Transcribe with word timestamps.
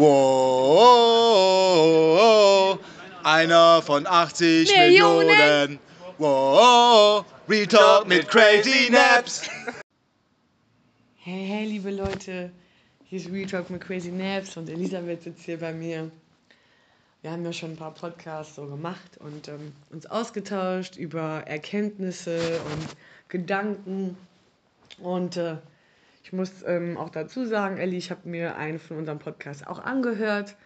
Wow, 0.00 1.58
einer 3.24 3.82
von 3.82 4.06
80 4.06 4.70
Millionen. 4.76 5.26
Millionen. 5.26 5.80
Wow, 6.18 7.24
Retalk 7.48 8.06
mit 8.06 8.28
Crazy 8.28 8.90
Naps. 8.92 9.50
Hey, 11.16 11.46
hey, 11.48 11.64
liebe 11.64 11.90
Leute, 11.90 12.52
hier 13.06 13.18
ist 13.18 13.28
Real 13.32 13.48
Talk 13.48 13.70
mit 13.70 13.80
Crazy 13.80 14.12
Naps 14.12 14.56
und 14.56 14.68
Elisabeth 14.70 15.24
sitzt 15.24 15.42
hier 15.42 15.58
bei 15.58 15.72
mir. 15.72 16.12
Wir 17.22 17.32
haben 17.32 17.44
ja 17.44 17.52
schon 17.52 17.72
ein 17.72 17.76
paar 17.76 17.92
Podcasts 17.92 18.54
so 18.54 18.66
gemacht 18.66 19.18
und 19.18 19.48
ähm, 19.48 19.72
uns 19.90 20.06
ausgetauscht 20.06 20.94
über 20.94 21.42
Erkenntnisse 21.44 22.60
und 22.66 22.86
Gedanken. 23.28 24.16
Und 25.02 25.36
äh, 25.36 25.56
ich 26.28 26.32
muss 26.34 26.62
ähm, 26.66 26.98
auch 26.98 27.08
dazu 27.08 27.46
sagen, 27.46 27.78
Elli, 27.78 27.96
ich 27.96 28.10
habe 28.10 28.28
mir 28.28 28.56
einen 28.56 28.78
von 28.78 28.98
unserem 28.98 29.18
Podcast 29.18 29.66
auch 29.66 29.78
angehört. 29.78 30.56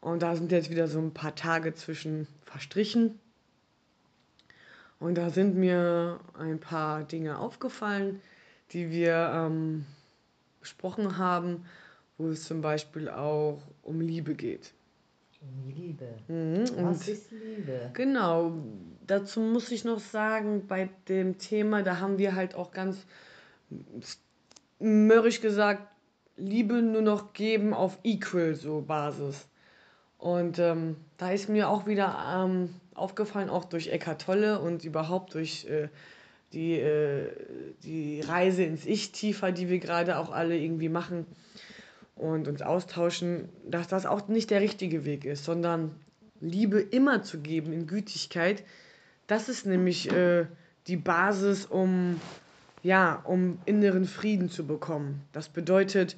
Und 0.00 0.22
da 0.22 0.34
sind 0.34 0.50
jetzt 0.50 0.70
wieder 0.70 0.88
so 0.88 0.98
ein 0.98 1.12
paar 1.12 1.34
Tage 1.34 1.74
zwischen 1.74 2.26
verstrichen. 2.46 3.20
Und 5.00 5.16
da 5.16 5.28
sind 5.28 5.56
mir 5.56 6.20
ein 6.38 6.58
paar 6.58 7.04
Dinge 7.04 7.38
aufgefallen, 7.38 8.22
die 8.70 8.90
wir 8.90 9.30
ähm, 9.34 9.84
besprochen 10.60 11.18
haben, 11.18 11.66
wo 12.16 12.28
es 12.28 12.44
zum 12.44 12.62
Beispiel 12.62 13.10
auch 13.10 13.60
um 13.82 14.00
Liebe 14.00 14.34
geht. 14.34 14.72
Um 15.42 15.68
Liebe. 15.68 16.08
Mhm, 16.28 16.64
Was 16.82 17.08
ist 17.08 17.30
Liebe? 17.30 17.90
genau, 17.92 18.54
dazu 19.06 19.40
muss 19.40 19.70
ich 19.70 19.84
noch 19.84 20.00
sagen, 20.00 20.66
bei 20.66 20.88
dem 21.10 21.36
Thema, 21.36 21.82
da 21.82 22.00
haben 22.00 22.16
wir 22.16 22.34
halt 22.34 22.54
auch 22.54 22.70
ganz 22.70 23.04
mürrisch 24.84 25.40
gesagt, 25.40 25.82
Liebe 26.36 26.82
nur 26.82 27.02
noch 27.02 27.32
geben 27.32 27.74
auf 27.74 27.98
Equal 28.02 28.54
so 28.54 28.80
Basis. 28.80 29.46
Und 30.18 30.58
ähm, 30.58 30.96
da 31.16 31.30
ist 31.30 31.48
mir 31.48 31.68
auch 31.68 31.86
wieder 31.86 32.16
ähm, 32.34 32.70
aufgefallen, 32.94 33.50
auch 33.50 33.64
durch 33.64 33.88
Eckart 33.88 34.22
Tolle 34.22 34.60
und 34.60 34.84
überhaupt 34.84 35.34
durch 35.34 35.66
äh, 35.66 35.88
die, 36.52 36.78
äh, 36.78 37.30
die 37.82 38.20
Reise 38.20 38.64
ins 38.64 38.86
Ich 38.86 39.12
tiefer, 39.12 39.52
die 39.52 39.68
wir 39.68 39.78
gerade 39.78 40.18
auch 40.18 40.30
alle 40.32 40.56
irgendwie 40.56 40.88
machen 40.88 41.26
und 42.16 42.48
uns 42.48 42.62
austauschen, 42.62 43.48
dass 43.68 43.88
das 43.88 44.06
auch 44.06 44.28
nicht 44.28 44.50
der 44.50 44.60
richtige 44.60 45.04
Weg 45.04 45.24
ist, 45.24 45.44
sondern 45.44 45.94
Liebe 46.40 46.80
immer 46.80 47.22
zu 47.22 47.40
geben 47.40 47.72
in 47.72 47.86
Gütigkeit. 47.86 48.64
Das 49.26 49.48
ist 49.48 49.66
nämlich 49.66 50.10
äh, 50.10 50.46
die 50.86 50.96
Basis, 50.96 51.66
um, 51.66 52.20
ja, 52.84 53.22
um 53.24 53.58
inneren 53.64 54.04
Frieden 54.04 54.50
zu 54.50 54.66
bekommen. 54.66 55.22
Das 55.32 55.48
bedeutet, 55.48 56.16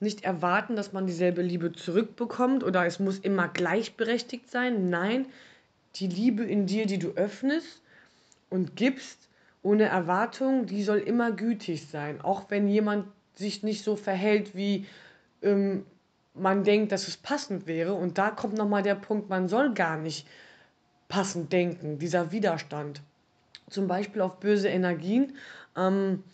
nicht 0.00 0.24
erwarten, 0.24 0.76
dass 0.76 0.92
man 0.92 1.06
dieselbe 1.06 1.42
Liebe 1.42 1.72
zurückbekommt 1.72 2.62
oder 2.62 2.84
es 2.86 3.00
muss 3.00 3.18
immer 3.18 3.48
gleichberechtigt 3.48 4.50
sein. 4.50 4.90
Nein, 4.90 5.26
die 5.96 6.08
Liebe 6.08 6.44
in 6.44 6.66
dir, 6.66 6.86
die 6.86 6.98
du 6.98 7.10
öffnest 7.12 7.82
und 8.50 8.76
gibst, 8.76 9.28
ohne 9.62 9.84
Erwartung, 9.84 10.66
die 10.66 10.82
soll 10.82 10.98
immer 10.98 11.32
gütig 11.32 11.88
sein. 11.88 12.20
Auch 12.20 12.44
wenn 12.48 12.68
jemand 12.68 13.06
sich 13.34 13.62
nicht 13.62 13.82
so 13.82 13.96
verhält, 13.96 14.54
wie 14.54 14.86
ähm, 15.42 15.84
man 16.34 16.64
denkt, 16.64 16.92
dass 16.92 17.08
es 17.08 17.16
passend 17.16 17.66
wäre. 17.66 17.94
Und 17.94 18.18
da 18.18 18.30
kommt 18.30 18.56
nochmal 18.56 18.82
der 18.82 18.94
Punkt, 18.94 19.28
man 19.28 19.48
soll 19.48 19.74
gar 19.74 19.96
nicht 19.96 20.26
passend 21.08 21.52
denken, 21.52 21.98
dieser 21.98 22.32
Widerstand. 22.32 23.02
Zum 23.68 23.86
Beispiel 23.86 24.22
auf 24.22 24.38
böse 24.40 24.68
Energien. 24.68 25.34
Ähm, 25.78 26.24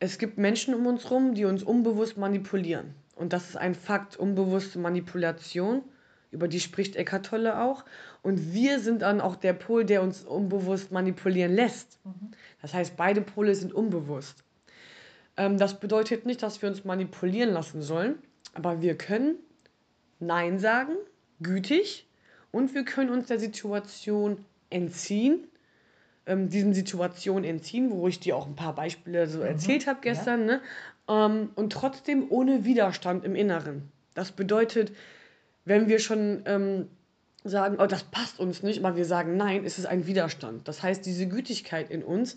es 0.00 0.18
gibt 0.18 0.36
Menschen 0.36 0.74
um 0.74 0.86
uns 0.86 1.10
rum, 1.10 1.34
die 1.34 1.44
uns 1.44 1.62
unbewusst 1.62 2.18
manipulieren. 2.18 2.94
Und 3.14 3.32
das 3.32 3.50
ist 3.50 3.56
ein 3.56 3.74
Fakt, 3.74 4.16
unbewusste 4.16 4.78
Manipulation. 4.78 5.82
Über 6.30 6.48
die 6.48 6.60
spricht 6.60 6.96
Eckart 6.96 7.26
Tolle 7.26 7.62
auch. 7.62 7.84
Und 8.22 8.52
wir 8.52 8.80
sind 8.80 9.02
dann 9.02 9.20
auch 9.20 9.36
der 9.36 9.52
Pol, 9.52 9.84
der 9.84 10.02
uns 10.02 10.24
unbewusst 10.24 10.90
manipulieren 10.90 11.54
lässt. 11.54 11.98
Das 12.60 12.74
heißt, 12.74 12.96
beide 12.96 13.20
Pole 13.20 13.54
sind 13.54 13.72
unbewusst. 13.72 14.42
Ähm, 15.36 15.58
das 15.58 15.78
bedeutet 15.78 16.26
nicht, 16.26 16.42
dass 16.42 16.60
wir 16.60 16.68
uns 16.68 16.84
manipulieren 16.84 17.50
lassen 17.50 17.82
sollen, 17.82 18.18
aber 18.52 18.82
wir 18.82 18.96
können 18.96 19.36
Nein 20.20 20.58
sagen, 20.58 20.94
gütig, 21.40 22.06
und 22.50 22.74
wir 22.74 22.84
können 22.84 23.10
uns 23.10 23.26
der 23.26 23.40
Situation 23.40 24.44
entziehen, 24.70 25.46
ähm, 26.26 26.48
diesen 26.48 26.74
Situationen 26.74 27.44
entziehen, 27.44 27.90
wo 27.90 28.08
ich 28.08 28.20
dir 28.20 28.36
auch 28.36 28.46
ein 28.46 28.56
paar 28.56 28.74
Beispiele 28.74 29.26
so 29.28 29.40
erzählt 29.40 29.86
habe 29.86 29.98
gestern, 30.02 30.46
ne? 30.46 30.60
ähm, 31.08 31.50
und 31.54 31.72
trotzdem 31.72 32.26
ohne 32.30 32.64
Widerstand 32.64 33.24
im 33.24 33.34
Inneren. 33.34 33.90
Das 34.14 34.32
bedeutet, 34.32 34.92
wenn 35.64 35.88
wir 35.88 35.98
schon 35.98 36.42
ähm, 36.46 36.88
sagen, 37.42 37.76
oh, 37.78 37.86
das 37.86 38.04
passt 38.04 38.40
uns 38.40 38.62
nicht, 38.62 38.82
aber 38.82 38.96
wir 38.96 39.04
sagen 39.04 39.36
nein, 39.36 39.64
ist 39.64 39.78
es 39.78 39.86
ein 39.86 40.06
Widerstand. 40.06 40.66
Das 40.66 40.82
heißt, 40.82 41.04
diese 41.04 41.28
Gütigkeit 41.28 41.90
in 41.90 42.02
uns, 42.02 42.36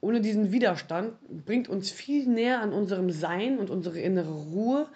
ohne 0.00 0.20
diesen 0.20 0.52
Widerstand, 0.52 1.14
bringt 1.46 1.68
uns 1.68 1.90
viel 1.90 2.26
näher 2.26 2.60
an 2.60 2.72
unserem 2.72 3.10
Sein 3.10 3.58
und 3.58 3.70
unsere 3.70 4.00
innere 4.00 4.32
Ruhe, 4.32 4.88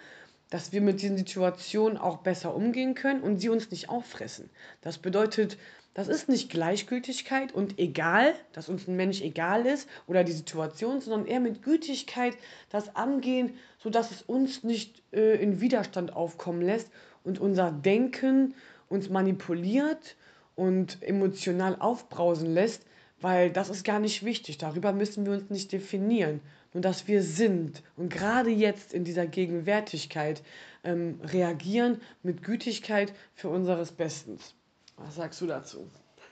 dass 0.49 0.71
wir 0.71 0.81
mit 0.81 1.01
diesen 1.01 1.17
Situationen 1.17 1.97
auch 1.97 2.17
besser 2.17 2.55
umgehen 2.55 2.93
können 2.93 3.21
und 3.21 3.37
sie 3.37 3.49
uns 3.49 3.71
nicht 3.71 3.89
auffressen. 3.89 4.49
Das 4.81 4.97
bedeutet, 4.97 5.57
das 5.97 6.09
ist 6.09 6.29
nicht 6.29 6.51
Gleichgültigkeit 6.51 7.51
und 7.55 7.79
egal, 7.79 8.35
dass 8.53 8.69
uns 8.69 8.87
ein 8.87 8.95
Mensch 8.95 9.19
egal 9.19 9.65
ist 9.65 9.89
oder 10.05 10.23
die 10.23 10.31
Situation, 10.31 11.01
sondern 11.01 11.25
eher 11.25 11.39
mit 11.39 11.63
Gütigkeit 11.63 12.37
das 12.69 12.95
angehen, 12.95 13.55
sodass 13.79 14.11
es 14.11 14.21
uns 14.21 14.63
nicht 14.63 15.01
äh, 15.11 15.41
in 15.41 15.59
Widerstand 15.59 16.15
aufkommen 16.15 16.61
lässt 16.61 16.91
und 17.23 17.39
unser 17.39 17.71
Denken 17.71 18.53
uns 18.89 19.09
manipuliert 19.09 20.17
und 20.53 21.01
emotional 21.01 21.77
aufbrausen 21.79 22.53
lässt, 22.53 22.85
weil 23.19 23.51
das 23.51 23.71
ist 23.71 23.83
gar 23.83 23.99
nicht 23.99 24.23
wichtig. 24.23 24.59
Darüber 24.59 24.93
müssen 24.93 25.25
wir 25.25 25.33
uns 25.33 25.49
nicht 25.49 25.71
definieren. 25.71 26.41
Nur 26.75 26.81
dass 26.81 27.07
wir 27.07 27.23
sind 27.23 27.81
und 27.95 28.13
gerade 28.13 28.51
jetzt 28.51 28.93
in 28.93 29.03
dieser 29.03 29.25
Gegenwärtigkeit 29.25 30.43
ähm, 30.83 31.19
reagieren 31.23 32.01
mit 32.21 32.43
Gütigkeit 32.43 33.13
für 33.33 33.49
unseres 33.49 33.93
Bestens. 33.93 34.56
Was 34.97 35.15
sagst 35.15 35.39
du 35.41 35.47
dazu? 35.47 35.89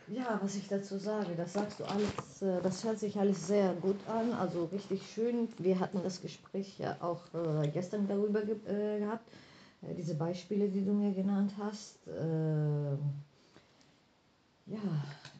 Ja, 0.08 0.40
was 0.42 0.56
ich 0.56 0.68
dazu 0.68 0.98
sage, 0.98 1.36
das 1.36 1.54
sagst 1.54 1.80
du 1.80 1.84
alles, 1.86 2.42
äh, 2.42 2.62
das 2.62 2.84
hört 2.84 3.00
sich 3.00 3.18
alles 3.18 3.48
sehr 3.48 3.74
gut 3.74 3.98
an, 4.08 4.34
also 4.34 4.66
richtig 4.66 5.02
schön. 5.12 5.50
Wir 5.58 5.80
hatten 5.80 6.02
das 6.04 6.22
Gespräch 6.22 6.78
ja 6.78 6.98
auch 7.00 7.22
äh, 7.34 7.68
gestern 7.70 8.08
darüber 8.08 8.44
äh, 8.44 9.00
gehabt, 9.00 9.28
diese 9.98 10.16
Beispiele, 10.16 10.70
die 10.70 10.84
du 10.84 10.94
mir 10.94 11.14
genannt 11.14 11.54
hast. 11.60 12.00
ja, 14.66 14.80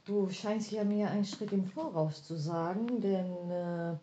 du 0.06 0.30
scheinst 0.30 0.72
ja 0.72 0.84
mir 0.84 1.10
einen 1.10 1.26
Schritt 1.26 1.52
im 1.52 1.66
Voraus 1.66 2.24
zu 2.24 2.36
sagen, 2.36 3.02
denn 3.02 3.98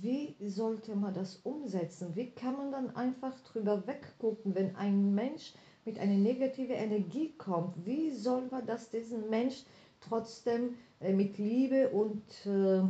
wie 0.00 0.36
sollte 0.48 0.96
man 0.96 1.12
das 1.12 1.36
umsetzen? 1.44 2.16
Wie 2.16 2.30
kann 2.30 2.56
man 2.56 2.72
dann 2.72 2.96
einfach 2.96 3.38
drüber 3.40 3.86
weggucken, 3.86 4.54
wenn 4.54 4.74
ein 4.76 5.14
Mensch 5.14 5.52
mit 5.84 5.98
einer 5.98 6.14
negativen 6.14 6.76
Energie 6.76 7.32
kommt? 7.38 7.74
Wie 7.84 8.10
soll 8.10 8.48
man 8.50 8.66
das 8.66 8.90
diesen 8.90 9.28
Mensch 9.30 9.64
trotzdem 10.00 10.74
äh, 11.00 11.12
mit 11.12 11.38
Liebe 11.38 11.88
und 11.88 12.22
äh, 12.46 12.80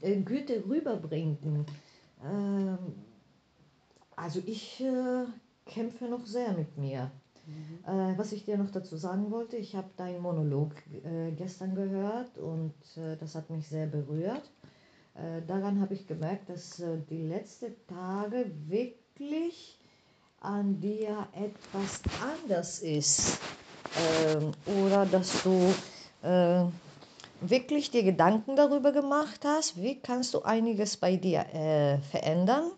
äh, 0.00 0.20
Güte 0.20 0.64
rüberbringen? 0.68 1.66
Ähm, 2.24 2.78
also 4.16 4.40
ich 4.46 4.80
äh, 4.80 5.24
kämpfe 5.66 6.06
noch 6.06 6.26
sehr 6.26 6.52
mit 6.52 6.76
mir. 6.76 7.10
Äh, 7.86 8.18
was 8.18 8.32
ich 8.32 8.44
dir 8.44 8.58
noch 8.58 8.70
dazu 8.70 8.96
sagen 8.96 9.30
wollte, 9.30 9.56
ich 9.56 9.74
habe 9.74 9.88
deinen 9.96 10.20
Monolog 10.20 10.74
äh, 11.04 11.30
gestern 11.32 11.74
gehört 11.74 12.36
und 12.36 12.74
das 13.20 13.34
hat 13.34 13.48
mich 13.50 13.66
sehr 13.68 13.86
berührt. 13.86 14.50
Daran 15.48 15.80
habe 15.80 15.94
ich 15.94 16.06
gemerkt, 16.06 16.48
dass 16.48 16.80
die 17.10 17.26
letzten 17.26 17.74
Tage 17.88 18.52
wirklich 18.68 19.77
an 20.40 20.80
dir 20.80 21.26
etwas 21.32 22.00
anders 22.20 22.80
ist. 22.80 23.38
Ähm, 24.36 24.52
oder 24.82 25.06
dass 25.06 25.42
du 25.42 25.74
äh, 26.22 26.64
wirklich 27.40 27.90
dir 27.90 28.02
Gedanken 28.02 28.56
darüber 28.56 28.92
gemacht 28.92 29.40
hast, 29.44 29.80
wie 29.80 29.98
kannst 30.00 30.34
du 30.34 30.42
einiges 30.42 30.96
bei 30.96 31.16
dir 31.16 31.40
äh, 31.54 31.98
verändern. 32.10 32.70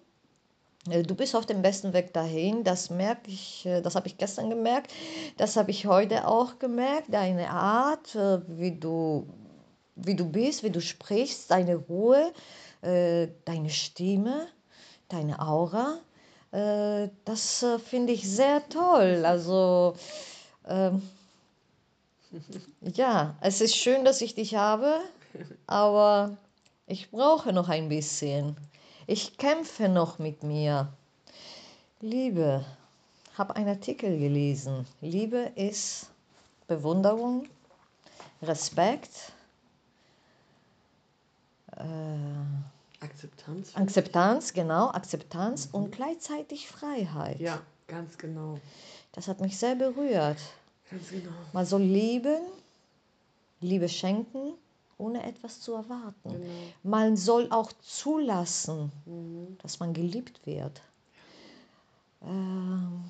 Äh, 0.88 1.02
Du 1.02 1.14
bist 1.14 1.34
auf 1.34 1.46
dem 1.46 1.62
besten 1.62 1.92
Weg 1.92 2.12
dahin, 2.12 2.64
das 2.64 2.90
merke 2.90 3.30
ich, 3.30 3.66
äh, 3.66 3.80
das 3.82 3.94
habe 3.94 4.06
ich 4.06 4.18
gestern 4.18 4.50
gemerkt, 4.50 4.92
das 5.36 5.56
habe 5.56 5.70
ich 5.70 5.86
heute 5.86 6.26
auch 6.26 6.58
gemerkt, 6.58 7.12
deine 7.12 7.50
Art, 7.50 8.14
äh, 8.14 8.40
wie 8.48 8.72
du, 8.72 9.26
wie 9.96 10.14
du 10.14 10.24
bist, 10.24 10.62
wie 10.62 10.70
du 10.70 10.80
sprichst, 10.80 11.50
deine 11.50 11.76
Ruhe, 11.76 12.32
äh, 12.82 13.28
deine 13.44 13.70
Stimme, 13.70 14.46
deine 15.08 15.40
Aura, 15.40 15.98
äh, 16.52 17.08
das 17.24 17.62
äh, 17.62 17.78
finde 17.78 18.12
ich 18.12 18.28
sehr 18.28 18.68
toll. 18.68 19.24
Also, 19.24 19.94
ähm, 20.66 21.02
ja, 22.80 23.36
es 23.40 23.60
ist 23.60 23.76
schön, 23.76 24.04
dass 24.04 24.20
ich 24.20 24.34
dich 24.34 24.54
habe, 24.54 25.00
aber 25.66 26.36
ich 26.86 27.10
brauche 27.10 27.52
noch 27.52 27.68
ein 27.68 27.88
bisschen. 27.88 28.56
Ich 29.06 29.36
kämpfe 29.36 29.88
noch 29.88 30.18
mit 30.18 30.42
mir. 30.42 30.92
Liebe, 32.00 32.64
habe 33.36 33.56
einen 33.56 33.68
Artikel 33.68 34.18
gelesen. 34.18 34.86
Liebe 35.00 35.52
ist 35.54 36.10
Bewunderung, 36.66 37.48
Respekt, 38.42 39.32
äh, 41.76 41.84
Akzeptanz. 43.00 43.74
Akzeptanz, 43.74 44.52
genau, 44.52 44.90
Akzeptanz 44.90 45.68
und 45.72 45.92
gleichzeitig 45.92 46.68
Freiheit. 46.68 47.40
Ja, 47.40 47.60
ganz 47.86 48.18
genau. 48.18 48.58
Das 49.12 49.26
hat 49.26 49.40
mich 49.40 49.58
sehr 49.58 49.74
berührt. 49.74 50.38
Ganz 50.90 51.10
genau. 51.10 51.30
Man 51.52 51.64
soll 51.64 51.82
lieben, 51.82 52.40
Liebe 53.60 53.88
schenken, 53.88 54.54
ohne 54.98 55.24
etwas 55.24 55.60
zu 55.60 55.74
erwarten. 55.74 56.30
Genau. 56.30 56.44
Man 56.82 57.16
soll 57.16 57.50
auch 57.50 57.72
zulassen, 57.80 58.92
dass 59.62 59.80
man 59.80 59.92
geliebt 59.92 60.46
wird. 60.46 60.82
Ähm, 62.22 63.04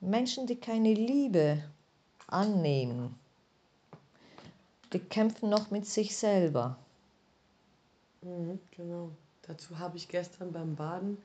Menschen, 0.00 0.46
die 0.46 0.56
keine 0.56 0.94
Liebe 0.94 1.62
annehmen, 2.26 3.14
die 4.92 4.98
kämpfen 4.98 5.48
noch 5.48 5.70
mit 5.70 5.86
sich 5.86 6.16
selber. 6.16 6.76
Mhm, 8.22 8.58
genau. 8.70 9.10
Dazu 9.42 9.78
habe 9.78 9.96
ich 9.96 10.08
gestern 10.08 10.52
beim 10.52 10.76
Baden 10.76 11.18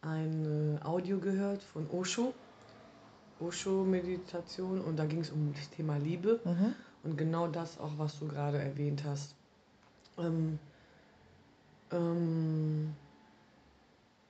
ein 0.00 0.78
äh, 0.80 0.84
Audio 0.84 1.18
gehört 1.18 1.62
von 1.62 1.88
Osho. 1.90 2.32
Osho-Meditation 3.40 4.80
und 4.80 4.96
da 4.96 5.06
ging 5.06 5.20
es 5.20 5.30
um 5.30 5.52
das 5.54 5.70
Thema 5.70 5.96
Liebe 5.96 6.40
und 7.04 7.16
genau 7.16 7.46
das 7.46 7.78
auch, 7.78 7.92
was 7.96 8.18
du 8.18 8.26
gerade 8.26 8.58
erwähnt 8.58 9.04
hast. 9.04 9.34
Ähm, 10.18 10.58
ähm, 11.92 12.94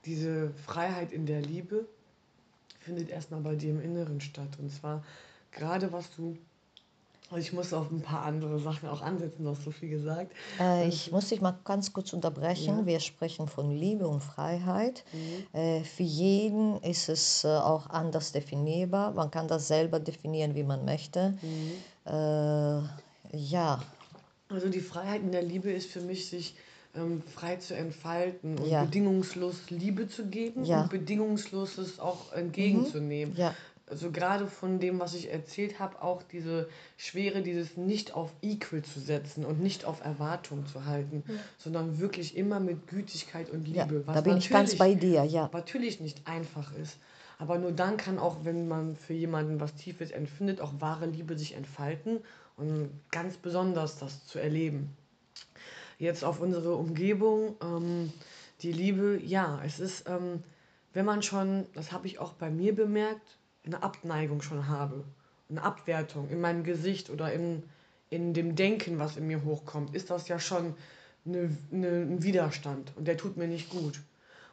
diese 0.05 0.51
Freiheit 0.51 1.13
in 1.13 1.25
der 1.25 1.41
Liebe 1.41 1.87
findet 2.81 3.09
erstmal 3.09 3.41
bei 3.41 3.55
dir 3.55 3.71
im 3.71 3.81
Inneren 3.81 4.21
statt. 4.21 4.59
Und 4.59 4.71
zwar 4.71 5.03
gerade 5.53 5.93
was 5.93 6.15
du, 6.15 6.37
ich 7.37 7.53
muss 7.53 7.73
auf 7.75 7.91
ein 7.91 8.01
paar 8.01 8.23
andere 8.23 8.59
Sachen 8.59 8.89
auch 8.89 9.03
ansetzen, 9.03 9.45
du 9.45 9.51
hast 9.51 9.63
so 9.65 9.71
viel 9.71 9.91
gesagt. 9.91 10.33
Äh, 10.59 10.89
ich 10.89 11.13
muss 11.13 11.29
dich 11.29 11.41
mal 11.41 11.59
ganz 11.65 11.93
kurz 11.93 12.13
unterbrechen. 12.13 12.79
Ja. 12.81 12.87
Wir 12.87 13.01
sprechen 13.01 13.49
von 13.49 13.71
Liebe 13.71 14.09
und 14.09 14.23
Freiheit. 14.23 15.05
Äh, 15.53 15.83
für 15.85 16.03
jeden 16.05 16.79
ist 16.83 17.09
es 17.09 17.45
äh, 17.45 17.49
auch 17.49 17.91
anders 17.91 18.33
definierbar. 18.33 19.13
Man 19.13 19.31
kann 19.31 19.47
das 19.49 19.69
selber 19.69 20.01
definieren, 20.01 20.55
wie 20.55 20.63
man 20.63 20.85
möchte. 20.85 21.35
Äh, 22.07 22.81
ja, 23.37 23.83
Also 24.49 24.69
die 24.71 24.81
Freiheit 24.81 25.21
in 25.21 25.33
der 25.33 25.43
Liebe 25.43 25.71
ist 25.71 25.91
für 25.91 26.01
mich, 26.01 26.31
sich 26.31 26.55
ähm, 26.97 27.23
frei 27.35 27.57
zu 27.57 27.77
entfalten 27.77 28.59
und 28.59 28.67
Ja. 28.71 28.85
bedingungslos 28.85 29.69
Liebe 29.69 30.09
zu 30.09 30.25
geben 30.27 30.65
Ja. 30.65 30.83
und 30.83 30.91
bedingungsloses 30.91 32.01
auch 32.01 32.33
entgegenzunehmen. 32.33 33.37
ja. 33.37 33.55
Also 33.91 34.11
gerade 34.11 34.47
von 34.47 34.79
dem, 34.79 35.01
was 35.01 35.15
ich 35.15 35.31
erzählt 35.31 35.79
habe, 35.79 36.03
auch 36.03 36.23
diese 36.23 36.69
Schwere, 36.97 37.43
dieses 37.43 37.77
nicht 37.77 38.15
auf 38.15 38.33
Equal 38.43 38.83
zu 38.83 39.01
setzen 39.01 39.45
und 39.45 39.61
nicht 39.61 39.85
auf 39.85 40.05
Erwartung 40.05 40.67
zu 40.67 40.85
halten, 40.85 41.23
sondern 41.57 41.99
wirklich 41.99 42.37
immer 42.37 42.61
mit 42.61 42.87
Gütigkeit 42.87 43.51
und 43.51 43.67
ja. 43.69 43.85
Liebe. 43.85 44.05
Da 44.07 44.21
bin 44.21 44.37
ich 44.37 44.51
ganz 44.51 44.77
bei 44.77 44.95
dir, 44.95 45.25
ja. 45.25 45.49
natürlich 45.53 46.01
nicht 46.01 46.27
einfach 46.27 46.75
ist. 46.77 46.99
Aber 47.39 47.59
nur 47.59 47.73
dann 47.73 47.97
kann 47.97 48.19
auch, 48.19 48.45
wenn 48.45 48.67
man 48.67 48.97
für 48.97 49.15
jemanden 49.15 49.61
was 49.61 49.75
Tiefes 49.75 50.11
empfindet, 50.11 50.61
auch 50.61 50.73
wahre 50.81 51.07
Liebe 51.07 51.39
sich 51.39 51.55
entfalten 51.55 52.21
und 52.57 52.91
ganz 53.13 53.37
besonders 53.37 53.99
das 53.99 54.27
zu 54.27 54.41
erleben. 54.41 54.97
Jetzt 55.99 56.25
auf 56.25 56.41
unsere 56.41 56.75
Umgebung, 56.75 57.55
ähm, 57.63 58.13
die 58.63 58.73
Liebe, 58.73 59.21
ja, 59.25 59.61
es 59.65 59.79
ist, 59.79 60.09
ähm, 60.09 60.43
wenn 60.93 61.05
man 61.05 61.23
schon, 61.23 61.67
das 61.75 61.93
habe 61.93 62.09
ich 62.09 62.19
auch 62.19 62.33
bei 62.33 62.51
mir 62.51 62.75
bemerkt, 62.75 63.39
eine 63.65 63.83
Abneigung 63.83 64.43
schon 64.43 64.69
habe, 64.69 65.05
eine 65.51 65.63
Abwertung 65.63 66.29
in 66.29 66.41
meinem 66.41 66.65
Gesicht 66.65 67.11
oder 67.11 67.33
in, 67.33 67.63
in 68.11 68.35
dem 68.35 68.57
Denken, 68.57 68.99
was 68.99 69.17
in 69.17 69.27
mir 69.27 69.45
hochkommt, 69.45 69.95
ist 69.95 70.11
das 70.11 70.29
ja 70.29 70.39
schon 70.39 70.75
eine, 71.27 71.57
eine, 71.73 71.89
ein 71.89 72.23
Widerstand 72.23 72.93
und 72.97 73.07
der 73.07 73.17
tut 73.17 73.37
mir 73.37 73.49
nicht 73.49 73.71
gut. 73.71 74.01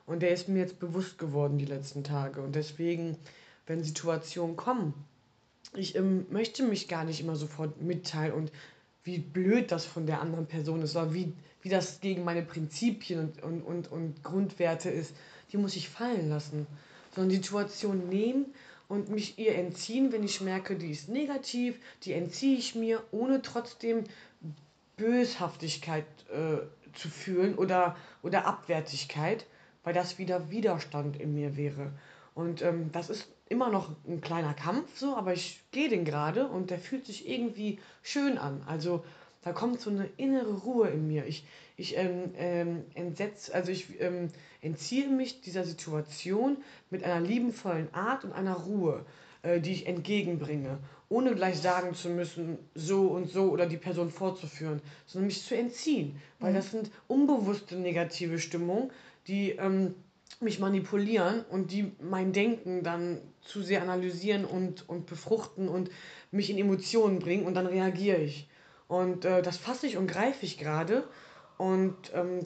Und 0.05 0.21
der 0.21 0.31
ist 0.31 0.47
mir 0.47 0.59
jetzt 0.59 0.79
bewusst 0.79 1.17
geworden 1.17 1.57
die 1.57 1.65
letzten 1.65 2.03
Tage. 2.03 2.41
Und 2.41 2.55
deswegen, 2.55 3.17
wenn 3.65 3.83
Situationen 3.83 4.55
kommen, 4.55 4.93
ich 5.73 5.95
ähm, 5.95 6.27
möchte 6.29 6.63
mich 6.63 6.87
gar 6.87 7.03
nicht 7.03 7.21
immer 7.21 7.35
sofort 7.35 7.81
mitteilen 7.81 8.33
und 8.33 8.51
wie 9.03 9.19
blöd 9.19 9.71
das 9.71 9.85
von 9.85 10.05
der 10.05 10.21
anderen 10.21 10.45
Person 10.45 10.81
ist 10.81 10.95
oder 10.95 11.13
wie, 11.13 11.33
wie 11.61 11.69
das 11.69 12.01
gegen 12.01 12.23
meine 12.23 12.43
Prinzipien 12.43 13.19
und, 13.19 13.43
und, 13.43 13.61
und, 13.61 13.91
und 13.91 14.23
Grundwerte 14.23 14.89
ist, 14.89 15.15
die 15.51 15.57
muss 15.57 15.75
ich 15.75 15.89
fallen 15.89 16.29
lassen. 16.29 16.67
Sondern 17.13 17.29
die 17.29 17.35
Situation 17.37 18.09
nehmen 18.09 18.47
und 18.87 19.09
mich 19.09 19.37
ihr 19.39 19.55
entziehen, 19.55 20.11
wenn 20.11 20.23
ich 20.23 20.41
merke, 20.41 20.75
die 20.75 20.91
ist 20.91 21.09
negativ, 21.09 21.79
die 22.03 22.13
entziehe 22.13 22.57
ich 22.57 22.75
mir, 22.75 23.03
ohne 23.11 23.41
trotzdem 23.41 24.03
Böshaftigkeit 24.97 26.05
äh, 26.31 26.57
zu 26.97 27.09
fühlen 27.09 27.55
oder, 27.55 27.95
oder 28.23 28.45
Abwertigkeit, 28.45 29.45
weil 29.83 29.93
das 29.93 30.17
wieder 30.17 30.49
Widerstand 30.49 31.19
in 31.19 31.35
mir 31.35 31.57
wäre. 31.57 31.91
Und 32.33 32.61
ähm, 32.61 32.91
das 32.91 33.09
ist 33.09 33.27
immer 33.47 33.69
noch 33.69 33.91
ein 34.07 34.21
kleiner 34.21 34.53
Kampf, 34.53 34.97
so, 34.97 35.15
aber 35.15 35.33
ich 35.33 35.61
gehe 35.71 35.89
den 35.89 36.05
gerade 36.05 36.47
und 36.47 36.69
der 36.69 36.79
fühlt 36.79 37.05
sich 37.05 37.29
irgendwie 37.29 37.79
schön 38.01 38.37
an. 38.37 38.63
Also 38.65 39.03
da 39.43 39.53
kommt 39.53 39.79
so 39.79 39.91
eine 39.91 40.09
innere 40.17 40.53
Ruhe 40.53 40.89
in 40.89 41.07
mir. 41.07 41.25
Ich, 41.27 41.45
ich 41.77 41.95
ähm, 41.97 42.33
ähm, 42.35 42.83
entsetz, 42.95 43.51
also 43.51 43.71
ich 43.71 44.01
ähm, 44.01 44.29
entziehe 44.65 45.07
mich 45.07 45.41
dieser 45.41 45.63
Situation 45.63 46.57
mit 46.89 47.03
einer 47.03 47.25
liebenvollen 47.25 47.93
Art 47.93 48.23
und 48.23 48.33
einer 48.33 48.55
Ruhe, 48.55 49.05
äh, 49.43 49.61
die 49.61 49.71
ich 49.71 49.87
entgegenbringe, 49.87 50.79
ohne 51.07 51.35
gleich 51.35 51.59
sagen 51.59 51.93
zu 51.93 52.09
müssen, 52.09 52.57
so 52.73 53.07
und 53.07 53.29
so 53.29 53.51
oder 53.51 53.67
die 53.67 53.77
Person 53.77 54.09
vorzuführen, 54.09 54.81
sondern 55.05 55.27
mich 55.27 55.43
zu 55.43 55.55
entziehen, 55.55 56.19
weil 56.39 56.53
das 56.53 56.71
sind 56.71 56.91
unbewusste 57.07 57.75
negative 57.75 58.39
Stimmungen, 58.39 58.91
die 59.27 59.51
ähm, 59.51 59.95
mich 60.41 60.59
manipulieren 60.59 61.45
und 61.49 61.71
die 61.71 61.91
mein 62.01 62.33
Denken 62.33 62.83
dann 62.83 63.21
zu 63.41 63.61
sehr 63.61 63.83
analysieren 63.83 64.45
und, 64.45 64.89
und 64.89 65.05
befruchten 65.05 65.69
und 65.69 65.89
mich 66.31 66.49
in 66.49 66.57
Emotionen 66.57 67.19
bringen 67.19 67.45
und 67.45 67.53
dann 67.53 67.67
reagiere 67.67 68.17
ich. 68.17 68.49
Und 68.87 69.25
äh, 69.25 69.41
das 69.41 69.57
fasse 69.57 69.87
ich 69.87 69.97
und 69.97 70.07
greife 70.07 70.45
ich 70.45 70.57
gerade. 70.57 71.07
Und 71.57 71.95
ähm, 72.13 72.41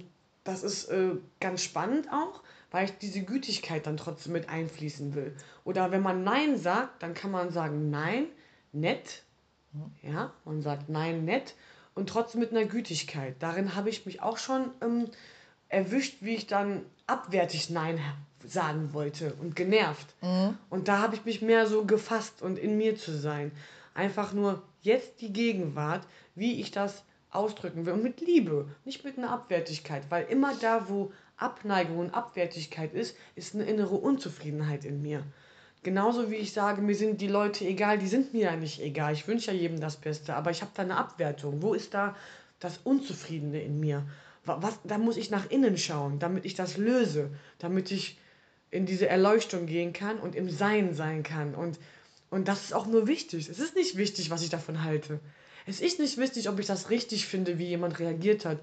das 0.50 0.64
ist 0.64 0.90
äh, 0.90 1.12
ganz 1.40 1.64
spannend 1.64 2.08
auch, 2.12 2.42
weil 2.72 2.86
ich 2.86 2.98
diese 2.98 3.22
Gütigkeit 3.22 3.86
dann 3.86 3.98
trotzdem 3.98 4.34
mit 4.34 4.50
einfließen 4.50 5.14
will. 5.16 5.36
Oder 5.64 5.92
wenn 5.92 6.02
man 6.02 6.24
Nein 6.24 6.58
sagt, 6.58 7.04
dann 7.04 7.14
kann 7.14 7.32
man 7.32 7.52
sagen 7.52 7.90
Nein, 7.90 8.26
nett. 8.72 9.24
Ja, 10.02 10.34
man 10.46 10.62
sagt 10.62 10.90
Nein, 10.90 11.26
nett. 11.26 11.56
Und 11.94 12.10
trotzdem 12.10 12.42
mit 12.42 12.52
einer 12.52 12.66
Gütigkeit. 12.66 13.36
Darin 13.40 13.76
habe 13.76 13.90
ich 13.90 14.06
mich 14.06 14.22
auch 14.22 14.38
schon 14.38 14.72
ähm, 14.82 15.10
erwischt, 15.68 16.18
wie 16.22 16.36
ich 16.36 16.48
dann 16.48 16.84
abwertig 17.08 17.70
Nein 17.70 18.00
sagen 18.46 18.94
wollte 18.94 19.34
und 19.36 19.56
genervt. 19.56 20.16
Und 20.70 20.88
da 20.88 21.00
habe 21.00 21.16
ich 21.16 21.26
mich 21.26 21.42
mehr 21.42 21.68
so 21.68 21.86
gefasst 21.86 22.42
und 22.42 22.58
in 22.58 22.78
mir 22.78 22.96
zu 22.96 23.12
sein. 23.12 23.52
Einfach 23.94 24.34
nur 24.34 24.64
jetzt 24.82 25.22
die 25.22 25.34
Gegenwart, 25.34 26.08
wie 26.36 26.62
ich 26.62 26.72
das 26.72 27.04
ausdrücken 27.32 27.86
will. 27.86 27.94
Und 27.94 28.04
mit 28.04 28.22
Liebe, 28.22 28.68
nicht 28.86 29.04
mit 29.04 29.18
einer 29.18 29.32
Abwertigkeit. 29.32 30.04
Weil 30.10 30.26
immer 30.28 30.54
da, 30.62 30.90
wo 30.90 31.12
Abneigung 31.38 31.98
und 32.00 32.14
Abwertigkeit 32.14 32.94
ist, 32.94 33.16
ist 33.36 33.56
eine 33.56 33.66
innere 33.66 33.96
Unzufriedenheit 33.96 34.86
in 34.86 35.02
mir. 35.02 35.24
Genauso 35.84 36.30
wie 36.30 36.36
ich 36.36 36.52
sage, 36.52 36.82
mir 36.82 36.96
sind 36.96 37.22
die 37.22 37.28
Leute 37.28 37.66
egal, 37.66 37.98
die 38.00 38.08
sind 38.08 38.34
mir 38.34 38.44
ja 38.52 38.56
nicht 38.56 38.82
egal. 38.82 39.14
Ich 39.14 39.28
wünsche 39.28 39.52
ja 39.52 39.58
jedem 39.58 39.80
das 39.80 39.96
Beste, 39.96 40.36
aber 40.36 40.52
ich 40.52 40.62
habe 40.62 40.72
da 40.74 40.84
eine 40.84 40.98
Abwertung. 40.98 41.62
Wo 41.62 41.74
ist 41.74 41.94
da 41.94 42.16
das 42.60 42.80
Unzufriedene 42.84 43.62
in 43.62 43.80
mir? 43.80 44.06
Wa- 44.44 44.58
Was, 44.62 44.80
da 44.84 44.98
muss 44.98 45.16
ich 45.16 45.30
nach 45.32 45.50
innen 45.50 45.78
schauen, 45.78 46.20
damit 46.20 46.46
ich 46.46 46.56
das 46.56 46.76
löse, 46.76 47.30
damit 47.60 47.92
ich 47.92 48.18
in 48.72 48.86
diese 48.86 49.08
Erleuchtung 49.08 49.68
gehen 49.68 49.94
kann 49.94 50.20
und 50.20 50.36
im 50.36 50.50
Sein 50.50 50.94
sein 50.94 51.24
kann. 51.24 51.56
Und, 51.56 51.80
und 52.30 52.50
das 52.50 52.64
ist 52.66 52.74
auch 52.74 52.86
nur 52.86 53.08
wichtig. 53.08 53.48
Es 53.48 53.60
ist 53.60 53.76
nicht 53.76 53.96
wichtig, 53.96 54.30
was 54.32 54.44
ich 54.44 54.50
davon 54.50 54.84
halte. 54.84 55.22
Es 55.70 55.82
ist 55.82 56.00
nicht 56.00 56.18
wichtig, 56.18 56.50
ob 56.50 56.60
ich 56.60 56.66
das 56.66 56.90
richtig 56.90 57.28
finde, 57.28 57.60
wie 57.60 57.68
jemand 57.68 58.00
reagiert 58.00 58.44
hat. 58.44 58.60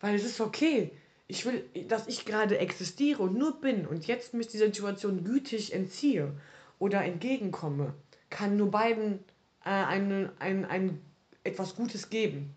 Weil 0.00 0.14
es 0.14 0.24
ist 0.24 0.40
okay. 0.40 0.90
Ich 1.28 1.44
will, 1.44 1.68
dass 1.88 2.06
ich 2.06 2.24
gerade 2.24 2.58
existiere 2.58 3.22
und 3.22 3.36
nur 3.36 3.60
bin 3.60 3.86
und 3.86 4.06
jetzt 4.06 4.32
mich 4.32 4.48
dieser 4.48 4.66
Situation 4.66 5.24
gütig 5.24 5.74
entziehe 5.74 6.32
oder 6.78 7.04
entgegenkomme, 7.04 7.94
kann 8.30 8.56
nur 8.56 8.70
beiden 8.70 9.18
äh, 9.64 9.70
ein, 9.70 10.30
ein, 10.38 10.64
ein, 10.64 11.00
etwas 11.44 11.74
Gutes 11.74 12.10
geben. 12.10 12.54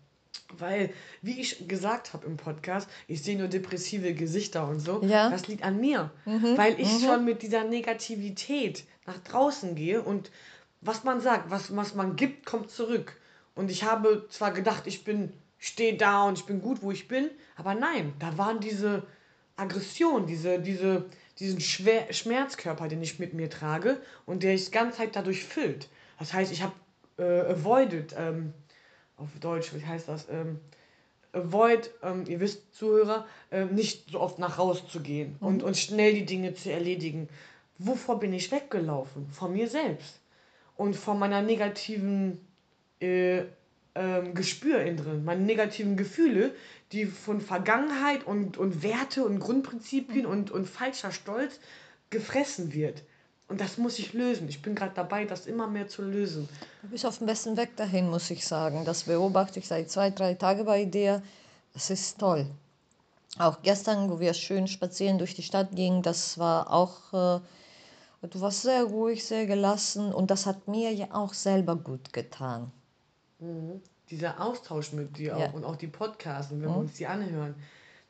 Weil, 0.56 0.90
wie 1.22 1.40
ich 1.40 1.68
gesagt 1.68 2.12
habe 2.12 2.26
im 2.26 2.36
Podcast, 2.36 2.88
ich 3.06 3.22
sehe 3.22 3.36
nur 3.36 3.48
depressive 3.48 4.14
Gesichter 4.14 4.66
und 4.66 4.80
so. 4.80 5.02
Ja. 5.02 5.30
Das 5.30 5.46
liegt 5.46 5.62
an 5.62 5.80
mir. 5.80 6.10
Weil 6.24 6.80
ich 6.80 6.88
schon 7.04 7.24
mit 7.24 7.42
dieser 7.42 7.64
Negativität 7.64 8.84
nach 9.06 9.18
draußen 9.18 9.74
gehe 9.74 10.02
und 10.02 10.30
was 10.80 11.04
man 11.04 11.20
sagt, 11.20 11.50
was, 11.50 11.76
was 11.76 11.94
man 11.94 12.16
gibt, 12.16 12.46
kommt 12.46 12.70
zurück. 12.70 13.19
Und 13.60 13.70
ich 13.70 13.84
habe 13.84 14.26
zwar 14.30 14.52
gedacht, 14.52 14.86
ich 14.86 15.04
bin, 15.04 15.34
stehe 15.58 15.94
da 15.94 16.26
und 16.26 16.38
ich 16.38 16.46
bin 16.46 16.62
gut, 16.62 16.80
wo 16.80 16.92
ich 16.92 17.08
bin, 17.08 17.28
aber 17.56 17.74
nein, 17.74 18.14
da 18.18 18.38
waren 18.38 18.58
diese 18.58 19.02
Aggression, 19.54 20.26
diese, 20.26 20.60
diese, 20.60 21.04
diesen 21.38 21.60
Schwer 21.60 22.10
Schmerzkörper, 22.10 22.88
den 22.88 23.02
ich 23.02 23.18
mit 23.18 23.34
mir 23.34 23.50
trage 23.50 24.00
und 24.24 24.44
der 24.44 24.56
sich 24.56 24.68
die 24.68 24.72
ganze 24.72 24.96
Zeit 24.96 25.14
dadurch 25.14 25.44
füllt. 25.44 25.90
Das 26.18 26.32
heißt, 26.32 26.50
ich 26.52 26.62
habe 26.62 26.72
äh, 27.18 27.52
avoided, 27.52 28.14
ähm, 28.16 28.54
auf 29.18 29.28
Deutsch, 29.42 29.74
wie 29.74 29.84
heißt 29.84 30.08
das? 30.08 30.26
Ähm, 30.30 30.58
avoid, 31.32 31.90
ähm, 32.02 32.24
ihr 32.28 32.40
wisst, 32.40 32.74
Zuhörer, 32.74 33.26
äh, 33.50 33.66
nicht 33.66 34.10
so 34.10 34.20
oft 34.20 34.38
nach 34.38 34.58
raus 34.58 34.88
zu 34.88 35.00
gehen 35.00 35.36
mhm. 35.38 35.46
und, 35.46 35.62
und 35.64 35.76
schnell 35.76 36.14
die 36.14 36.24
Dinge 36.24 36.54
zu 36.54 36.72
erledigen. 36.72 37.28
Wovor 37.76 38.20
bin 38.20 38.32
ich 38.32 38.50
weggelaufen? 38.50 39.28
Von 39.30 39.52
mir 39.52 39.68
selbst. 39.68 40.18
Und 40.78 40.96
von 40.96 41.18
meiner 41.18 41.42
negativen 41.42 42.40
äh, 43.00 43.44
ähm, 43.94 44.34
Gespür 44.34 44.80
in 44.82 44.96
drin, 44.96 45.24
meine 45.24 45.42
negativen 45.42 45.96
Gefühle, 45.96 46.54
die 46.92 47.06
von 47.06 47.40
Vergangenheit 47.40 48.26
und, 48.26 48.56
und 48.56 48.82
Werte 48.82 49.24
und 49.24 49.40
Grundprinzipien 49.40 50.24
mhm. 50.24 50.30
und, 50.30 50.50
und 50.50 50.68
falscher 50.68 51.12
Stolz 51.12 51.58
gefressen 52.10 52.72
wird. 52.72 53.02
Und 53.48 53.60
das 53.60 53.78
muss 53.78 53.98
ich 53.98 54.12
lösen. 54.12 54.48
Ich 54.48 54.62
bin 54.62 54.76
gerade 54.76 54.92
dabei, 54.94 55.24
das 55.24 55.46
immer 55.46 55.66
mehr 55.66 55.88
zu 55.88 56.02
lösen. 56.02 56.48
Du 56.82 56.88
bist 56.88 57.04
auf 57.04 57.18
dem 57.18 57.26
besten 57.26 57.56
Weg 57.56 57.76
dahin, 57.76 58.08
muss 58.08 58.30
ich 58.30 58.46
sagen. 58.46 58.84
Das 58.84 59.04
beobachte 59.04 59.58
ich 59.58 59.66
seit 59.66 59.90
zwei, 59.90 60.10
drei 60.10 60.34
Tagen 60.34 60.64
bei 60.64 60.84
dir. 60.84 61.20
Das 61.74 61.90
ist 61.90 62.18
toll. 62.18 62.46
Auch 63.38 63.62
gestern, 63.62 64.08
wo 64.08 64.20
wir 64.20 64.34
schön 64.34 64.68
spazieren 64.68 65.18
durch 65.18 65.34
die 65.34 65.42
Stadt 65.42 65.74
gingen, 65.74 66.02
das 66.02 66.38
war 66.38 66.72
auch, 66.72 67.12
äh, 67.12 67.40
du 68.28 68.40
warst 68.40 68.62
sehr 68.62 68.84
ruhig, 68.84 69.24
sehr 69.24 69.46
gelassen 69.46 70.12
und 70.12 70.30
das 70.30 70.46
hat 70.46 70.68
mir 70.68 70.92
ja 70.92 71.08
auch 71.12 71.34
selber 71.34 71.74
gut 71.74 72.12
getan. 72.12 72.70
Mhm. 73.40 73.82
Dieser 74.10 74.40
Austausch 74.40 74.92
mit 74.92 75.18
dir 75.18 75.36
ja. 75.38 75.48
auch 75.48 75.54
und 75.54 75.64
auch 75.64 75.76
die 75.76 75.86
Podcasts, 75.86 76.50
wenn 76.50 76.58
mhm. 76.58 76.62
wir 76.62 76.76
uns 76.76 76.94
die 76.94 77.06
anhören, 77.06 77.54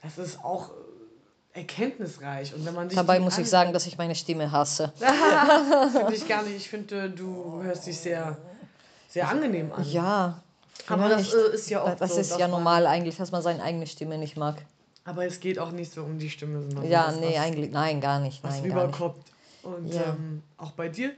das 0.03 0.19
ist 0.19 0.43
auch 0.43 0.71
erkenntnisreich. 1.53 2.55
Und 2.55 2.65
wenn 2.65 2.75
man 2.75 2.89
sich 2.89 2.97
Dabei 2.97 3.21
muss 3.21 3.39
ich 3.39 3.49
sagen, 3.49 3.73
dass 3.73 3.87
ich 3.87 3.99
meine 3.99 4.15
Stimme 4.15 4.51
hasse. 4.51 4.93
finde 5.93 6.15
ich 6.15 6.29
gar 6.29 6.43
nicht. 6.43 6.57
Ich 6.57 6.69
finde, 6.69 7.11
du 7.11 7.63
hörst 7.63 7.87
dich 7.87 7.99
sehr, 7.99 8.37
sehr 9.09 9.29
angenehm 9.29 9.73
an. 9.73 9.85
Ja. 9.91 10.43
Aber 10.87 11.09
das 11.09 11.35
äh, 11.35 11.55
ist 11.55 11.69
ja 11.71 11.83
auch 11.83 11.95
Das 11.97 12.15
so, 12.15 12.21
ist 12.21 12.39
ja 12.39 12.49
normal 12.49 12.87
eigentlich, 12.87 13.17
dass 13.17 13.33
man 13.33 13.43
seine 13.43 13.63
eigene 13.63 13.87
Stimme 13.87 14.19
nicht 14.19 14.37
mag. 14.37 14.65
Aber 15.05 15.27
es 15.27 15.41
geht 15.41 15.59
auch 15.59 15.73
nicht 15.73 15.93
so 15.93 16.03
um 16.03 16.19
die 16.19 16.31
Stimme, 16.31 16.63
sondern 16.63 16.89
Ja, 16.89 17.13
nee, 17.13 17.39
eigentlich, 17.39 17.71
nein, 17.71 18.01
gar 18.01 18.21
nicht. 18.21 18.43
Was 18.45 18.61
nein, 18.61 18.71
rüberkommt. 18.71 19.25
Und 19.63 19.93
ja. 19.93 20.03
ähm, 20.11 20.43
auch 20.57 20.73
bei 20.73 20.89
dir, 20.89 21.13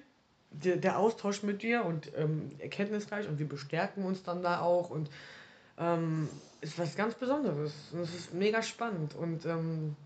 der, 0.52 0.76
der 0.76 0.98
Austausch 0.98 1.42
mit 1.42 1.62
dir 1.62 1.84
und 1.84 2.10
ähm, 2.16 2.52
erkenntnisreich 2.58 3.28
und 3.28 3.38
wir 3.38 3.48
bestärken 3.48 4.04
uns 4.04 4.22
dann 4.22 4.42
da 4.42 4.60
auch 4.60 4.90
und 4.90 5.10
ähm, 5.78 6.28
ist 6.60 6.78
was 6.78 6.96
ganz 6.96 7.14
Besonderes. 7.14 7.72
Und 7.92 8.00
es 8.00 8.14
ist 8.14 8.34
mega 8.34 8.62
spannend. 8.62 9.14
Und 9.14 9.44
ähm, 9.46 9.96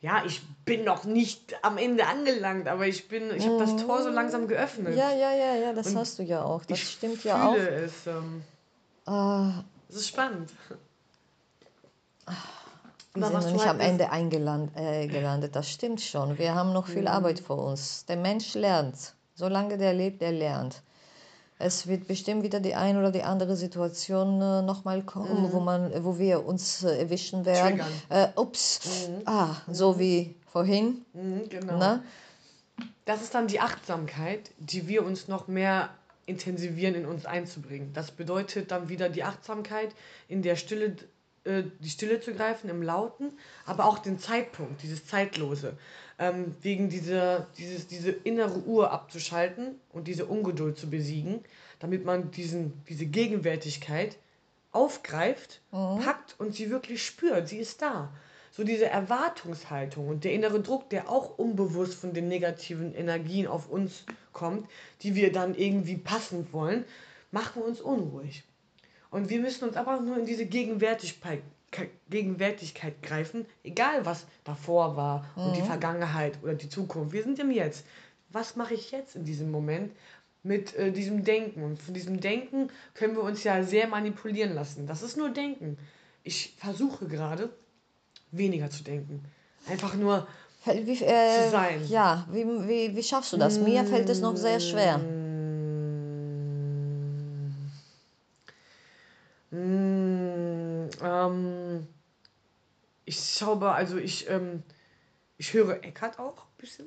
ja, 0.00 0.24
ich 0.24 0.42
bin 0.64 0.84
noch 0.84 1.04
nicht 1.04 1.54
am 1.64 1.78
Ende 1.78 2.06
angelangt, 2.06 2.68
aber 2.68 2.86
ich 2.86 3.08
bin, 3.08 3.30
ich 3.34 3.46
habe 3.46 3.58
das 3.58 3.76
Tor 3.76 4.02
so 4.02 4.10
langsam 4.10 4.46
geöffnet. 4.48 4.96
Ja, 4.96 5.10
ja, 5.12 5.32
ja, 5.32 5.54
ja, 5.54 5.72
das 5.72 5.88
Und 5.88 5.96
hast 5.96 6.18
du 6.18 6.22
ja 6.22 6.44
auch. 6.44 6.64
Das 6.66 6.78
stimmt 6.78 7.24
ja 7.24 7.48
auch. 7.48 7.56
Es, 7.56 8.06
ähm, 8.06 8.42
uh, 9.08 9.62
es 9.88 9.96
ist 9.96 10.08
spannend. 10.08 10.50
Wir 13.14 13.26
sind 13.26 13.32
noch 13.32 13.52
nicht 13.52 13.66
am 13.66 13.80
Ende 13.80 14.10
eingelandet, 14.10 14.76
äh, 14.76 15.06
gelandet. 15.06 15.56
Das 15.56 15.70
stimmt 15.70 16.00
schon. 16.00 16.36
Wir 16.36 16.54
haben 16.54 16.72
noch 16.72 16.86
viel 16.86 17.02
mhm. 17.02 17.08
Arbeit 17.08 17.40
vor 17.40 17.64
uns. 17.64 18.04
Der 18.06 18.16
Mensch 18.16 18.54
lernt. 18.54 19.14
Solange 19.34 19.78
der 19.78 19.92
lebt, 19.92 20.22
er 20.22 20.32
lernt 20.32 20.82
es 21.58 21.86
wird 21.86 22.06
bestimmt 22.06 22.42
wieder 22.42 22.60
die 22.60 22.74
eine 22.74 22.98
oder 22.98 23.12
die 23.12 23.22
andere 23.22 23.56
Situation 23.56 24.40
äh, 24.40 24.62
nochmal 24.62 25.02
kommen, 25.02 25.44
mhm. 25.44 25.52
wo, 25.52 25.60
man, 25.60 26.04
wo 26.04 26.18
wir 26.18 26.44
uns 26.44 26.82
äh, 26.82 26.98
erwischen 26.98 27.44
werden. 27.44 27.80
Äh, 28.08 28.28
ups, 28.36 29.08
mhm. 29.08 29.22
ah, 29.26 29.56
so 29.68 29.94
mhm. 29.94 29.98
wie 29.98 30.36
vorhin. 30.52 31.04
Mhm, 31.12 31.48
genau. 31.48 31.78
Na? 31.78 32.04
Das 33.04 33.22
ist 33.22 33.34
dann 33.34 33.46
die 33.46 33.60
Achtsamkeit, 33.60 34.50
die 34.58 34.88
wir 34.88 35.04
uns 35.04 35.28
noch 35.28 35.46
mehr 35.46 35.90
intensivieren, 36.26 36.94
in 36.94 37.06
uns 37.06 37.26
einzubringen. 37.26 37.92
Das 37.92 38.10
bedeutet 38.10 38.70
dann 38.70 38.88
wieder 38.88 39.08
die 39.08 39.22
Achtsamkeit, 39.22 39.94
in 40.26 40.42
der 40.42 40.56
Stille, 40.56 40.96
äh, 41.44 41.64
die 41.78 41.90
Stille 41.90 42.20
zu 42.20 42.34
greifen, 42.34 42.68
im 42.68 42.82
Lauten, 42.82 43.30
aber 43.64 43.84
auch 43.84 43.98
den 43.98 44.18
Zeitpunkt, 44.18 44.82
dieses 44.82 45.06
Zeitlose. 45.06 45.76
Ähm, 46.18 46.54
wegen 46.62 46.88
dieser, 46.88 47.48
dieses, 47.58 47.88
diese 47.88 48.10
innere 48.10 48.60
Uhr 48.60 48.92
abzuschalten 48.92 49.80
und 49.92 50.06
diese 50.06 50.26
Ungeduld 50.26 50.78
zu 50.78 50.88
besiegen, 50.88 51.40
damit 51.80 52.04
man 52.04 52.30
diesen, 52.30 52.84
diese 52.88 53.06
Gegenwärtigkeit 53.06 54.16
aufgreift, 54.70 55.60
mhm. 55.72 56.00
packt 56.00 56.36
und 56.38 56.54
sie 56.54 56.70
wirklich 56.70 57.04
spürt. 57.04 57.48
Sie 57.48 57.58
ist 57.58 57.82
da. 57.82 58.12
So 58.52 58.62
diese 58.62 58.86
Erwartungshaltung 58.86 60.06
und 60.06 60.22
der 60.22 60.32
innere 60.32 60.60
Druck, 60.60 60.88
der 60.90 61.10
auch 61.10 61.38
unbewusst 61.38 61.94
von 61.94 62.14
den 62.14 62.28
negativen 62.28 62.94
Energien 62.94 63.48
auf 63.48 63.68
uns 63.68 64.04
kommt, 64.32 64.68
die 65.02 65.16
wir 65.16 65.32
dann 65.32 65.56
irgendwie 65.56 65.96
passend 65.96 66.52
wollen, 66.52 66.84
machen 67.32 67.62
uns 67.62 67.80
unruhig. 67.80 68.44
Und 69.10 69.28
wir 69.30 69.40
müssen 69.40 69.68
uns 69.68 69.76
aber 69.76 70.00
nur 70.00 70.18
in 70.18 70.26
diese 70.26 70.46
Gegenwärtigkeit, 70.46 71.42
Gegenwärtigkeit 72.10 73.02
greifen, 73.02 73.46
egal 73.62 74.04
was 74.06 74.26
davor 74.44 74.96
war 74.96 75.26
mhm. 75.36 75.42
und 75.42 75.56
die 75.56 75.62
mhm. 75.62 75.66
Vergangenheit 75.66 76.38
oder 76.42 76.54
die 76.54 76.68
Zukunft. 76.68 77.12
Wir 77.12 77.22
sind 77.22 77.38
im 77.38 77.50
Jetzt. 77.50 77.84
Was 78.30 78.56
mache 78.56 78.74
ich 78.74 78.90
jetzt 78.90 79.14
in 79.16 79.24
diesem 79.24 79.50
Moment 79.50 79.92
mit 80.42 80.74
äh, 80.74 80.90
diesem 80.90 81.24
Denken? 81.24 81.62
Und 81.62 81.80
von 81.80 81.94
diesem 81.94 82.20
Denken 82.20 82.68
können 82.94 83.16
wir 83.16 83.22
uns 83.22 83.44
ja 83.44 83.62
sehr 83.62 83.86
manipulieren 83.86 84.54
lassen. 84.54 84.86
Das 84.86 85.02
ist 85.02 85.16
nur 85.16 85.30
Denken. 85.30 85.78
Ich 86.24 86.54
versuche 86.58 87.06
gerade, 87.06 87.50
weniger 88.30 88.70
zu 88.70 88.82
denken. 88.82 89.22
Einfach 89.68 89.94
nur 89.94 90.26
wie, 90.66 90.92
äh, 90.92 91.44
zu 91.44 91.50
sein. 91.50 91.86
Ja, 91.88 92.26
wie, 92.30 92.44
wie, 92.44 92.96
wie 92.96 93.02
schaffst 93.02 93.32
du 93.32 93.36
das? 93.36 93.58
Mir 93.58 93.84
fällt 93.84 94.08
es 94.08 94.20
noch 94.20 94.36
sehr 94.36 94.60
schwer. 94.60 95.00
Ähm, 101.04 101.86
ich 103.04 103.20
schaue, 103.20 103.70
also 103.70 103.98
ich, 103.98 104.28
ähm, 104.30 104.62
ich 105.36 105.52
höre 105.52 105.84
Eckart 105.84 106.18
auch 106.18 106.38
ein 106.38 106.56
bisschen. 106.58 106.86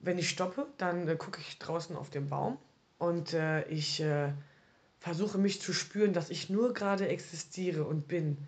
Wenn 0.00 0.18
ich 0.18 0.28
stoppe, 0.28 0.66
dann 0.78 1.08
äh, 1.08 1.16
gucke 1.16 1.40
ich 1.40 1.58
draußen 1.58 1.96
auf 1.96 2.10
den 2.10 2.28
Baum 2.28 2.58
und 2.98 3.32
äh, 3.32 3.66
ich 3.68 4.00
äh, 4.00 4.32
versuche 5.00 5.38
mich 5.38 5.60
zu 5.60 5.72
spüren, 5.72 6.12
dass 6.12 6.30
ich 6.30 6.50
nur 6.50 6.72
gerade 6.72 7.08
existiere 7.08 7.84
und 7.84 8.06
bin. 8.06 8.38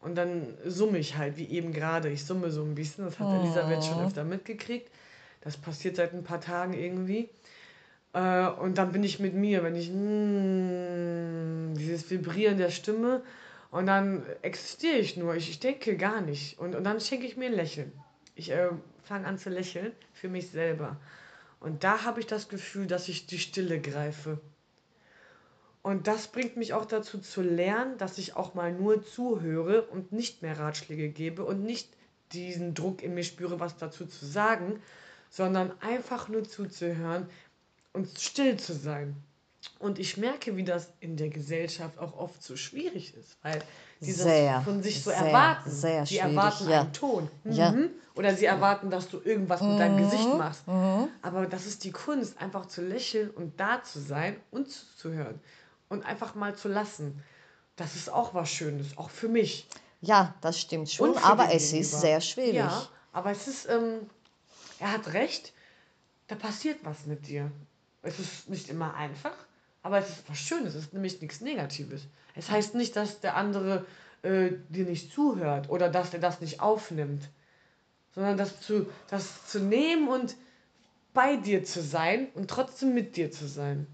Und 0.00 0.16
dann 0.16 0.58
summe 0.66 0.98
ich 0.98 1.16
halt, 1.16 1.36
wie 1.36 1.46
eben 1.46 1.72
gerade. 1.72 2.10
Ich 2.10 2.24
summe 2.24 2.50
so 2.50 2.64
ein 2.64 2.74
bisschen. 2.74 3.04
Das 3.04 3.20
hat 3.20 3.28
oh. 3.28 3.40
Elisabeth 3.40 3.84
schon 3.84 4.04
öfter 4.04 4.24
mitgekriegt. 4.24 4.90
Das 5.42 5.56
passiert 5.56 5.94
seit 5.96 6.12
ein 6.12 6.24
paar 6.24 6.40
Tagen 6.40 6.72
irgendwie. 6.72 7.28
Äh, 8.12 8.48
und 8.48 8.78
dann 8.78 8.90
bin 8.90 9.04
ich 9.04 9.20
mit 9.20 9.34
mir, 9.34 9.62
wenn 9.62 9.76
ich 9.76 9.90
mm, 9.90 11.74
dieses 11.78 12.10
Vibrieren 12.10 12.58
der 12.58 12.70
Stimme 12.70 13.22
und 13.72 13.86
dann 13.86 14.26
existiere 14.42 14.98
ich 14.98 15.16
nur, 15.16 15.34
ich, 15.34 15.48
ich 15.48 15.58
denke 15.58 15.96
gar 15.96 16.20
nicht. 16.20 16.58
Und, 16.58 16.74
und 16.74 16.84
dann 16.84 17.00
schenke 17.00 17.26
ich 17.26 17.38
mir 17.38 17.46
ein 17.46 17.54
Lächeln. 17.54 17.90
Ich 18.34 18.50
äh, 18.50 18.68
fange 19.02 19.26
an 19.26 19.38
zu 19.38 19.48
lächeln 19.48 19.92
für 20.12 20.28
mich 20.28 20.50
selber. 20.50 21.00
Und 21.58 21.82
da 21.82 22.04
habe 22.04 22.20
ich 22.20 22.26
das 22.26 22.50
Gefühl, 22.50 22.86
dass 22.86 23.08
ich 23.08 23.26
die 23.26 23.38
Stille 23.38 23.80
greife. 23.80 24.38
Und 25.80 26.06
das 26.06 26.28
bringt 26.28 26.58
mich 26.58 26.74
auch 26.74 26.84
dazu 26.84 27.18
zu 27.18 27.40
lernen, 27.40 27.96
dass 27.96 28.18
ich 28.18 28.36
auch 28.36 28.52
mal 28.52 28.74
nur 28.74 29.02
zuhöre 29.02 29.82
und 29.82 30.12
nicht 30.12 30.42
mehr 30.42 30.58
Ratschläge 30.58 31.08
gebe 31.08 31.42
und 31.42 31.64
nicht 31.64 31.88
diesen 32.32 32.74
Druck 32.74 33.02
in 33.02 33.14
mir 33.14 33.24
spüre, 33.24 33.58
was 33.58 33.78
dazu 33.78 34.04
zu 34.04 34.26
sagen, 34.26 34.82
sondern 35.30 35.72
einfach 35.80 36.28
nur 36.28 36.44
zuzuhören 36.44 37.26
und 37.94 38.20
still 38.20 38.58
zu 38.58 38.74
sein. 38.74 39.16
Und 39.78 39.98
ich 39.98 40.16
merke, 40.16 40.56
wie 40.56 40.64
das 40.64 40.92
in 41.00 41.16
der 41.16 41.28
Gesellschaft 41.28 41.98
auch 41.98 42.16
oft 42.16 42.42
so 42.42 42.56
schwierig 42.56 43.14
ist, 43.16 43.36
weil 43.42 43.62
dieses 44.00 44.24
sehr, 44.24 44.60
von 44.62 44.82
sich 44.82 45.02
so 45.02 45.10
sehr, 45.10 45.20
erwarten. 45.20 45.70
Sehr 45.70 46.04
die 46.04 46.18
erwarten 46.18 46.68
ja. 46.68 46.80
einen 46.80 46.92
Ton. 46.92 47.30
Mhm. 47.44 47.52
Ja. 47.52 47.74
Oder 48.14 48.34
sie 48.34 48.44
erwarten, 48.44 48.90
dass 48.90 49.08
du 49.08 49.20
irgendwas 49.20 49.60
mit 49.60 49.78
deinem 49.78 49.96
mhm. 49.96 50.10
Gesicht 50.10 50.36
machst. 50.36 50.66
Mhm. 50.66 51.08
Aber 51.22 51.46
das 51.46 51.66
ist 51.66 51.84
die 51.84 51.92
Kunst, 51.92 52.40
einfach 52.40 52.66
zu 52.66 52.82
lächeln 52.82 53.30
und 53.30 53.58
da 53.58 53.82
zu 53.82 54.00
sein 54.00 54.36
und 54.50 54.70
zuzuhören. 54.70 55.40
Und 55.88 56.04
einfach 56.04 56.34
mal 56.34 56.56
zu 56.56 56.68
lassen. 56.68 57.22
Das 57.76 57.94
ist 57.96 58.10
auch 58.10 58.34
was 58.34 58.50
Schönes, 58.50 58.98
auch 58.98 59.10
für 59.10 59.28
mich. 59.28 59.68
Ja, 60.00 60.34
das 60.40 60.58
stimmt 60.58 60.90
schon, 60.90 61.16
aber 61.18 61.52
es 61.52 61.72
ist 61.72 62.00
sehr 62.00 62.20
schwierig. 62.20 62.54
Ja, 62.54 62.88
aber 63.12 63.30
es 63.30 63.46
ist, 63.46 63.68
ähm, 63.68 64.10
er 64.80 64.92
hat 64.92 65.12
recht, 65.12 65.52
da 66.26 66.34
passiert 66.34 66.80
was 66.82 67.06
mit 67.06 67.28
dir. 67.28 67.50
Es 68.02 68.18
ist 68.18 68.50
nicht 68.50 68.68
immer 68.68 68.94
einfach, 68.94 69.34
aber 69.82 69.98
es 69.98 70.08
ist 70.10 70.28
was 70.28 70.38
Schönes, 70.38 70.74
es 70.74 70.84
ist 70.84 70.92
nämlich 70.94 71.20
nichts 71.20 71.40
Negatives. 71.40 72.06
Es 72.34 72.50
heißt 72.50 72.74
nicht, 72.74 72.96
dass 72.96 73.20
der 73.20 73.36
andere 73.36 73.86
äh, 74.22 74.50
dir 74.68 74.84
nicht 74.84 75.12
zuhört 75.12 75.68
oder 75.70 75.88
dass 75.88 76.14
er 76.14 76.20
das 76.20 76.40
nicht 76.40 76.60
aufnimmt, 76.60 77.28
sondern 78.14 78.36
das 78.36 78.60
zu, 78.60 78.86
das 79.08 79.46
zu 79.48 79.60
nehmen 79.60 80.08
und 80.08 80.36
bei 81.14 81.36
dir 81.36 81.64
zu 81.64 81.82
sein 81.82 82.28
und 82.34 82.48
trotzdem 82.50 82.94
mit 82.94 83.16
dir 83.16 83.30
zu 83.30 83.46
sein. 83.48 83.86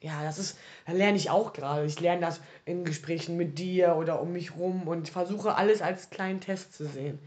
Ja, 0.00 0.22
das 0.22 0.38
ist, 0.38 0.58
da 0.86 0.92
lerne 0.92 1.16
ich 1.16 1.30
auch 1.30 1.52
gerade. 1.52 1.84
Ich 1.86 2.00
lerne 2.00 2.20
das 2.20 2.40
in 2.64 2.84
Gesprächen 2.84 3.36
mit 3.36 3.58
dir 3.58 3.96
oder 3.96 4.20
um 4.20 4.32
mich 4.32 4.54
rum 4.56 4.88
und 4.88 5.08
versuche 5.08 5.54
alles 5.56 5.82
als 5.82 6.10
kleinen 6.10 6.40
Test 6.40 6.74
zu 6.74 6.86
sehen. 6.86 7.18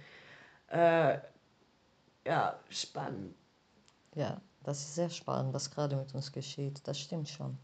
Äh, 0.69 1.19
Ja, 2.25 2.59
spannend. 2.69 3.35
Ja, 4.15 4.41
das 4.69 4.81
ist 4.81 4.95
sehr 4.95 5.09
spannend, 5.09 5.51
was 5.53 5.71
gerade 5.71 5.95
mit 5.95 6.13
uns 6.13 6.31
geschieht. 6.31 6.81
Das 6.87 6.99
stimmt 6.99 7.27
schon. 7.27 7.57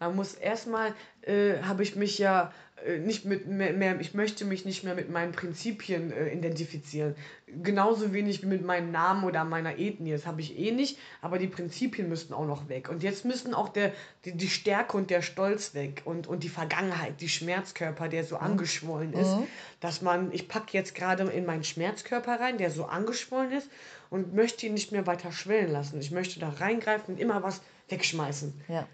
Man 0.00 0.16
muss 0.16 0.34
erstmal, 0.34 0.94
äh, 1.22 1.62
habe 1.62 1.82
ich 1.82 1.96
mich 1.96 2.18
ja 2.18 2.52
äh, 2.84 2.98
nicht 2.98 3.24
mit 3.24 3.46
mehr, 3.46 3.72
mehr, 3.72 3.98
ich 4.00 4.12
möchte 4.12 4.44
mich 4.44 4.66
nicht 4.66 4.84
mehr 4.84 4.94
mit 4.94 5.10
meinen 5.10 5.32
Prinzipien 5.32 6.12
äh, 6.12 6.30
identifizieren. 6.34 7.14
Genauso 7.46 8.12
wenig 8.12 8.42
wie 8.42 8.46
mit 8.46 8.66
meinem 8.66 8.90
Namen 8.90 9.24
oder 9.24 9.44
meiner 9.44 9.78
Ethnie. 9.78 10.10
Das 10.10 10.26
habe 10.26 10.42
ich 10.42 10.58
eh 10.58 10.72
nicht, 10.72 10.98
aber 11.22 11.38
die 11.38 11.46
Prinzipien 11.46 12.08
müssten 12.08 12.34
auch 12.34 12.46
noch 12.46 12.68
weg. 12.68 12.90
Und 12.90 13.02
jetzt 13.02 13.24
müssen 13.24 13.54
auch 13.54 13.70
der, 13.70 13.92
die, 14.26 14.36
die 14.36 14.50
Stärke 14.50 14.96
und 14.98 15.08
der 15.08 15.22
Stolz 15.22 15.72
weg 15.72 16.02
und, 16.04 16.26
und 16.26 16.42
die 16.42 16.50
Vergangenheit, 16.50 17.20
die 17.22 17.30
Schmerzkörper, 17.30 18.08
der 18.08 18.24
so 18.24 18.36
angeschwollen 18.36 19.14
ist. 19.14 19.38
Dass 19.80 20.02
man, 20.02 20.32
ich 20.32 20.48
packe 20.48 20.76
jetzt 20.76 20.94
gerade 20.94 21.22
in 21.30 21.46
meinen 21.46 21.64
Schmerzkörper 21.64 22.40
rein, 22.40 22.58
der 22.58 22.70
so 22.70 22.84
angeschwollen 22.84 23.52
ist 23.52 23.70
und 24.12 24.34
möchte 24.34 24.66
ihn 24.66 24.74
nicht 24.74 24.92
mehr 24.92 25.06
weiter 25.06 25.32
schwellen 25.32 25.72
lassen. 25.72 25.98
Ich 25.98 26.10
möchte 26.10 26.38
da 26.38 26.50
reingreifen 26.50 27.14
und 27.14 27.20
immer 27.20 27.42
was 27.42 27.62
wegschmeißen. 27.88 28.62
Ja. 28.68 28.86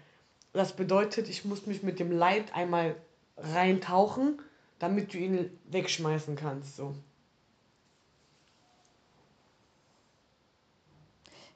Das 0.53 0.73
bedeutet, 0.73 1.27
ich 1.27 1.43
muss 1.43 1.65
mich 1.65 1.83
mit 1.83 1.99
dem 1.99 2.09
Leid 2.09 2.55
einmal 2.55 2.95
reintauchen, 3.35 4.41
damit 4.79 5.13
du 5.13 5.17
ihn 5.17 5.59
wegschmeißen 5.65 6.37
kannst. 6.37 6.77
So. 6.77 6.95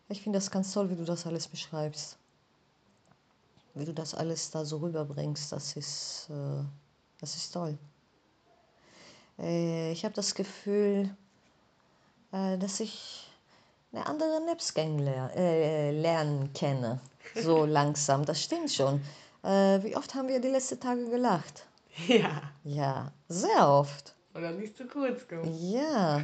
Ich 0.10 0.22
finde 0.22 0.40
das 0.40 0.52
ganz 0.52 0.74
toll, 0.74 0.90
wie 0.90 0.98
du 0.98 1.06
das 1.06 1.26
alles 1.26 1.48
beschreibst. 1.48 2.18
Wie 3.76 3.86
du 3.86 3.94
das 3.94 4.14
alles 4.14 4.52
da 4.52 4.66
so 4.66 4.78
rüberbringst, 4.80 5.54
das 5.54 5.78
ist, 5.78 6.28
äh, 6.30 6.66
das 7.22 7.38
ist 7.38 7.52
toll. 7.52 7.78
Äh, 9.40 9.94
ich 9.94 10.04
habe 10.04 10.14
das 10.14 10.36
Gefühl, 10.36 11.16
äh, 12.34 12.58
dass 12.58 12.82
ich 12.82 13.30
eine 13.94 14.06
andere 14.08 14.42
Nepsgang 14.46 14.98
ler 15.00 15.32
äh, 15.36 15.92
lernen 15.92 16.52
kenne. 16.54 17.00
So 17.36 17.66
langsam, 17.80 18.26
das 18.26 18.42
stimmt 18.42 18.72
schon. 18.72 19.02
Äh, 19.44 19.84
wie 19.84 19.96
oft 19.96 20.16
haben 20.16 20.28
wir 20.28 20.40
die 20.40 20.50
letzten 20.50 20.80
Tage 20.80 21.10
gelacht? 21.10 21.66
Ja. 22.08 22.42
Ja, 22.64 23.12
sehr 23.28 23.70
oft. 23.70 24.16
Oder 24.34 24.52
nicht 24.52 24.76
zu 24.76 24.88
kurz 24.88 25.28
kommen. 25.28 25.54
Ja. 25.72 26.22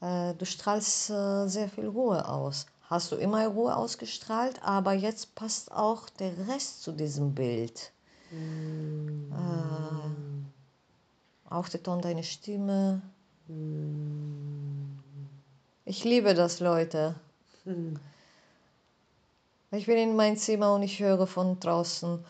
äh, 0.00 0.34
du 0.34 0.44
strahlst 0.44 1.10
äh, 1.10 1.46
sehr 1.46 1.68
viel 1.68 1.86
Ruhe 1.86 2.28
aus. 2.28 2.66
Hast 2.82 3.12
du 3.12 3.16
immer 3.16 3.46
Ruhe 3.46 3.76
ausgestrahlt, 3.76 4.62
aber 4.62 4.94
jetzt 4.94 5.34
passt 5.34 5.70
auch 5.70 6.08
der 6.08 6.32
Rest 6.48 6.82
zu 6.82 6.92
diesem 6.92 7.34
Bild. 7.34 7.92
Mm. 8.30 9.30
Äh, 9.30 10.10
auch 11.50 11.68
der 11.68 11.82
Ton 11.82 12.00
deiner 12.00 12.22
Stimme. 12.22 13.02
Mm. 13.46 14.47
Ich 15.88 16.04
liebe 16.04 16.34
das, 16.34 16.60
Leute. 16.60 17.16
Hm. 17.64 17.98
Ich 19.70 19.86
bin 19.86 19.96
in 19.96 20.16
mein 20.16 20.36
Zimmer 20.36 20.74
und 20.74 20.82
ich 20.82 21.00
höre 21.00 21.26
von 21.26 21.58
draußen. 21.60 22.22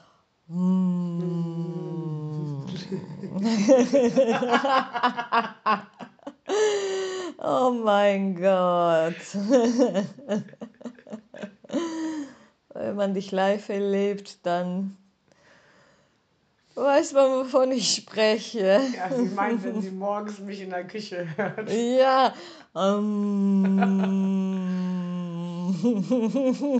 Mm. 0.46 2.62
oh 7.42 7.72
mein 7.82 8.36
Gott. 8.36 9.16
Wenn 12.74 12.94
man 12.94 13.14
dich 13.14 13.32
live 13.32 13.70
erlebt, 13.70 14.46
dann 14.46 14.96
weiß 16.78 17.12
man, 17.12 17.30
wovon 17.44 17.72
ich 17.72 17.94
spreche. 17.94 18.80
Ja, 18.96 19.10
sie 19.14 19.22
meint, 19.34 19.62
wenn 19.64 19.80
sie 19.82 19.90
morgens 19.90 20.38
mich 20.38 20.60
in 20.60 20.70
der 20.70 20.86
Küche 20.86 21.26
hört. 21.36 21.70
Ja. 21.70 22.34
Ähm. 22.76 23.64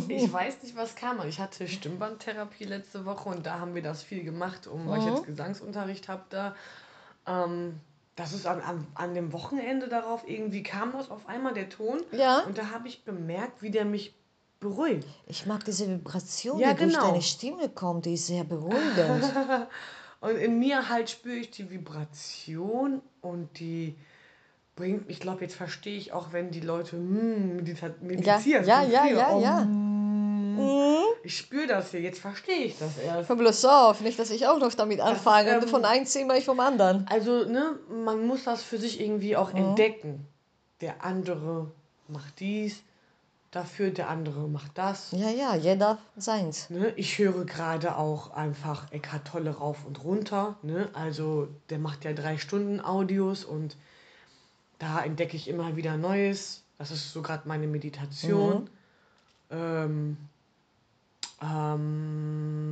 Ich 0.09 0.33
weiß 0.33 0.62
nicht, 0.62 0.76
was 0.76 0.95
kam. 0.95 1.21
Ich 1.28 1.38
hatte 1.40 1.69
Stimmbandtherapie 1.69 2.64
letzte 2.64 3.05
Woche 3.05 3.29
und 3.29 3.44
da 3.46 3.59
haben 3.61 3.75
wir 3.75 3.83
das 3.83 4.03
viel 4.03 4.25
gemacht, 4.25 4.66
um, 4.66 4.88
weil 4.88 4.99
ich 5.01 5.05
Mhm. 5.07 5.11
jetzt 5.14 5.27
Gesangsunterricht 5.27 6.09
habe 6.09 6.22
da. 6.31 6.55
Ähm, 7.27 7.81
das 8.16 8.33
ist 8.33 8.46
an, 8.46 8.61
an, 8.62 8.87
an 8.94 9.14
dem 9.14 9.33
Wochenende 9.33 9.88
darauf, 9.88 10.22
irgendwie 10.27 10.62
kam 10.62 10.92
das 10.92 11.11
auf 11.11 11.29
einmal, 11.29 11.55
der 11.55 11.68
Ton. 11.68 12.01
Ja. 12.12 12.40
Und 12.40 12.59
da 12.59 12.70
habe 12.70 12.88
ich 12.88 13.05
bemerkt, 13.05 13.62
wie 13.62 13.70
der 13.70 13.85
mich 13.85 14.14
beruhigt. 14.59 15.07
Ich 15.27 15.46
mag 15.46 15.64
diese 15.64 15.88
Vibration, 15.88 16.59
Ja, 16.59 16.72
die 16.72 16.79
durch 16.85 16.94
genau. 16.94 17.07
deine 17.11 17.22
Stimme 17.22 17.68
kommt, 17.68 18.07
die 18.07 18.14
ist 18.14 18.27
sehr 18.27 18.42
beruhigend. 18.44 18.83
Und 20.20 20.37
in 20.37 20.59
mir 20.59 20.88
halt 20.88 21.11
spüre 21.11 21.37
ich 21.37 21.50
die 21.50 21.70
Vibration 21.70 23.02
und 23.20 23.61
die 23.61 23.96
bringt, 24.74 25.09
ich 25.09 25.20
glaube, 25.20 25.42
jetzt 25.42 25.54
verstehe 25.54 25.96
ich 25.96 26.12
auch, 26.12 26.33
wenn 26.33 26.50
die 26.50 26.61
Leute 26.61 26.92
hm, 26.92 27.57
medita 27.57 27.90
medizieren. 28.00 28.64
ja, 28.66 28.83
ja, 28.83 29.02
früher. 29.02 29.18
ja, 29.18 29.33
Oh, 29.35 29.42
ja. 29.42 29.61
mm. 29.64 29.98
Mhm. 30.59 31.04
Ich 31.22 31.37
spüre 31.37 31.66
das 31.66 31.90
hier, 31.90 32.00
jetzt 32.00 32.20
verstehe 32.20 32.64
ich 32.64 32.78
das 32.78 32.98
erst. 32.98 33.28
Hör 33.28 33.37
bloß 33.37 33.64
auf, 33.64 34.00
nicht, 34.00 34.18
dass 34.18 34.31
ich 34.31 34.46
auch 34.46 34.59
noch 34.59 34.74
damit 34.74 35.00
anfange. 35.00 35.50
ähm, 35.50 35.61
du 35.61 35.68
von 35.68 35.85
einem 35.85 36.04
Zimmer, 36.07 36.37
ich 36.37 36.44
vom 36.44 36.59
anderen. 36.61 37.07
Also, 37.09 37.44
ne, 37.44 37.78
man 38.04 38.26
muss 38.26 38.44
das 38.44 38.62
für 38.62 38.78
sich 38.78 39.00
irgendwie 39.00 39.37
auch 39.37 39.52
entdecken. 39.52 40.26
Der 40.81 41.04
andere 41.04 41.70
macht 42.09 42.40
dies, 42.40 42.83
dafür 43.50 43.90
der 43.90 44.08
andere 44.08 44.48
macht 44.48 44.76
das. 44.76 45.12
Ja, 45.12 45.30
ja, 45.30 45.54
jeder 45.56 45.98
seins. 46.16 46.70
Ne, 46.70 46.92
ich 46.96 47.18
höre 47.18 47.44
gerade 47.44 47.96
auch 47.96 48.32
einfach 48.32 48.92
Eckhart 48.92 49.26
Tolle 49.26 49.50
rauf 49.50 49.84
und 49.87 50.04
runter. 50.04 50.56
Ne? 50.62 50.88
Also 50.92 51.48
der 51.70 51.78
macht 51.78 52.04
ja 52.04 52.12
drei 52.12 52.38
Stunden 52.38 52.80
Audios 52.80 53.44
und 53.44 53.76
da 54.78 55.02
entdecke 55.02 55.37
ich 55.37 55.48
immer 55.48 55.76
wieder 55.76 55.96
Neues. 55.96 56.62
Das 56.78 56.90
ist 56.90 57.12
so 57.12 57.22
gerade 57.22 57.48
meine 57.48 57.66
Meditation. 57.66 58.68
Ähm, 59.50 60.16
ähm, 61.42 62.68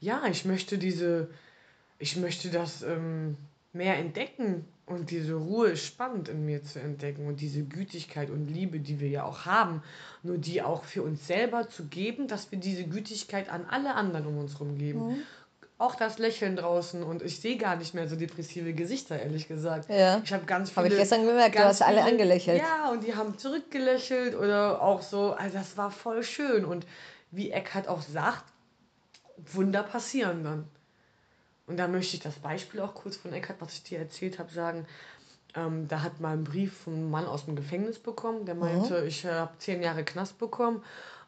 ja, 0.00 0.24
ich 0.26 0.44
möchte 0.44 0.78
diese, 0.78 1.28
ich 1.98 2.16
möchte 2.16 2.50
das 2.50 2.82
ähm, 2.82 3.36
mehr 3.72 3.96
entdecken 3.98 4.64
und 4.86 5.10
diese 5.10 5.34
Ruhe 5.34 5.68
ist 5.68 5.84
spannend 5.84 6.28
in 6.28 6.44
mir 6.46 6.64
zu 6.64 6.80
entdecken 6.80 7.26
und 7.26 7.40
diese 7.40 7.62
Gütigkeit 7.62 8.30
und 8.30 8.48
Liebe, 8.48 8.80
die 8.80 9.00
wir 9.00 9.08
ja 9.08 9.24
auch 9.24 9.44
haben, 9.44 9.82
nur 10.22 10.38
die 10.38 10.62
auch 10.62 10.84
für 10.84 11.02
uns 11.02 11.26
selber 11.26 11.68
zu 11.68 11.84
geben, 11.86 12.26
dass 12.28 12.50
wir 12.50 12.58
diese 12.58 12.84
Gütigkeit 12.84 13.50
an 13.50 13.66
alle 13.68 13.94
anderen 13.94 14.26
um 14.26 14.38
uns 14.38 14.54
herum 14.54 14.78
geben. 14.78 15.22
Auch 15.76 15.94
das 15.94 16.18
Lächeln 16.18 16.56
draußen 16.56 17.04
und 17.04 17.22
ich 17.22 17.38
sehe 17.38 17.56
gar 17.56 17.76
nicht 17.76 17.94
mehr 17.94 18.08
so 18.08 18.16
depressive 18.16 18.72
Gesichter, 18.72 19.20
ehrlich 19.20 19.46
gesagt. 19.46 19.88
Ja. 19.88 20.20
Ich 20.24 20.32
habe 20.32 20.44
ganz 20.44 20.70
viele. 20.70 20.86
Habe 20.86 20.94
ich 20.94 20.98
gestern 21.00 21.24
gemerkt, 21.24 21.54
du 21.54 21.60
hast 21.60 21.82
alle 21.82 21.98
viele- 21.98 22.10
angelächelt. 22.10 22.58
Ja, 22.60 22.90
und 22.90 23.04
die 23.04 23.14
haben 23.14 23.38
zurückgelächelt 23.38 24.34
oder 24.34 24.82
auch 24.82 25.02
so. 25.02 25.34
Also 25.34 25.56
das 25.58 25.76
war 25.76 25.92
voll 25.92 26.24
schön. 26.24 26.64
Und 26.64 26.84
wie 27.30 27.52
Eckhart 27.52 27.86
auch 27.86 28.02
sagt, 28.02 28.42
Wunder 29.52 29.84
passieren 29.84 30.42
dann. 30.42 30.64
Und 31.68 31.76
da 31.76 31.86
möchte 31.86 32.16
ich 32.16 32.22
das 32.22 32.36
Beispiel 32.36 32.80
auch 32.80 32.94
kurz 32.94 33.16
von 33.16 33.32
Eckhart, 33.32 33.60
was 33.60 33.74
ich 33.74 33.82
dir 33.82 33.98
erzählt 33.98 34.38
habe, 34.38 34.50
sagen. 34.50 34.86
Ähm, 35.54 35.88
da 35.88 36.02
hat 36.02 36.20
mal 36.20 36.32
einen 36.32 36.44
Brief 36.44 36.76
von 36.76 36.94
einem 36.94 37.10
Mann 37.10 37.26
aus 37.26 37.46
dem 37.46 37.56
Gefängnis 37.56 37.98
bekommen, 37.98 38.44
der 38.44 38.54
meinte, 38.54 39.04
ich 39.06 39.24
äh, 39.24 39.30
habe 39.30 39.52
zehn 39.58 39.82
Jahre 39.82 40.04
Knast 40.04 40.38
bekommen, 40.38 40.82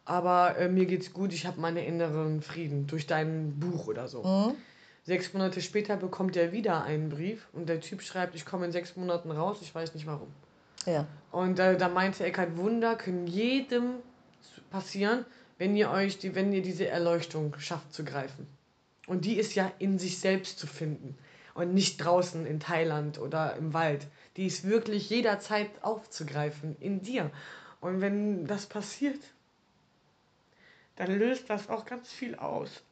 aber 0.04 0.58
äh, 0.58 0.68
mir 0.68 0.84
geht's 0.84 1.14
gut, 1.14 1.32
ich 1.32 1.46
habe 1.46 1.58
meinen 1.58 1.78
inneren 1.78 2.42
Frieden 2.42 2.86
durch 2.86 3.06
dein 3.06 3.58
Buch 3.58 3.86
oder 3.86 4.08
so. 4.08 4.22
Mhm. 4.22 4.54
Sechs 5.04 5.32
Monate 5.32 5.62
später 5.62 5.96
bekommt 5.96 6.36
er 6.36 6.52
wieder 6.52 6.84
einen 6.84 7.08
Brief 7.08 7.46
und 7.54 7.68
der 7.68 7.80
Typ 7.80 8.02
schreibt, 8.02 8.34
ich 8.34 8.44
komme 8.44 8.66
in 8.66 8.72
sechs 8.72 8.94
Monaten 8.94 9.30
raus, 9.30 9.58
ich 9.62 9.74
weiß 9.74 9.94
nicht 9.94 10.06
warum. 10.06 10.28
Ja. 10.84 11.06
Und 11.32 11.58
äh, 11.58 11.78
da 11.78 11.88
meinte 11.88 12.24
Eckhard, 12.24 12.58
Wunder 12.58 12.96
können 12.96 13.26
jedem 13.26 13.94
passieren, 14.70 15.24
wenn 15.58 15.74
ihr 15.76 15.90
euch, 15.90 16.18
die, 16.18 16.34
wenn 16.34 16.52
ihr 16.52 16.62
diese 16.62 16.88
Erleuchtung 16.88 17.54
schafft 17.58 17.92
zu 17.92 18.04
greifen. 18.04 18.46
Und 19.10 19.24
die 19.24 19.40
ist 19.40 19.56
ja 19.56 19.72
in 19.80 19.98
sich 19.98 20.20
selbst 20.20 20.60
zu 20.60 20.68
finden 20.68 21.18
und 21.54 21.74
nicht 21.74 21.96
draußen 21.96 22.46
in 22.46 22.60
Thailand 22.60 23.18
oder 23.18 23.56
im 23.56 23.74
Wald. 23.74 24.06
Die 24.36 24.46
ist 24.46 24.62
wirklich 24.62 25.10
jederzeit 25.10 25.82
aufzugreifen 25.82 26.76
in 26.78 27.02
dir. 27.02 27.32
Und 27.80 28.00
wenn 28.00 28.46
das 28.46 28.66
passiert, 28.66 29.18
dann 30.94 31.10
löst 31.18 31.50
das 31.50 31.68
auch 31.68 31.86
ganz 31.86 32.12
viel 32.12 32.36
aus. 32.36 32.84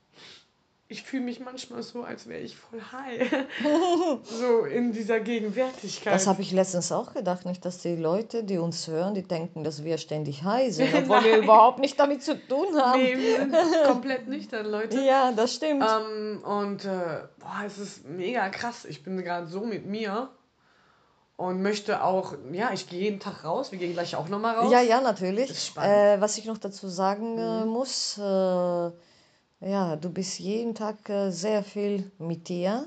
Ich 0.91 1.03
fühle 1.03 1.23
mich 1.23 1.39
manchmal 1.39 1.83
so, 1.83 2.03
als 2.03 2.27
wäre 2.29 2.41
ich 2.41 2.57
voll 2.57 2.81
high. 2.81 3.31
so 4.23 4.65
in 4.65 4.93
dieser 4.93 5.21
Gegenwärtigkeit. 5.21 6.15
Das 6.15 6.27
habe 6.27 6.41
ich 6.41 6.51
letztens 6.51 6.91
auch 6.93 7.13
gedacht, 7.13 7.45
nicht, 7.45 7.63
dass 7.67 7.77
die 7.83 7.95
Leute, 7.95 8.43
die 8.43 8.57
uns 8.57 8.89
hören, 8.89 9.13
die 9.13 9.23
denken, 9.23 9.65
dass 9.65 9.85
wir 9.85 9.99
ständig 9.99 10.45
high 10.45 10.73
sind, 10.73 10.95
obwohl 10.95 11.25
wir 11.25 11.37
überhaupt 11.37 11.79
nicht 11.81 12.01
damit 12.01 12.23
zu 12.23 12.41
tun 12.41 12.75
haben. 12.81 13.03
Nee, 13.03 13.19
wir 13.19 13.37
sind 13.37 13.55
komplett 13.87 14.29
nüchtern, 14.29 14.65
Leute. 14.65 14.99
Ja, 15.03 15.31
das 15.33 15.57
stimmt. 15.57 15.85
Ähm, 15.85 16.43
und 16.43 16.87
äh, 16.87 17.25
boah, 17.39 17.65
es 17.67 17.77
ist 17.77 18.09
mega 18.09 18.49
krass. 18.49 18.87
Ich 18.87 19.03
bin 19.03 19.19
gerade 19.19 19.47
so 19.47 19.61
mit 19.61 19.85
mir 19.85 20.31
und 21.37 21.61
möchte 21.61 22.03
auch, 22.03 22.33
ja, 22.51 22.73
ich 22.73 22.89
gehe 22.89 23.01
jeden 23.01 23.21
Tag 23.21 23.45
raus. 23.45 23.73
Wir 23.73 23.79
gehen 23.79 23.93
gleich 23.93 24.17
auch 24.17 24.31
nochmal 24.31 24.57
raus. 24.57 24.73
Ja, 24.73 24.81
ja, 24.81 25.03
natürlich. 25.03 25.51
Ist 25.51 25.67
spannend. 25.67 25.95
Mhm. 25.95 26.19
Äh, 26.19 26.21
was 26.23 26.39
ich 26.39 26.47
noch 26.47 26.57
dazu 26.57 26.89
sagen 26.89 27.37
äh, 27.37 27.67
muss, 27.67 28.17
äh, 28.17 28.91
ja, 29.61 29.97
du 29.97 30.11
bist 30.11 30.39
jeden 30.39 30.75
Tag 30.75 31.09
äh, 31.09 31.31
sehr 31.31 31.63
viel 31.65 32.11
mit 32.19 32.49
dir. 32.49 32.87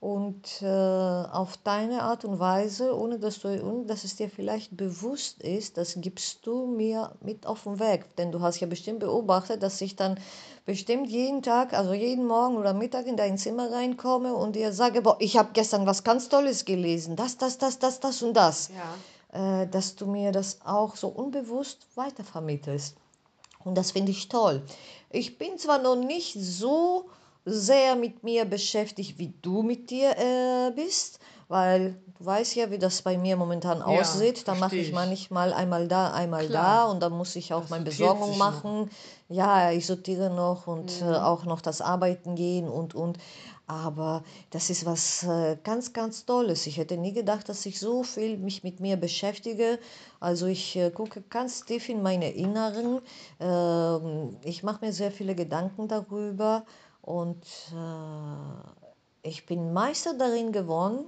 und 0.00 0.62
äh, 0.62 0.66
auf 0.66 1.56
deine 1.64 2.02
Art 2.02 2.24
und 2.24 2.38
Weise, 2.38 2.96
ohne 2.96 3.18
dass, 3.18 3.40
du, 3.40 3.48
ohne 3.62 3.84
dass 3.86 4.04
es 4.04 4.14
dir 4.14 4.30
vielleicht 4.30 4.76
bewusst 4.76 5.42
ist, 5.42 5.76
das 5.76 5.94
gibst 5.96 6.46
du 6.46 6.66
mir 6.66 7.12
mit 7.20 7.46
auf 7.46 7.64
den 7.64 7.80
Weg. 7.80 8.14
Denn 8.16 8.30
du 8.30 8.40
hast 8.40 8.60
ja 8.60 8.68
bestimmt 8.68 9.00
beobachtet, 9.00 9.60
dass 9.62 9.80
ich 9.80 9.96
dann 9.96 10.20
bestimmt 10.64 11.08
jeden 11.08 11.42
Tag, 11.42 11.72
also 11.72 11.92
jeden 11.94 12.26
Morgen 12.26 12.56
oder 12.56 12.74
Mittag 12.74 13.06
in 13.06 13.16
dein 13.16 13.38
Zimmer 13.38 13.72
reinkomme 13.72 14.34
und 14.34 14.54
dir 14.54 14.72
sage, 14.72 15.02
boah, 15.02 15.16
ich 15.18 15.36
habe 15.36 15.50
gestern 15.52 15.84
was 15.86 16.04
ganz 16.04 16.28
Tolles 16.28 16.64
gelesen, 16.64 17.16
das, 17.16 17.36
das, 17.36 17.58
das, 17.58 17.80
das, 17.80 17.98
das 17.98 18.22
und 18.22 18.34
das. 18.34 18.70
Ja. 19.32 19.62
Äh, 19.62 19.66
dass 19.66 19.96
du 19.96 20.06
mir 20.06 20.30
das 20.30 20.60
auch 20.64 20.94
so 20.94 21.08
unbewusst 21.08 21.86
weitervermittelst. 21.96 22.96
Und 23.64 23.76
das 23.76 23.92
finde 23.92 24.12
ich 24.12 24.28
toll. 24.28 24.62
Ich 25.10 25.38
bin 25.38 25.58
zwar 25.58 25.78
noch 25.78 25.96
nicht 25.96 26.34
so 26.38 27.06
sehr 27.44 27.96
mit 27.96 28.22
mir 28.24 28.44
beschäftigt, 28.44 29.18
wie 29.18 29.32
du 29.42 29.62
mit 29.62 29.90
dir 29.90 30.10
äh, 30.18 30.70
bist, 30.74 31.18
weil 31.48 31.96
du 32.18 32.26
weißt 32.26 32.56
ja, 32.56 32.70
wie 32.70 32.78
das 32.78 33.00
bei 33.00 33.16
mir 33.16 33.36
momentan 33.36 33.80
aussieht. 33.80 34.46
Da 34.46 34.54
mache 34.54 34.76
ich 34.76 34.92
manchmal 34.92 35.54
einmal 35.54 35.88
da, 35.88 36.12
einmal 36.12 36.46
Klar. 36.46 36.86
da 36.86 36.90
und 36.92 37.00
dann 37.00 37.12
muss 37.12 37.34
ich 37.36 37.54
auch 37.54 37.62
Das 37.62 37.70
meine 37.70 37.84
Besorgung 37.84 38.30
noch. 38.32 38.36
machen. 38.36 38.90
Ja, 39.30 39.70
ich 39.72 39.86
sortiere 39.86 40.28
noch 40.28 40.66
und 40.66 41.00
Mhm. 41.00 41.08
äh, 41.08 41.16
auch 41.16 41.44
noch 41.46 41.62
das 41.62 41.80
Arbeiten 41.80 42.34
gehen 42.34 42.68
und 42.68 42.94
und. 42.94 43.18
Aber 43.68 44.24
das 44.48 44.70
ist 44.70 44.86
was 44.86 45.24
äh, 45.24 45.58
ganz, 45.62 45.92
ganz 45.92 46.24
Tolles. 46.24 46.66
Ich 46.66 46.78
hätte 46.78 46.96
nie 46.96 47.12
gedacht, 47.12 47.50
dass 47.50 47.66
ich 47.66 47.78
so 47.78 48.02
viel 48.02 48.38
mich 48.38 48.64
mit 48.64 48.80
mir 48.80 48.96
beschäftige. 48.96 49.78
Also 50.20 50.46
ich 50.46 50.74
äh, 50.76 50.90
gucke 50.90 51.22
ganz 51.28 51.66
tief 51.66 51.90
in 51.90 52.02
meine 52.02 52.30
Inneren. 52.32 53.02
Ähm, 53.38 54.38
ich 54.42 54.62
mache 54.62 54.86
mir 54.86 54.94
sehr 54.94 55.12
viele 55.12 55.34
Gedanken 55.34 55.86
darüber 55.86 56.64
und 57.02 57.44
äh, 57.74 59.28
ich 59.28 59.44
bin 59.44 59.74
Meister 59.74 60.14
darin 60.14 60.50
geworden, 60.50 61.04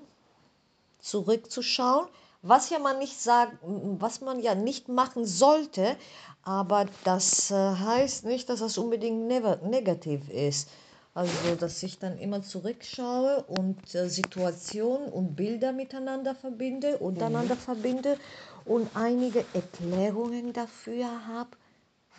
zurückzuschauen, 0.98 2.08
was 2.42 2.68
ja 2.68 2.78
man 2.78 2.98
nicht 2.98 3.18
sagt, 3.18 3.56
was 3.62 4.20
man 4.20 4.38
ja 4.38 4.54
nicht 4.54 4.90
machen 4.90 5.24
sollte, 5.24 5.96
aber 6.42 6.84
das 7.04 7.50
heißt 7.50 8.26
nicht, 8.26 8.50
dass 8.50 8.60
das 8.60 8.76
unbedingt 8.76 9.26
negativ 9.26 10.28
ist. 10.28 10.68
Also, 11.12 11.56
dass 11.58 11.82
ich 11.82 11.98
dann 11.98 12.18
immer 12.18 12.42
zurückschaue 12.42 13.42
und 13.44 13.94
äh, 13.94 14.08
Situationen 14.08 15.10
und 15.10 15.34
Bilder 15.34 15.72
miteinander 15.72 16.34
verbinde, 16.34 16.98
untereinander 16.98 17.56
verbinde 17.56 18.16
und 18.64 18.88
einige 18.94 19.44
Erklärungen 19.54 20.52
dafür 20.52 21.26
habe, 21.26 21.50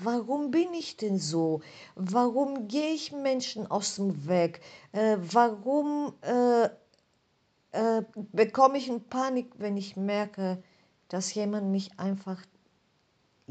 Warum 0.03 0.49
bin 0.49 0.73
ich 0.73 0.97
denn 0.97 1.19
so? 1.19 1.61
Warum 1.95 2.67
gehe 2.67 2.93
ich 2.93 3.11
Menschen 3.11 3.69
aus 3.69 3.97
dem 3.97 4.27
Weg? 4.27 4.61
Äh, 4.93 5.17
warum 5.19 6.13
äh, 6.21 6.69
äh, 7.71 8.03
bekomme 8.31 8.77
ich 8.77 8.87
in 8.87 9.03
Panik, 9.03 9.53
wenn 9.57 9.77
ich 9.77 9.95
merke, 9.95 10.63
dass 11.09 11.33
jemand 11.33 11.71
mich 11.71 11.99
einfach 11.99 12.41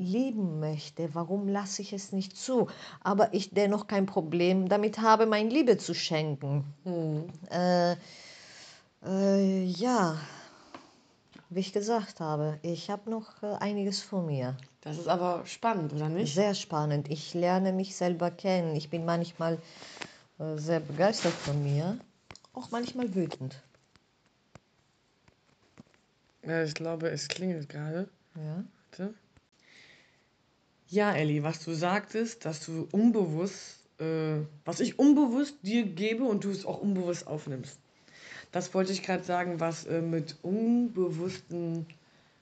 lieben 0.01 0.59
möchte? 0.61 1.15
Warum 1.15 1.49
lasse 1.49 1.83
ich 1.83 1.93
es 1.93 2.13
nicht 2.13 2.37
zu? 2.37 2.69
Aber 3.03 3.33
ich 3.35 3.51
dennoch 3.51 3.87
kein 3.87 4.07
Problem 4.07 4.69
damit 4.69 4.99
habe, 5.01 5.27
mein 5.27 5.51
Liebe 5.51 5.77
zu 5.77 5.95
schenken. 5.95 6.65
Äh, 7.51 7.97
äh, 9.07 9.65
ja, 9.65 10.19
wie 11.51 11.61
ich 11.61 11.73
gesagt 11.73 12.21
habe, 12.21 12.59
ich 12.63 12.91
habe 12.91 13.11
noch 13.11 13.43
äh, 13.43 13.55
einiges 13.61 14.03
vor 14.03 14.23
mir. 14.23 14.57
Das 14.83 14.99
ist 14.99 15.09
aber 15.09 15.43
spannend, 15.47 15.93
oder 15.93 16.09
nicht? 16.09 16.35
Sehr 16.35 16.55
spannend. 16.55 17.11
Ich 17.11 17.35
lerne 17.35 17.73
mich 17.73 17.97
selber 17.97 18.31
kennen. 18.31 18.75
Ich 18.77 18.89
bin 18.89 19.05
manchmal 19.05 19.59
äh, 20.39 20.57
sehr 20.57 20.81
begeistert 20.81 21.33
von 21.33 21.63
mir, 21.63 21.99
auch 22.55 22.71
manchmal 22.71 23.15
wütend. 23.15 23.61
Ja, 26.43 26.63
ich 26.63 26.75
glaube, 26.75 27.11
es 27.11 27.29
klingelt 27.29 27.69
gerade. 27.69 28.09
Ja. 28.37 28.65
Warte. 28.91 29.15
Ja, 30.93 31.13
Elli, 31.13 31.45
was 31.45 31.65
du 31.65 31.73
sagtest, 31.73 32.45
dass 32.45 32.67
du 32.67 32.89
unbewusst, 32.91 33.79
äh, 34.01 34.39
was 34.65 34.81
ich 34.81 34.99
unbewusst 34.99 35.55
dir 35.63 35.85
gebe 35.85 36.25
und 36.25 36.43
du 36.43 36.51
es 36.51 36.67
auch 36.67 36.81
unbewusst 36.81 37.29
aufnimmst. 37.29 37.79
Das 38.51 38.75
wollte 38.75 38.91
ich 38.91 39.05
gerade 39.05 39.23
sagen, 39.23 39.61
was 39.61 39.87
äh, 39.87 40.03
mit 40.03 40.35
unbewussten 40.43 41.87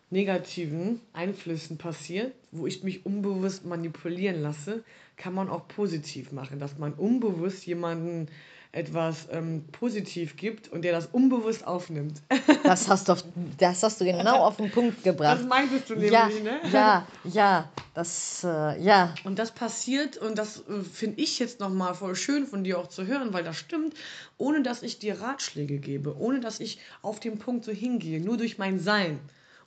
negativen 0.09 1.03
Einflüssen 1.13 1.77
passiert, 1.77 2.33
wo 2.51 2.67
ich 2.67 2.83
mich 2.83 3.05
unbewusst 3.05 3.67
manipulieren 3.67 4.41
lasse, 4.41 4.83
kann 5.19 5.35
man 5.35 5.51
auch 5.51 5.69
positiv 5.69 6.33
machen, 6.33 6.59
dass 6.59 6.79
man 6.79 6.95
unbewusst 6.95 7.67
jemanden 7.67 8.29
etwas 8.72 9.28
ähm, 9.31 9.64
positiv 9.72 10.37
gibt 10.37 10.68
und 10.68 10.83
der 10.83 10.92
das 10.92 11.07
unbewusst 11.07 11.66
aufnimmt. 11.66 12.20
Das 12.64 12.87
hast, 12.88 13.09
du, 13.09 13.12
auf- 13.12 13.24
das 13.57 13.83
hast 13.83 14.00
du 14.00 14.04
genau 14.04 14.44
auf 14.44 14.57
den 14.59 14.70
Punkt 14.70 15.02
gebracht. 15.02 15.38
Das 15.40 15.46
meintest 15.48 15.88
du 15.88 15.94
nämlich, 15.94 16.12
ja, 16.12 16.28
ne? 16.28 16.61
ja, 16.70 17.07
ja, 17.24 17.72
das, 17.94 18.44
äh, 18.44 18.78
ja, 18.83 19.14
Und 19.24 19.38
das 19.38 19.52
passiert, 19.52 20.18
und 20.18 20.37
das 20.37 20.59
äh, 20.68 20.83
finde 20.83 21.20
ich 21.22 21.38
jetzt 21.38 21.61
nochmal 21.61 21.94
voll 21.94 22.14
schön 22.14 22.46
von 22.46 22.64
dir 22.64 22.78
auch 22.78 22.88
zu 22.88 23.07
hören, 23.07 23.33
weil 23.33 23.42
das 23.44 23.57
stimmt, 23.57 23.94
ohne 24.37 24.62
dass 24.62 24.83
ich 24.83 24.98
dir 24.98 25.20
Ratschläge 25.20 25.78
gebe, 25.78 26.14
ohne 26.18 26.40
dass 26.40 26.61
ich 26.61 26.78
auf 27.00 27.20
den 27.20 27.38
Punkt 27.38 27.64
so 27.64 27.72
hingehe, 27.72 28.20
nur 28.20 28.37
durch 28.37 28.59
mein 28.59 28.78
Sein 28.81 29.18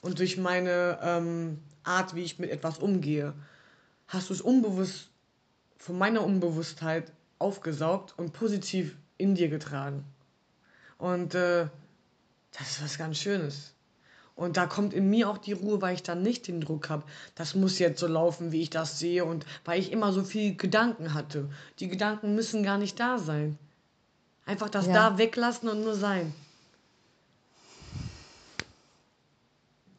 und 0.01 0.19
durch 0.19 0.37
meine 0.37 0.99
ähm, 1.01 1.57
Art, 1.83 2.13
wie 2.13 2.21
ich 2.23 2.37
mit 2.37 2.51
etwas 2.51 2.77
umgehe, 2.77 3.33
hast 4.07 4.29
du 4.29 4.33
es 4.33 4.41
unbewusst 4.41 5.09
von 5.79 5.97
meiner 5.97 6.23
Unbewusstheit 6.23 7.11
aufgesaugt 7.41 8.13
und 8.17 8.33
positiv 8.33 8.95
in 9.17 9.35
dir 9.35 9.49
getragen. 9.49 10.05
Und 10.97 11.35
äh, 11.35 11.67
das 12.57 12.69
ist 12.71 12.83
was 12.83 12.97
ganz 12.97 13.17
Schönes. 13.17 13.73
Und 14.35 14.57
da 14.57 14.65
kommt 14.65 14.93
in 14.93 15.09
mir 15.09 15.29
auch 15.29 15.37
die 15.37 15.53
Ruhe, 15.53 15.81
weil 15.81 15.93
ich 15.93 16.03
dann 16.03 16.21
nicht 16.23 16.47
den 16.47 16.61
Druck 16.61 16.89
habe, 16.89 17.03
das 17.35 17.53
muss 17.53 17.79
jetzt 17.79 17.99
so 17.99 18.07
laufen, 18.07 18.51
wie 18.51 18.61
ich 18.61 18.69
das 18.69 18.97
sehe 18.97 19.25
und 19.25 19.45
weil 19.65 19.79
ich 19.79 19.91
immer 19.91 20.13
so 20.13 20.23
viel 20.23 20.55
Gedanken 20.55 21.13
hatte. 21.13 21.49
Die 21.79 21.89
Gedanken 21.89 22.33
müssen 22.35 22.63
gar 22.63 22.77
nicht 22.77 22.99
da 22.99 23.19
sein. 23.19 23.57
Einfach 24.45 24.69
das 24.69 24.87
Ja. 24.87 24.93
da 24.93 25.17
weglassen 25.17 25.69
und 25.69 25.81
nur 25.83 25.95
sein. 25.95 26.33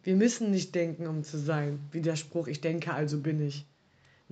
Wir 0.03 0.17
müssen 0.17 0.51
nicht 0.51 0.75
denken, 0.75 1.07
um 1.07 1.23
zu 1.23 1.39
sein. 1.39 1.79
Wie 1.93 2.01
der 2.01 2.17
Spruch, 2.17 2.49
ich 2.49 2.61
denke, 2.61 2.93
also 2.93 3.21
bin 3.21 3.41
ich. 3.47 3.65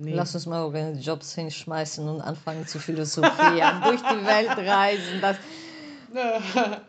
Nee. 0.03 0.15
lass 0.15 0.33
uns 0.33 0.47
mal 0.47 0.63
unsere 0.63 0.99
Jobs 0.99 1.35
hinschmeißen 1.35 2.07
und 2.09 2.21
anfangen 2.21 2.65
zu 2.65 2.79
philosophieren, 2.79 3.81
durch 3.85 4.01
die 4.01 4.25
Welt 4.25 4.57
reisen, 4.57 5.21
das 5.21 5.37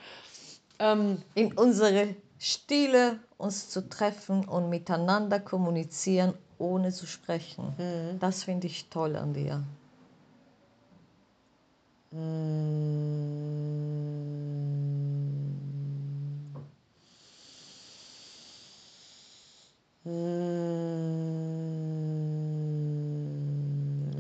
ähm, 0.79 1.23
in 1.35 1.53
unsere 1.53 2.17
Stile 2.39 3.19
uns 3.37 3.69
zu 3.69 3.87
treffen 3.87 4.49
und 4.49 4.71
miteinander 4.71 5.41
kommunizieren, 5.41 6.33
ohne 6.57 6.91
zu 6.91 7.07
sprechen. 7.07 7.75
Das 8.19 8.45
finde 8.45 8.67
ich 8.67 8.89
toll 8.89 9.17
an 9.17 9.35
dir. 9.35 9.63
Mm, 12.13 12.73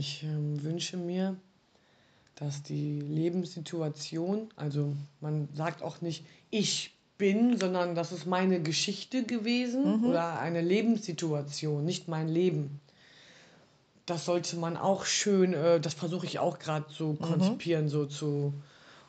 Ich 0.03 0.25
ähm, 0.25 0.61
wünsche 0.65 0.97
mir, 0.97 1.37
dass 2.35 2.65
die 2.65 2.99
Lebenssituation, 3.03 4.49
also 4.57 4.97
man 5.21 5.49
sagt 5.55 5.81
auch 5.81 6.01
nicht 6.01 6.27
ich 6.51 6.93
bin, 7.19 7.57
sondern 7.57 7.95
das 7.95 8.11
ist 8.11 8.27
meine 8.27 8.61
Geschichte 8.61 9.23
gewesen 9.23 10.05
oder 10.05 10.41
eine 10.41 10.61
Lebenssituation, 10.61 11.85
nicht 11.85 12.09
mein 12.09 12.27
Leben. 12.29 12.81
Das 14.05 14.25
sollte 14.25 14.57
man 14.57 14.77
auch 14.77 15.05
schön, 15.05 15.55
äh, 15.55 15.79
das 15.79 15.95
versuche 15.95 16.27
ich 16.27 16.41
auch 16.41 16.59
gerade 16.59 16.89
zu 16.89 17.15
konzipieren, 17.15 17.89
so 17.89 18.07
zu. 18.07 18.55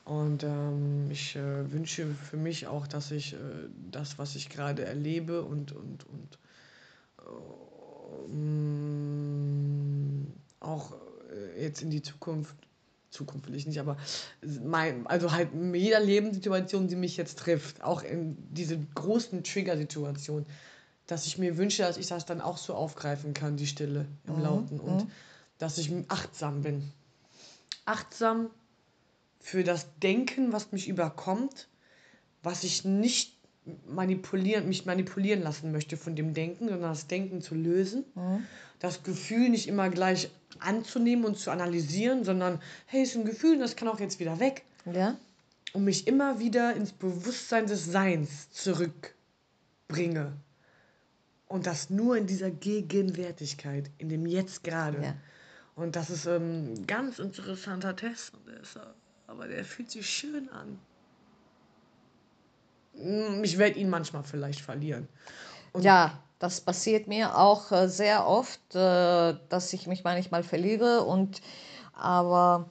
Und 0.05 0.43
ähm, 0.43 1.09
ich 1.09 1.35
äh, 1.35 1.71
wünsche 1.71 2.05
für 2.05 2.37
mich 2.37 2.67
auch, 2.67 2.85
dass 2.85 3.09
ich 3.09 3.33
äh, 3.33 3.37
das, 3.89 4.19
was 4.19 4.35
ich 4.35 4.47
gerade 4.47 4.85
erlebe 4.85 5.41
und, 5.41 5.71
und, 5.71 6.05
und 6.07 6.37
Mm, 8.27 9.82
auch 10.63 10.93
äh, 11.31 11.63
jetzt 11.63 11.81
in 11.81 11.89
die 11.89 12.01
Zukunft, 12.01 12.55
Zukunft 13.09 13.47
will 13.47 13.55
ich 13.55 13.67
nicht, 13.67 13.79
aber 13.79 13.97
mein, 14.63 15.05
also 15.07 15.31
halt 15.31 15.53
in 15.53 15.73
jeder 15.75 15.99
Lebenssituation, 15.99 16.87
die 16.87 16.95
mich 16.95 17.15
jetzt 17.17 17.37
trifft, 17.39 17.83
auch 17.83 18.01
in 18.01 18.37
diese 18.51 18.79
großen 18.95 19.43
Trigger-Situationen, 19.43 20.47
dass 21.05 21.27
ich 21.27 21.37
mir 21.37 21.57
wünsche, 21.57 21.83
dass 21.83 21.97
ich 21.97 22.07
das 22.07 22.25
dann 22.25 22.41
auch 22.41 22.57
so 22.57 22.73
aufgreifen 22.73 23.33
kann, 23.33 23.57
die 23.57 23.67
Stille 23.67 24.07
im 24.25 24.41
Lauten 24.41 24.79
und 24.79 25.07
dass 25.59 25.77
ich 25.77 25.91
achtsam 26.07 26.61
bin. 26.61 26.91
Achtsam 27.85 28.49
für 29.39 29.63
das 29.63 29.87
Denken, 30.01 30.53
was 30.53 30.71
mich 30.71 30.87
überkommt, 30.87 31.67
was 32.41 32.63
ich 32.63 32.85
nicht 32.85 33.37
manipulieren, 33.87 34.67
mich 34.67 34.85
manipulieren 34.85 35.41
lassen 35.41 35.71
möchte 35.71 35.97
von 35.97 36.15
dem 36.15 36.33
Denken, 36.33 36.67
sondern 36.67 36.89
das 36.89 37.07
Denken 37.07 37.41
zu 37.41 37.55
lösen. 37.55 38.05
Das 38.83 39.01
Gefühl 39.01 39.49
nicht 39.49 39.67
immer 39.67 39.89
gleich 39.89 40.29
anzunehmen 40.59 41.25
und 41.25 41.39
zu 41.39 41.49
analysieren, 41.49 42.23
sondern 42.23 42.61
hey, 42.85 43.01
ist 43.01 43.15
ein 43.15 43.25
Gefühl, 43.25 43.57
das 43.57 43.75
kann 43.75 43.87
auch 43.87 43.99
jetzt 43.99 44.19
wieder 44.19 44.39
weg. 44.39 44.63
Ja? 44.85 45.17
und 45.73 45.83
mich 45.83 46.07
immer 46.07 46.39
wieder 46.39 46.75
ins 46.75 46.93
Bewusstsein 46.93 47.65
des 47.65 47.85
Seins 47.85 48.51
zurückbringe. 48.51 50.33
Und 51.47 51.65
das 51.67 51.89
nur 51.89 52.15
in 52.15 52.27
dieser 52.27 52.51
Gegenwärtigkeit, 52.51 53.89
in 53.97 54.09
dem 54.09 54.25
Jetzt 54.25 54.63
gerade. 54.63 55.03
Ja. 55.03 55.15
Und 55.75 55.95
das 55.95 56.09
ist 56.09 56.25
ähm, 56.25 56.73
ein 56.73 56.87
ganz 56.87 57.19
interessanter 57.19 57.95
Test. 57.95 58.33
Ist, 58.61 58.79
aber 59.27 59.47
der 59.47 59.65
fühlt 59.65 59.91
sich 59.91 60.07
schön 60.07 60.49
an. 60.49 60.79
Mm, 62.95 63.43
Ich 63.43 63.57
werde 63.57 63.79
ihn 63.79 63.89
manchmal 63.89 64.23
vielleicht 64.23 64.61
verlieren. 64.61 65.07
Und 65.73 65.83
Ja, 65.83 66.22
das 66.43 66.59
passiert 66.59 67.07
mir 67.07 67.37
auch 67.37 67.71
äh, 67.71 67.87
sehr 67.87 68.27
oft, 68.27 68.75
äh, 68.75 69.33
dass 69.47 69.71
ich 69.71 69.87
mich 69.87 70.03
manchmal 70.03 70.43
verliere 70.43 71.03
und 71.03 71.41
aber 71.93 72.69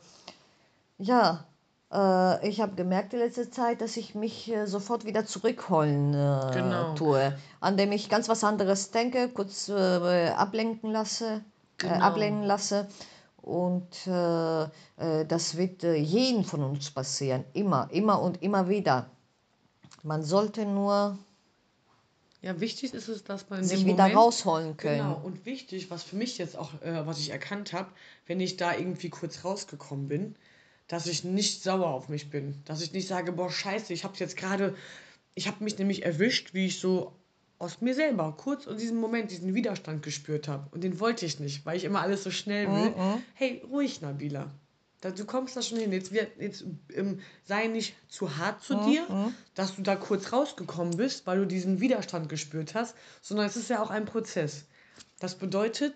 ja, 0.99 1.47
äh, 1.91 2.47
ich 2.47 2.61
habe 2.61 2.75
gemerkt 2.75 3.15
in 3.15 3.21
letzter 3.21 3.51
Zeit, 3.51 3.81
dass 3.81 3.97
ich 3.97 4.15
mich 4.15 4.53
sofort 4.67 5.07
wieder 5.07 5.25
zurückholen 5.25 6.13
Genau. 6.13 6.95
tue, 6.97 7.35
an 7.61 7.79
dem 7.79 7.93
ich 7.93 8.11
ganz 8.11 8.29
was 8.29 8.45
anderes 8.45 8.91
denke, 8.91 9.31
kurz 9.31 9.71
ablenken 9.71 10.91
lasse, 10.91 11.41
äh, 11.83 11.87
Genau. 11.87 12.05
ablenken 12.05 12.43
lasse. 12.43 12.89
Und 13.41 14.07
äh, 14.07 15.25
das 15.25 15.57
wird 15.57 15.83
äh, 15.83 15.95
jeden 15.95 16.45
von 16.45 16.63
uns 16.63 16.91
passieren, 16.91 17.45
immer, 17.55 17.89
immer 17.91 18.21
und 18.21 18.43
immer 18.43 18.69
wieder. 18.69 19.07
Man 20.03 20.23
sollte 20.23 20.67
nur 20.67 21.17
Ja, 22.43 22.59
wichtig 22.61 22.93
ist 22.93 23.09
es, 23.09 23.23
dass 23.23 23.49
man 23.51 23.63
sich 23.63 23.85
wieder 23.85 24.05
Moment, 24.05 24.17
rausholen 24.17 24.77
können. 24.77 24.99
Genau, 24.99 25.21
und 25.23 25.47
wichtig, 25.47 25.91
was 25.91 26.03
für 26.03 26.17
mich 26.17 26.39
jetzt 26.39 26.57
auch, 26.57 26.71
äh, 26.83 27.07
was 27.07 27.21
ich 27.21 27.31
erkannt 27.31 27.73
habe, 27.73 27.91
wenn 28.27 28.41
ich 28.41 28.57
da 28.57 28.77
irgendwie 28.77 29.11
kurz 29.11 29.45
rausgekommen 29.45 30.09
bin, 30.09 30.35
dass 30.89 31.07
ich 31.07 31.23
nicht 31.23 31.63
sauer 31.63 31.87
auf 31.87 32.09
mich 32.09 32.31
bin. 32.31 32.61
Dass 32.65 32.83
ich 32.83 32.93
nicht 32.93 33.07
sage, 33.07 33.31
boah, 33.33 33.51
scheiße, 33.51 33.93
ich 33.93 34.03
hab's 34.03 34.19
jetzt 34.19 34.37
gerade, 34.37 34.75
ich 35.35 35.47
habe 35.47 35.63
mich 35.63 35.79
nämlich 35.79 36.05
erwischt, 36.05 36.53
wie 36.53 36.67
ich 36.67 36.81
so 36.81 37.13
aus 37.61 37.81
mir 37.81 37.95
selber 37.95 38.35
kurz 38.37 38.67
in 38.67 38.77
diesem 38.77 38.99
Moment 38.99 39.31
diesen 39.31 39.55
Widerstand 39.55 40.03
gespürt 40.03 40.49
habe. 40.49 40.67
Und 40.73 40.83
den 40.83 40.99
wollte 40.99 41.25
ich 41.25 41.39
nicht, 41.39 41.65
weil 41.65 41.77
ich 41.77 41.85
immer 41.85 42.01
alles 42.01 42.25
so 42.25 42.33
schnell 42.33 42.67
will. 42.67 42.91
Mhm. 42.91 43.23
Hey, 43.35 43.63
ruhig, 43.71 44.01
Nabila. 44.01 44.51
Du 45.11 45.25
kommst 45.25 45.57
da 45.57 45.63
schon 45.63 45.79
hin. 45.79 45.93
Jetzt, 45.93 46.13
wird, 46.13 46.31
jetzt 46.39 46.65
ähm, 46.95 47.21
sei 47.45 47.67
nicht 47.67 47.95
zu 48.09 48.37
hart 48.37 48.63
zu 48.63 48.75
dir, 48.85 49.33
dass 49.55 49.75
du 49.75 49.83
da 49.83 49.97
kurz 49.97 50.33
rausgekommen 50.33 50.97
bist, 50.97 51.27
weil 51.27 51.39
du 51.39 51.47
diesen 51.47 51.81
Widerstand 51.81 52.29
gespürt 52.29 52.75
hast, 52.75 52.95
sondern 53.21 53.47
es 53.47 53.57
ist 53.57 53.69
ja 53.69 53.83
auch 53.83 53.91
ein 53.91 54.05
Prozess. 54.05 54.65
Das 55.19 55.35
bedeutet, 55.35 55.93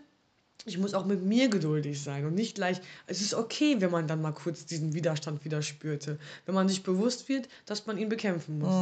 ich 0.64 0.78
muss 0.78 0.94
auch 0.94 1.04
mit 1.04 1.22
mir 1.22 1.48
geduldig 1.48 2.02
sein 2.02 2.24
und 2.26 2.34
nicht 2.34 2.56
gleich, 2.56 2.80
es 3.06 3.20
ist 3.20 3.34
okay, 3.34 3.76
wenn 3.80 3.92
man 3.92 4.08
dann 4.08 4.20
mal 4.20 4.32
kurz 4.32 4.66
diesen 4.66 4.92
Widerstand 4.94 5.44
wieder 5.44 5.62
spürte. 5.62 6.18
Wenn 6.44 6.56
man 6.56 6.68
sich 6.68 6.82
bewusst 6.82 7.28
wird, 7.28 7.48
dass 7.66 7.86
man 7.86 7.98
ihn 7.98 8.08
bekämpfen 8.08 8.58
muss. 8.58 8.74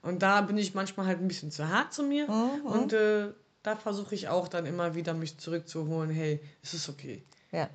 Und 0.00 0.22
da 0.22 0.40
bin 0.40 0.56
ich 0.56 0.72
manchmal 0.74 1.06
halt 1.06 1.20
ein 1.20 1.28
bisschen 1.28 1.50
zu 1.50 1.68
hart 1.68 1.92
zu 1.92 2.02
mir 2.02 2.26
und 2.64 2.92
äh, 2.94 3.28
da 3.62 3.76
versuche 3.76 4.14
ich 4.14 4.28
auch 4.28 4.48
dann 4.48 4.64
immer 4.64 4.94
wieder 4.94 5.12
mich 5.12 5.36
zurückzuholen, 5.38 6.08
hey, 6.10 6.40
es 6.62 6.72
ist 6.72 6.88
okay. 6.88 7.24
Ja. 7.52 7.68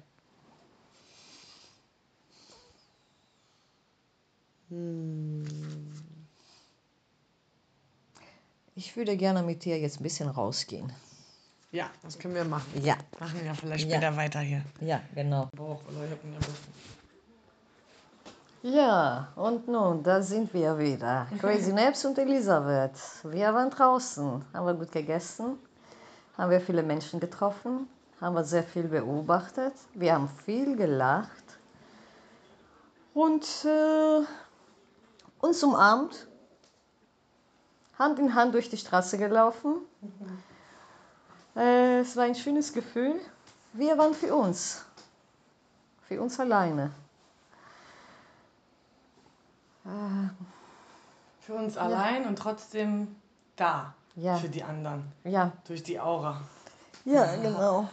Ich 8.76 8.96
würde 8.96 9.18
gerne 9.18 9.44
mit 9.44 9.66
dir 9.66 9.78
jetzt 9.80 10.00
ein 10.00 10.04
bisschen 10.04 10.30
rausgehen. 10.30 10.92
Ja, 11.72 11.90
das 12.04 12.18
können 12.20 12.36
wir 12.36 12.46
machen. 12.46 12.70
Ja, 12.84 12.96
Machen 13.20 13.44
wir 13.44 13.54
vielleicht 13.56 13.90
Ja. 13.90 13.98
später 13.98 14.16
weiter 14.18 14.40
hier. 14.40 14.64
ja, 14.82 15.02
genau. 15.16 15.50
Ja, 18.64 19.28
und 19.36 19.68
nun, 19.68 20.04
da 20.04 20.22
sind 20.22 20.54
wir 20.54 20.78
wieder. 20.78 21.28
Crazy 21.40 21.74
Naps 21.74 22.06
und 22.06 22.18
Elisabeth. 22.20 23.00
Wir 23.24 23.54
waren 23.54 23.70
draußen, 23.72 24.46
haben 24.54 24.66
wir 24.68 24.74
gut 24.76 24.92
gegessen, 24.92 25.58
haben 26.38 26.52
wir 26.52 26.62
viele 26.62 26.84
Menschen 26.84 27.20
getroffen, 27.20 27.88
haben 28.20 28.36
wir 28.36 28.44
sehr 28.44 28.64
viel 28.64 28.84
beobachtet, 28.84 29.74
wir 29.96 30.14
haben 30.14 30.30
viel 30.46 30.76
gelacht 30.76 31.58
und 33.16 33.44
äh, 33.66 34.22
uns 35.42 35.64
umarmt, 35.64 36.28
Hand 38.00 38.20
in 38.20 38.34
Hand 38.34 38.54
durch 38.54 38.70
die 38.70 38.78
Straße 38.78 39.18
gelaufen. 39.18 39.76
Äh, 41.56 42.00
es 42.00 42.16
war 42.16 42.24
ein 42.24 42.36
schönes 42.36 42.74
Gefühl. 42.74 43.20
Wir 43.74 43.98
waren 43.98 44.14
für 44.14 44.36
uns, 44.36 44.86
für 46.08 46.22
uns 46.22 46.40
alleine. 46.40 46.92
Für 51.42 51.54
uns 51.54 51.78
allein 51.78 52.28
und 52.28 52.38
trotzdem 52.38 53.16
da. 53.56 53.94
Ja. 54.16 54.36
Für 54.38 54.50
die 54.50 54.64
anderen. 54.64 55.12
Ja, 55.24 55.52
Durch 55.68 55.84
die 55.84 56.00
Aura. 56.00 56.42
ja, 57.06 57.36
genau. 57.38 57.88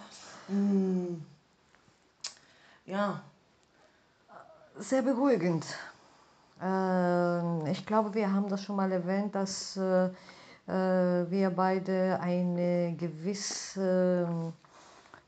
Ja. 2.86 3.22
Sehr 4.78 5.02
beruhigend. 5.02 5.64
Ähm, 6.60 7.66
ich 7.66 7.86
glaube, 7.86 8.14
wir 8.14 8.32
haben 8.32 8.48
das 8.48 8.62
schon 8.62 8.76
mal 8.76 8.90
erwähnt, 8.90 9.34
dass 9.34 9.76
äh, 9.76 10.06
äh, 10.06 11.30
wir 11.30 11.50
beide 11.50 12.18
eine 12.20 12.94
gewisse, 12.96 14.52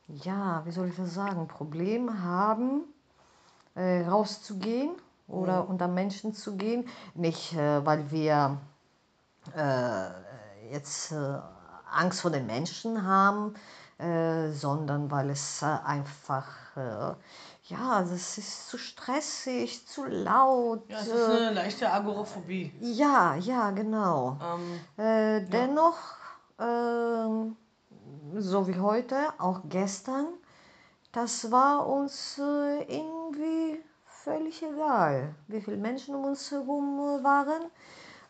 ja, 0.09 0.63
wie 0.65 0.71
soll 0.71 0.89
ich 0.89 0.97
das 0.97 1.15
sagen, 1.15 1.47
Problem 1.47 2.23
haben, 2.23 2.83
äh, 3.75 4.03
rauszugehen 4.07 4.91
oder 5.29 5.69
unter 5.69 5.87
Menschen 5.87 6.35
zu 6.35 6.57
gehen. 6.57 6.89
Nicht, 7.15 7.57
weil 7.57 8.11
wir 8.11 8.59
jetzt 10.73 11.15
Angst 11.93 12.21
vor 12.21 12.33
den 12.33 12.47
Menschen 12.47 13.07
haben, 13.07 13.55
sondern 13.97 15.09
weil 15.11 15.31
es 15.31 15.63
einfach, 15.63 16.47
ja, 17.71 18.01
das 18.03 18.39
ist 18.39 18.69
zu 18.69 18.79
stressig, 18.79 19.87
zu 19.87 20.05
laut. 20.05 20.89
Ja, 20.89 20.99
es 20.99 21.07
ist 21.07 21.29
äh, 21.29 21.37
eine 21.37 21.53
leichte 21.55 21.91
Agoraphobie. 21.91 22.73
ja, 22.81 23.37
ja, 23.37 23.71
genau. 23.71 24.39
Ähm, 24.43 24.81
Äh, 25.05 25.47
dennoch, 25.47 25.99
ähm, 26.59 27.57
so 28.37 28.67
wie 28.69 28.79
heute, 28.79 29.17
auch 29.39 29.61
gestern, 29.69 30.27
das 31.13 31.51
war 31.51 31.87
uns 31.87 32.39
äh, 32.39 32.83
irgendwie 32.83 33.81
völlig 34.07 34.63
egal, 34.63 35.35
wie 35.49 35.61
viele 35.61 35.77
Menschen 35.77 36.15
um 36.15 36.25
uns 36.25 36.51
herum 36.51 36.99
äh, 36.99 37.25
waren. 37.25 37.63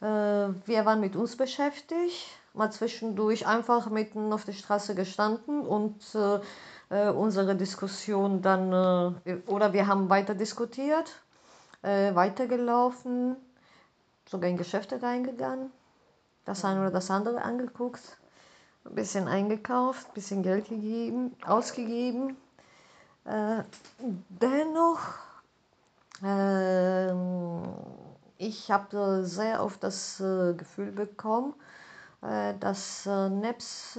Äh, 0.01 0.55
wir 0.67 0.85
waren 0.85 1.01
mit 1.01 1.17
uns 1.17 1.37
beschäftigt, 1.37 2.27
mal 2.55 2.71
zwischendurch 2.71 3.47
einfach 3.47 3.91
mitten 3.91 4.33
auf 4.33 4.45
der 4.45 4.53
Straße 4.53 4.95
gestanden 4.95 5.61
und 5.67 6.03
äh, 6.91 7.09
unsere 7.09 7.57
Diskussion 7.57 8.43
dann, 8.43 9.15
äh, 9.25 9.37
oder 9.47 9.73
wir 9.73 9.87
haben 9.87 10.11
weiter 10.11 10.35
diskutiert, 10.35 11.23
äh, 11.83 12.15
weitergelaufen, 12.15 13.37
sogar 14.29 14.51
in 14.51 14.57
Geschäfte 14.57 15.03
reingegangen, 15.03 15.71
das 16.45 16.65
eine 16.65 16.81
oder 16.81 16.91
das 16.91 17.11
andere 17.11 17.43
angeguckt, 17.43 18.19
ein 18.85 18.95
bisschen 18.95 19.29
eingekauft, 19.29 20.09
ein 20.09 20.15
bisschen 20.15 20.43
Geld 20.43 20.69
gegeben, 20.69 21.37
ausgegeben. 21.47 22.37
Äh, 23.25 23.63
dennoch, 24.29 25.01
ähm, 26.25 27.63
ich 28.37 28.71
habe 28.71 29.25
sehr 29.25 29.63
oft 29.63 29.83
das 29.85 30.19
äh, 30.21 30.55
Gefühl 30.55 30.93
bekommen, 30.93 31.55
dass 32.61 33.07
äh, 33.07 33.31
Neps 33.31 33.99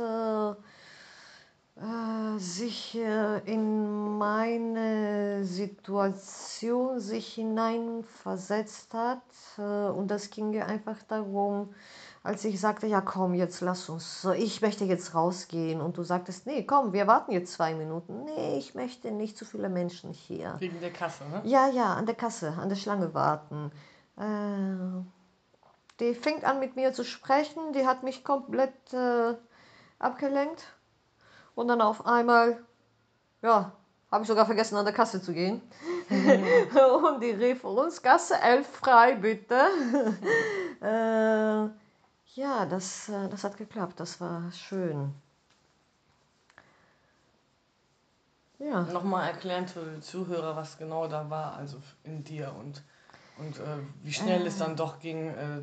sich 2.37 2.95
äh, 2.95 3.39
in 3.51 4.17
meine 4.17 5.43
Situation 5.43 6.99
sich 6.99 7.33
hineinversetzt 7.33 8.93
hat. 8.93 9.21
Äh, 9.57 9.61
und 9.61 10.09
das 10.09 10.29
ging 10.29 10.61
einfach 10.61 10.97
darum, 11.07 11.73
als 12.23 12.45
ich 12.45 12.59
sagte, 12.59 12.85
ja 12.87 13.01
komm, 13.01 13.33
jetzt 13.33 13.61
lass 13.61 13.89
uns, 13.89 14.25
äh, 14.25 14.35
ich 14.35 14.61
möchte 14.61 14.85
jetzt 14.85 15.15
rausgehen. 15.15 15.81
Und 15.81 15.97
du 15.97 16.03
sagtest, 16.03 16.45
nee, 16.45 16.63
komm, 16.63 16.93
wir 16.93 17.07
warten 17.07 17.31
jetzt 17.31 17.53
zwei 17.53 17.73
Minuten. 17.73 18.25
Nee, 18.25 18.57
ich 18.57 18.75
möchte 18.75 19.11
nicht 19.11 19.37
zu 19.37 19.45
viele 19.45 19.69
Menschen 19.69 20.11
hier. 20.11 20.55
wegen 20.59 20.79
der 20.81 20.93
Kasse, 20.93 21.23
ne? 21.25 21.41
Ja, 21.45 21.67
ja, 21.69 21.93
an 21.93 22.05
der 22.05 22.15
Kasse, 22.15 22.53
an 22.59 22.69
der 22.69 22.75
Schlange 22.75 23.13
warten. 23.13 23.71
Äh, 24.17 25.03
die 25.99 26.13
fängt 26.13 26.43
an 26.43 26.59
mit 26.59 26.75
mir 26.75 26.93
zu 26.93 27.03
sprechen, 27.03 27.73
die 27.73 27.85
hat 27.85 28.03
mich 28.03 28.23
komplett 28.23 28.93
äh, 28.93 29.35
abgelenkt. 29.99 30.75
Und 31.55 31.67
dann 31.67 31.81
auf 31.81 32.05
einmal, 32.05 32.63
ja, 33.41 33.71
habe 34.11 34.23
ich 34.23 34.27
sogar 34.27 34.45
vergessen, 34.45 34.75
an 34.75 34.85
der 34.85 34.93
Kasse 34.93 35.21
zu 35.21 35.33
gehen. 35.33 35.61
Und 36.09 37.21
die 37.21 37.31
rief 37.31 37.63
uns, 37.63 38.01
Gasse 38.01 38.39
11 38.39 38.67
frei, 38.67 39.15
bitte. 39.15 39.55
äh, 40.81 41.69
ja, 42.39 42.65
das, 42.65 43.09
äh, 43.09 43.29
das 43.29 43.43
hat 43.43 43.57
geklappt, 43.57 43.99
das 43.99 44.19
war 44.19 44.51
schön. 44.51 45.13
Ja. 48.59 48.81
Nochmal 48.81 49.29
erklären 49.29 49.67
für 49.67 49.83
die 49.83 50.01
Zuhörer, 50.01 50.55
was 50.55 50.77
genau 50.77 51.07
da 51.07 51.29
war, 51.29 51.55
also 51.55 51.77
in 52.03 52.23
dir 52.23 52.53
und, 52.59 52.83
Und 53.39 53.57
äh, 53.57 53.77
wie 54.03 54.13
schnell 54.13 54.45
es 54.45 54.57
dann 54.57 54.75
doch 54.75 54.99
ging, 54.99 55.29
äh, 55.29 55.61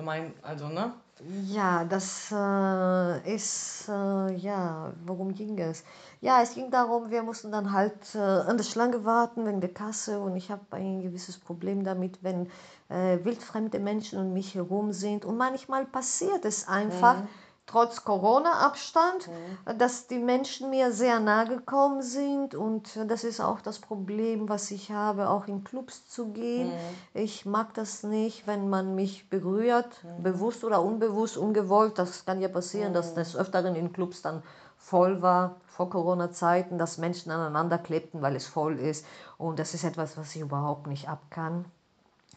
mein, 0.00 0.34
also, 0.42 0.68
ne? 0.68 0.92
Ja, 1.22 1.84
das 1.84 2.32
äh, 2.32 3.34
ist, 3.34 3.88
äh, 3.88 4.34
ja, 4.36 4.92
worum 5.04 5.34
ging 5.34 5.58
es? 5.58 5.84
Ja, 6.22 6.40
es 6.40 6.54
ging 6.54 6.70
darum, 6.70 7.10
wir 7.10 7.22
mussten 7.22 7.52
dann 7.52 7.72
halt 7.72 8.14
äh, 8.14 8.18
an 8.18 8.56
der 8.56 8.64
Schlange 8.64 9.04
warten 9.04 9.44
wegen 9.44 9.60
der 9.60 9.72
Kasse 9.72 10.18
und 10.20 10.34
ich 10.36 10.50
habe 10.50 10.62
ein 10.70 11.02
gewisses 11.02 11.36
Problem 11.38 11.84
damit, 11.84 12.22
wenn 12.22 12.46
äh, 12.88 13.22
wildfremde 13.22 13.78
Menschen 13.80 14.18
um 14.18 14.32
mich 14.32 14.54
herum 14.54 14.92
sind 14.94 15.26
und 15.26 15.36
manchmal 15.36 15.84
passiert 15.84 16.46
es 16.46 16.66
einfach, 16.66 17.22
trotz 17.70 18.04
Corona-Abstand, 18.04 19.30
dass 19.78 20.08
die 20.08 20.18
Menschen 20.18 20.70
mir 20.70 20.92
sehr 20.92 21.20
nahe 21.20 21.46
gekommen 21.46 22.02
sind 22.02 22.54
und 22.54 22.98
das 23.06 23.22
ist 23.22 23.40
auch 23.40 23.60
das 23.60 23.78
Problem, 23.78 24.48
was 24.48 24.70
ich 24.70 24.90
habe, 24.90 25.28
auch 25.28 25.46
in 25.46 25.62
Clubs 25.62 26.08
zu 26.08 26.32
gehen. 26.32 26.72
Ich 27.14 27.46
mag 27.46 27.72
das 27.74 28.02
nicht, 28.02 28.46
wenn 28.46 28.68
man 28.68 28.94
mich 28.94 29.28
berührt, 29.30 30.04
bewusst 30.18 30.64
oder 30.64 30.82
unbewusst, 30.82 31.36
ungewollt. 31.36 31.98
Das 31.98 32.24
kann 32.24 32.40
ja 32.40 32.48
passieren, 32.48 32.92
dass 32.92 33.14
des 33.14 33.36
Öfteren 33.36 33.76
in 33.76 33.92
Clubs 33.92 34.22
dann 34.22 34.42
voll 34.76 35.22
war 35.22 35.56
vor 35.66 35.90
Corona-Zeiten, 35.90 36.78
dass 36.78 36.98
Menschen 36.98 37.30
aneinander 37.30 37.78
klebten, 37.78 38.22
weil 38.22 38.34
es 38.34 38.46
voll 38.46 38.78
ist. 38.78 39.06
Und 39.38 39.58
das 39.58 39.74
ist 39.74 39.84
etwas, 39.84 40.16
was 40.16 40.34
ich 40.34 40.42
überhaupt 40.42 40.86
nicht 40.88 41.08
ab 41.08 41.20
kann. 41.30 41.66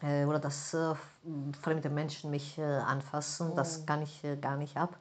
Äh, 0.02 0.24
oder 0.26 0.38
dass 0.38 0.74
äh, 0.74 0.94
fremde 1.60 1.88
Menschen 1.88 2.30
mich 2.30 2.58
äh, 2.58 2.62
anfassen, 2.62 3.54
das 3.56 3.86
kann 3.86 4.02
ich 4.02 4.22
äh, 4.24 4.36
gar 4.36 4.56
nicht 4.56 4.76
ab. 4.76 4.96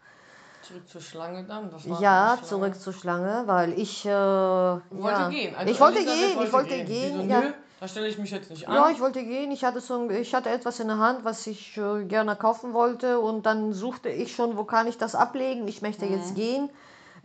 Zurück 0.68 0.88
zur 0.88 1.02
Schlange 1.02 1.44
dann? 1.44 1.70
Ja, 2.00 2.38
Schlange? 2.38 2.42
zurück 2.44 2.76
zur 2.80 2.94
Schlange, 2.94 3.44
weil 3.48 3.74
ich. 3.78 4.06
Äh, 4.06 4.10
Wollte 4.10 4.82
ja. 4.92 5.30
gehen. 5.30 5.56
Also 5.56 5.72
ich 5.72 5.80
wollte 5.80 6.00
Elisabeth 6.00 6.34
gehen, 6.34 6.44
ich 6.44 6.54
wollte 6.54 6.84
gehen. 6.86 7.14
Wieso, 7.20 7.22
ja. 7.30 7.42
nö, 7.42 7.52
da 7.80 7.88
stelle 7.88 8.08
ich 8.08 8.18
mich 8.18 8.32
jetzt 8.32 8.50
nicht 8.50 8.68
an. 8.68 8.76
ja, 8.76 8.90
ich 8.90 9.00
wollte 9.02 9.24
gehen. 9.24 9.52
Ich 9.52 9.66
hatte, 9.66 9.82
so, 9.82 10.10
ich 10.10 10.34
hatte 10.34 10.50
etwas 10.50 10.80
in 10.80 10.88
der 10.88 11.00
Hand, 11.00 11.26
was 11.26 11.46
ich 11.48 11.78
äh, 11.78 12.06
gerne 12.06 12.36
kaufen 12.38 12.74
wollte. 12.74 13.20
Und 13.20 13.46
dann 13.46 13.74
suchte 13.74 14.10
ich 14.10 14.34
schon, 14.36 14.56
wo 14.58 14.64
kann 14.64 14.88
ich 14.88 14.98
das 14.98 15.16
ablegen. 15.16 15.68
Ich 15.68 15.82
möchte 15.82 16.06
Mhm. 16.06 16.12
jetzt 16.14 16.36
gehen. 16.36 16.70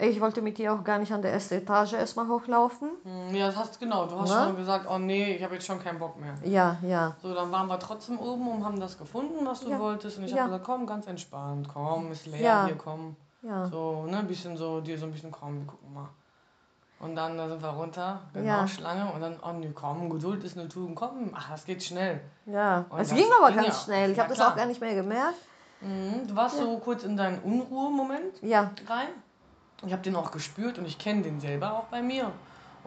Ich 0.01 0.21
wollte 0.21 0.43
mit 0.43 0.59
dir 0.59 0.73
auch 0.75 0.85
gar 0.85 0.99
nicht 1.01 1.13
an 1.13 1.23
der 1.23 1.33
ersten 1.33 1.55
Etage 1.55 1.95
erstmal 1.95 2.29
hochlaufen. 2.29 2.89
Hm, 3.03 3.35
Ja, 3.35 3.47
das 3.49 3.57
hast 3.57 3.81
genau. 3.81 4.07
Du 4.07 4.17
hast 4.17 4.31
Ne? 4.31 4.45
schon 4.47 4.57
gesagt, 4.57 4.87
oh 4.89 4.97
nee, 4.99 5.35
ich 5.35 5.43
habe 5.43 5.55
jetzt 5.55 5.67
schon 5.67 5.83
keinen 5.83 5.99
Bock 5.99 6.21
mehr. 6.21 6.35
Ja, 6.45 6.77
ja. 6.83 7.17
So, 7.21 7.35
dann 7.35 7.51
waren 7.51 7.67
wir 7.67 7.81
trotzdem 7.81 8.17
oben 8.21 8.47
und 8.47 8.65
haben 8.65 8.79
das 8.79 8.97
gefunden, 8.97 9.45
was 9.45 9.61
du 9.63 9.71
Ja. 9.71 9.81
wolltest. 9.81 10.19
Und 10.19 10.25
ich 10.25 10.31
Ja. 10.31 10.43
habe 10.43 10.51
gesagt, 10.51 10.65
komm, 10.67 10.87
ganz 10.87 11.09
entspannt, 11.09 11.67
komm, 11.73 12.13
ist 12.13 12.27
leer, 12.27 12.41
Ja. 12.41 12.65
hier, 12.67 12.77
komm. 12.77 13.17
Ja. 13.43 13.67
So, 13.69 14.07
ne, 14.07 14.19
ein 14.19 14.27
bisschen 14.27 14.57
so, 14.57 14.81
dir 14.81 14.99
so 14.99 15.07
ein 15.07 15.13
bisschen, 15.13 15.31
komm, 15.31 15.61
wir 15.61 15.67
gucken 15.67 15.95
mal. 15.95 16.09
Und 17.01 17.15
dann 17.15 17.37
da 17.39 17.49
sind 17.49 17.63
wir 17.63 17.69
runter, 17.69 18.21
genau, 18.33 18.45
Ja. 18.47 18.67
Schlange. 18.67 19.13
Und 19.13 19.21
dann, 19.21 19.39
oh 19.41 19.53
nee, 19.53 19.71
komm, 19.73 20.11
Geduld 20.11 20.43
ist 20.43 20.59
eine 20.59 20.69
Tugend, 20.69 20.97
komm, 20.97 21.31
ach, 21.33 21.51
das 21.51 21.65
geht 21.65 21.83
schnell. 21.83 22.21
Ja, 22.47 22.85
Und 22.91 22.99
es 23.01 23.11
das 23.11 23.17
ging 23.19 23.29
aber 23.39 23.49
ging 23.53 23.57
ganz 23.63 23.69
ja. 23.69 23.85
schnell. 23.85 24.11
Ich 24.11 24.17
Ja, 24.17 24.25
habe 24.25 24.35
das 24.35 24.45
auch 24.45 24.57
gar 24.57 24.67
nicht 24.67 24.81
mehr 24.81 24.95
gemerkt. 24.95 25.39
Mhm. 25.81 26.27
Du 26.27 26.35
warst 26.35 26.59
so 26.59 26.77
kurz 26.79 27.05
in 27.05 27.17
deinen 27.17 27.39
Unruhemoment 27.43 28.43
Ja, 28.43 28.73
rein. 28.89 29.09
Ich 29.87 29.93
habe 29.93 30.03
den 30.03 30.17
auch 30.17 30.33
gespürt 30.33 30.77
und 30.79 30.87
ich 30.87 30.99
kenne 30.99 31.23
den 31.23 31.39
selber 31.41 31.73
auch 31.75 31.85
bei 31.85 32.03
mir. 32.03 32.33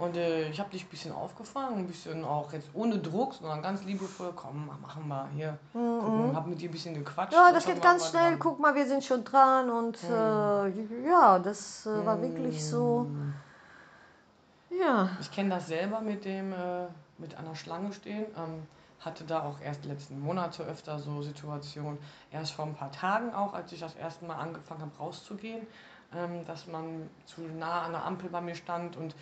Und 0.01 0.17
äh, 0.17 0.49
ich 0.49 0.59
habe 0.59 0.71
dich 0.71 0.83
ein 0.83 0.89
bisschen 0.89 1.11
aufgefangen, 1.11 1.77
ein 1.77 1.87
bisschen 1.87 2.25
auch 2.25 2.51
jetzt 2.53 2.67
ohne 2.73 2.97
Druck, 2.97 3.35
sondern 3.35 3.61
ganz 3.61 3.83
liebevoll, 3.83 4.33
komm, 4.35 4.67
machen 4.81 5.07
wir 5.07 5.29
hier. 5.35 5.59
Gucken, 5.73 6.35
hab 6.35 6.47
mit 6.47 6.59
dir 6.59 6.69
ein 6.69 6.71
bisschen 6.71 6.95
gequatscht. 6.95 7.33
Mhm. 7.33 7.37
ja 7.37 7.53
das 7.53 7.67
geht 7.67 7.83
ganz 7.83 8.09
schnell. 8.09 8.31
dran. 8.31 8.39
Guck 8.39 8.59
mal, 8.59 8.73
wir 8.73 8.87
sind 8.87 9.03
schon 9.03 9.23
dran. 9.23 9.69
Und 9.69 10.03
äh, 10.03 11.07
ja, 11.07 11.37
das 11.37 11.85
äh, 11.85 12.03
war 12.03 12.19
wirklich 12.19 12.65
so. 12.65 13.05
Ja. 14.71 15.09
Ich 15.19 15.31
kenne 15.31 15.49
das 15.51 15.67
selber 15.67 16.01
mit 16.01 16.25
dem, 16.25 16.51
äh, 16.51 16.87
mit 17.19 17.37
einer 17.37 17.55
Schlange 17.55 17.93
stehen. 17.93 18.25
Ähm, 18.35 18.63
hatte 19.01 19.23
da 19.23 19.43
auch 19.43 19.59
erst 19.63 19.85
letzten 19.85 20.19
Monate 20.19 20.63
öfter 20.63 20.97
so 20.97 21.21
Situationen. 21.21 21.99
Erst 22.31 22.53
vor 22.53 22.65
ein 22.65 22.73
paar 22.73 22.91
Tagen 22.91 23.35
auch, 23.35 23.53
als 23.53 23.71
ich 23.71 23.79
das 23.79 23.93
erste 23.93 24.25
Mal 24.25 24.37
angefangen 24.37 24.81
habe 24.81 24.97
rauszugehen, 24.99 25.67
ähm, 26.15 26.43
dass 26.47 26.65
man 26.65 27.07
zu 27.27 27.41
nah 27.41 27.83
an 27.83 27.91
der 27.91 28.03
Ampel 28.03 28.31
bei 28.31 28.41
mir 28.41 28.55
stand 28.55 28.97
und 28.97 29.13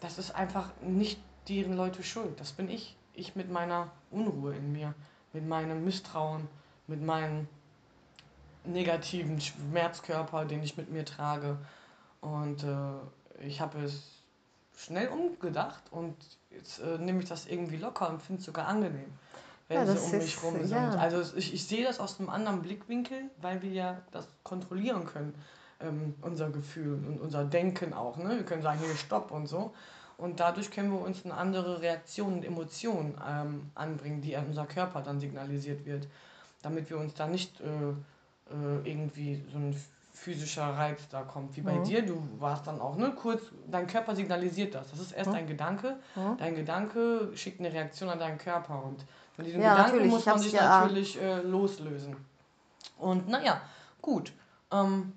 das 0.00 0.18
ist 0.18 0.34
einfach 0.34 0.70
nicht 0.82 1.20
deren 1.48 1.74
Leute 1.74 2.02
schuld. 2.02 2.38
Das 2.40 2.52
bin 2.52 2.68
ich. 2.68 2.96
Ich 3.14 3.36
mit 3.36 3.50
meiner 3.50 3.90
Unruhe 4.10 4.54
in 4.54 4.72
mir, 4.72 4.94
mit 5.32 5.46
meinem 5.46 5.84
Misstrauen, 5.84 6.48
mit 6.86 7.02
meinem 7.02 7.48
negativen 8.64 9.40
Schmerzkörper, 9.40 10.44
den 10.44 10.62
ich 10.62 10.76
mit 10.76 10.90
mir 10.90 11.04
trage. 11.04 11.58
Und 12.20 12.62
äh, 12.64 13.46
ich 13.46 13.60
habe 13.60 13.80
es 13.82 14.22
schnell 14.76 15.08
umgedacht 15.08 15.82
und 15.90 16.16
jetzt 16.50 16.78
äh, 16.80 16.98
nehme 16.98 17.20
ich 17.22 17.28
das 17.28 17.46
irgendwie 17.46 17.76
locker 17.76 18.08
und 18.10 18.22
finde 18.22 18.40
es 18.40 18.46
sogar 18.46 18.66
angenehm, 18.66 19.12
wenn 19.68 19.78
Ja, 19.86 19.86
sie 19.86 19.98
um 19.98 20.18
mich 20.22 20.42
rum 20.42 20.54
sind. 20.58 20.70
ja. 20.70 20.90
Also 20.90 21.36
ich, 21.36 21.52
ich 21.52 21.66
sehe 21.66 21.84
das 21.84 22.00
aus 22.00 22.18
einem 22.18 22.30
anderen 22.30 22.62
Blickwinkel, 22.62 23.30
weil 23.40 23.62
wir 23.62 23.70
ja 23.72 24.00
das 24.12 24.28
kontrollieren 24.42 25.04
können, 25.06 25.34
ähm, 25.80 26.14
unser 26.22 26.50
Gefühl 26.50 26.94
und 27.06 27.20
unser 27.20 27.44
Denken 27.44 27.92
auch. 27.92 28.16
Ne? 28.16 28.30
Wir 28.36 28.44
können 28.44 28.62
sagen, 28.62 28.80
hier 28.84 28.94
Stopp 28.96 29.30
und 29.30 29.46
so. 29.46 29.72
Und 30.18 30.38
dadurch 30.40 30.70
können 30.70 30.92
wir 30.92 31.00
uns 31.00 31.24
eine 31.24 31.34
andere 31.34 31.80
Reaktion 31.80 32.34
und 32.34 32.44
Emotion 32.44 33.14
ähm, 33.26 33.70
anbringen, 33.74 34.20
die 34.20 34.36
an 34.36 34.46
unser 34.48 34.66
Körper 34.66 35.00
dann 35.00 35.18
signalisiert 35.18 35.86
wird, 35.86 36.06
damit 36.62 36.90
wir 36.90 36.98
uns 36.98 37.14
da 37.14 37.26
nicht 37.26 37.58
äh, 37.60 37.64
äh, 37.64 38.88
irgendwie 38.90 39.42
so 39.50 39.56
ein 39.58 39.74
physischer 40.12 40.64
Reiz 40.76 41.08
da 41.08 41.22
kommt, 41.22 41.56
wie 41.56 41.62
bei 41.62 41.72
Mhm. 41.76 41.84
dir. 41.84 42.04
Du 42.04 42.22
warst 42.38 42.66
dann 42.66 42.78
auch, 42.78 42.96
ne, 42.96 43.12
kurz, 43.16 43.42
dein 43.70 43.86
Körper 43.86 44.14
signalisiert 44.14 44.74
das. 44.74 44.90
Das 44.90 45.00
ist 45.00 45.12
erst 45.12 45.30
Mhm. 45.30 45.36
ein 45.36 45.46
Gedanke. 45.46 45.96
Mhm. 46.14 46.36
Dein 46.36 46.54
Gedanke 46.54 47.30
schickt 47.34 47.58
eine 47.60 47.72
Reaktion 47.72 48.10
an 48.10 48.18
deinen 48.18 48.36
Körper 48.36 48.84
und 48.84 49.02
von 49.34 49.46
diesem 49.46 49.62
Ja, 49.62 49.86
Gedanken 49.86 50.08
muss 50.08 50.26
man 50.26 50.38
sich 50.38 50.52
ja- 50.52 50.80
natürlich 50.80 51.18
äh, 51.18 51.40
loslösen. 51.40 52.14
Und 52.98 53.28
naja, 53.30 53.62
gut. 54.02 54.32
Ähm, 54.70 55.14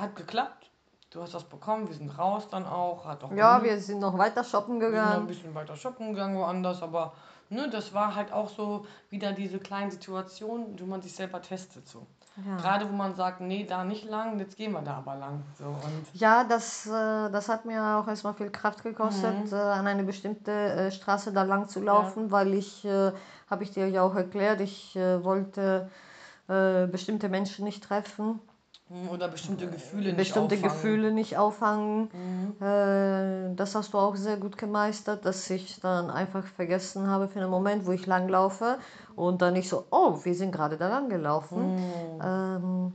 hat 0.00 0.16
geklappt. 0.16 0.70
Du 1.10 1.20
hast 1.22 1.34
das 1.34 1.44
bekommen, 1.44 1.88
wir 1.88 1.94
sind 1.94 2.16
raus 2.18 2.48
dann 2.50 2.66
auch. 2.66 3.04
Hat 3.04 3.24
auch 3.24 3.32
Ja, 3.32 3.62
wir 3.64 3.80
sind 3.80 3.98
noch 3.98 4.16
weiter 4.16 4.44
shoppen 4.44 4.80
wir 4.80 4.88
sind 4.90 4.98
ein 4.98 5.02
gegangen. 5.04 5.26
bisschen 5.26 5.54
weiter 5.54 5.74
shoppen 5.76 6.10
gegangen 6.14 6.36
woanders, 6.38 6.82
aber 6.82 7.14
ne, 7.48 7.68
das 7.68 7.92
war 7.92 8.14
halt 8.14 8.32
auch 8.32 8.48
so 8.48 8.86
wieder 9.08 9.32
diese 9.32 9.58
kleinen 9.58 9.90
Situationen, 9.90 10.78
wo 10.78 10.86
man 10.86 11.02
sich 11.02 11.12
selber 11.14 11.42
testet. 11.42 11.88
So. 11.88 12.06
Ja. 12.46 12.56
Gerade 12.58 12.88
wo 12.88 12.92
man 12.94 13.16
sagt, 13.16 13.40
nee, 13.40 13.64
da 13.68 13.82
nicht 13.82 14.08
lang, 14.08 14.38
jetzt 14.38 14.56
gehen 14.56 14.70
wir 14.70 14.82
da 14.82 14.98
aber 14.98 15.16
lang. 15.16 15.42
So, 15.58 15.64
und 15.64 16.06
Ja, 16.12 16.44
das, 16.44 16.86
äh, 16.86 16.90
das 16.90 17.48
hat 17.48 17.64
mir 17.64 17.82
auch 17.98 18.06
erstmal 18.06 18.34
viel 18.34 18.50
Kraft 18.50 18.84
gekostet, 18.84 19.46
Mhm. 19.50 19.52
äh, 19.52 19.56
an 19.56 19.88
eine 19.88 20.04
bestimmte 20.04 20.52
äh, 20.52 20.90
Straße 20.92 21.32
da 21.32 21.42
lang 21.42 21.66
zu 21.66 21.80
laufen, 21.80 22.30
weil 22.30 22.54
ich, 22.54 22.84
äh, 22.84 23.10
habe 23.50 23.64
ich 23.64 23.72
dir 23.72 23.88
ja 23.88 24.02
auch 24.02 24.14
erklärt, 24.14 24.60
ich 24.60 24.94
äh, 24.94 25.24
wollte 25.24 25.90
äh, 26.48 26.86
bestimmte 26.86 27.28
Menschen 27.28 27.64
nicht 27.64 27.82
treffen, 27.82 28.38
oder 29.10 29.28
bestimmte 29.28 29.68
Gefühle 29.68 30.06
nicht 30.06 30.16
bestimmte 30.16 30.56
auffangen. 30.56 30.72
Gefühle 30.72 31.12
nicht 31.12 31.36
auffangen. 31.36 32.10
Mhm. 32.12 32.66
Äh, 32.66 33.54
das 33.54 33.74
hast 33.74 33.94
du 33.94 33.98
auch 33.98 34.16
sehr 34.16 34.36
gut 34.36 34.58
gemeistert, 34.58 35.24
dass 35.24 35.48
ich 35.48 35.80
dann 35.80 36.10
einfach 36.10 36.44
vergessen 36.44 37.06
habe 37.06 37.28
für 37.28 37.40
einen 37.40 37.50
Moment, 37.50 37.86
wo 37.86 37.92
ich 37.92 38.06
langlaufe 38.06 38.78
und 39.14 39.42
dann 39.42 39.54
nicht 39.54 39.68
so, 39.68 39.86
oh, 39.90 40.18
wir 40.24 40.34
sind 40.34 40.50
gerade 40.50 40.76
da 40.76 40.88
lang 40.88 41.08
gelaufen. 41.08 41.76
Mhm. 41.76 42.20
Ähm, 42.22 42.92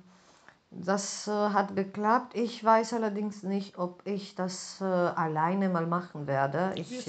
das 0.72 1.28
äh, 1.28 1.32
hat 1.32 1.76
geklappt. 1.78 2.36
Ich 2.36 2.62
weiß 2.62 2.94
allerdings 2.94 3.44
nicht, 3.44 3.78
ob 3.78 4.02
ich 4.06 4.36
das 4.36 4.82
äh, 4.82 4.84
alleine 4.84 5.70
mal 5.70 5.88
machen 5.88 6.28
werde. 6.28 6.74
Ich, 6.76 7.08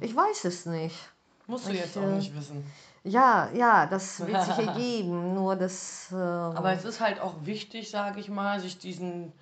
ich 0.00 0.16
weiß 0.16 0.44
es 0.44 0.66
nicht. 0.66 0.96
Musst 1.48 1.66
du 1.66 1.72
ich, 1.72 1.80
jetzt 1.80 1.98
auch 1.98 2.06
nicht 2.06 2.36
wissen. 2.36 2.64
Ja, 3.04 3.50
ja, 3.54 3.86
das 3.86 4.20
wird 4.26 4.42
sich 4.44 4.58
ergeben. 4.66 5.34
Nur 5.34 5.56
das. 5.56 6.12
Äh, 6.12 6.16
Aber 6.16 6.72
es 6.72 6.84
ist 6.84 7.00
halt 7.00 7.20
auch 7.20 7.34
wichtig, 7.44 7.90
sage 7.90 8.20
ich 8.20 8.28
mal, 8.28 8.60
sich 8.60 8.78
diesen, 8.78 9.32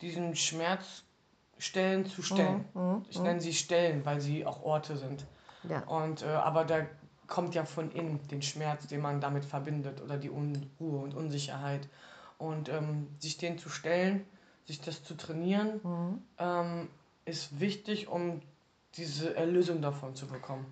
diesen 0.00 0.34
Schmerzstellen 0.34 2.06
zu 2.06 2.22
stellen. 2.22 2.64
Mhm, 2.74 3.04
Ich 3.08 3.20
nenne 3.20 3.40
sie 3.40 3.52
Stellen, 3.52 4.04
weil 4.04 4.20
sie 4.20 4.44
auch 4.46 4.62
Orte 4.62 4.96
sind. 4.96 5.24
ja. 5.68 5.80
Und, 5.84 6.22
äh, 6.22 6.26
aber 6.26 6.64
da 6.64 6.86
kommt 7.26 7.54
ja 7.54 7.64
von 7.64 7.90
innen 7.92 8.20
den 8.28 8.42
Schmerz, 8.42 8.86
den 8.86 9.00
man 9.00 9.20
damit 9.20 9.44
verbindet 9.44 10.02
oder 10.02 10.16
die 10.18 10.30
Unruhe 10.30 10.98
und 11.00 11.14
Unsicherheit. 11.14 11.88
Und 12.38 12.68
ähm, 12.68 13.06
sich 13.20 13.36
den 13.38 13.58
zu 13.58 13.68
stellen, 13.68 14.26
sich 14.66 14.80
das 14.80 15.04
zu 15.04 15.14
trainieren, 15.16 15.80
Mhm. 15.82 16.22
ähm, 16.38 16.88
ist 17.24 17.60
wichtig, 17.60 18.08
um 18.08 18.42
diese 18.96 19.34
Erlösung 19.36 19.80
davon 19.80 20.14
zu 20.14 20.26
bekommen. 20.26 20.66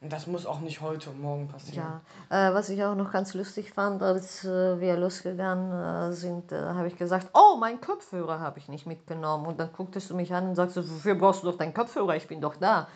Und 0.00 0.12
das 0.12 0.28
muss 0.28 0.46
auch 0.46 0.60
nicht 0.60 0.80
heute 0.80 1.10
und 1.10 1.20
morgen 1.20 1.48
passieren. 1.48 2.00
Ja, 2.30 2.50
äh, 2.50 2.54
was 2.54 2.68
ich 2.68 2.84
auch 2.84 2.94
noch 2.94 3.10
ganz 3.10 3.34
lustig 3.34 3.72
fand, 3.72 4.00
als 4.00 4.44
äh, 4.44 4.80
wir 4.80 4.96
losgegangen 4.96 5.72
äh, 5.72 6.12
sind, 6.12 6.52
äh, 6.52 6.56
habe 6.56 6.86
ich 6.86 6.96
gesagt, 6.96 7.30
oh, 7.34 7.56
mein 7.58 7.80
Kopfhörer 7.80 8.38
habe 8.38 8.60
ich 8.60 8.68
nicht 8.68 8.86
mitgenommen. 8.86 9.46
Und 9.46 9.58
dann 9.58 9.72
gucktest 9.72 10.10
du 10.10 10.14
mich 10.14 10.32
an 10.32 10.50
und 10.50 10.54
sagst, 10.54 10.76
wofür 10.76 11.16
brauchst 11.16 11.42
du 11.42 11.50
doch 11.50 11.58
deinen 11.58 11.74
Kopfhörer? 11.74 12.14
Ich 12.14 12.28
bin 12.28 12.40
doch 12.40 12.54
da. 12.56 12.86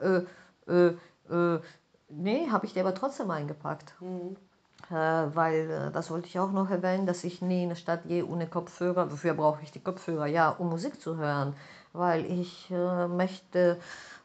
Äh, 0.00 0.22
äh, 0.70 1.60
nee, 2.10 2.50
habe 2.50 2.66
ich 2.66 2.74
dir 2.74 2.80
aber 2.80 2.94
trotzdem 2.94 3.30
eingepackt. 3.30 3.94
Mhm. 4.00 4.36
Weil, 4.88 5.90
das 5.92 6.10
wollte 6.10 6.26
ich 6.26 6.40
auch 6.40 6.50
noch 6.50 6.68
erwähnen, 6.68 7.06
dass 7.06 7.22
ich 7.22 7.42
nie 7.42 7.62
in 7.62 7.68
der 7.68 7.76
Stadt 7.76 8.08
gehe 8.08 8.26
ohne 8.26 8.48
Kopfhörer. 8.48 9.12
Wofür 9.12 9.34
brauche 9.34 9.62
ich 9.62 9.70
die 9.70 9.78
Kopfhörer? 9.78 10.26
Ja, 10.26 10.48
um 10.50 10.68
Musik 10.68 11.00
zu 11.00 11.16
hören. 11.16 11.54
Weil 11.92 12.24
ich 12.24 12.70
möchte 12.70 13.78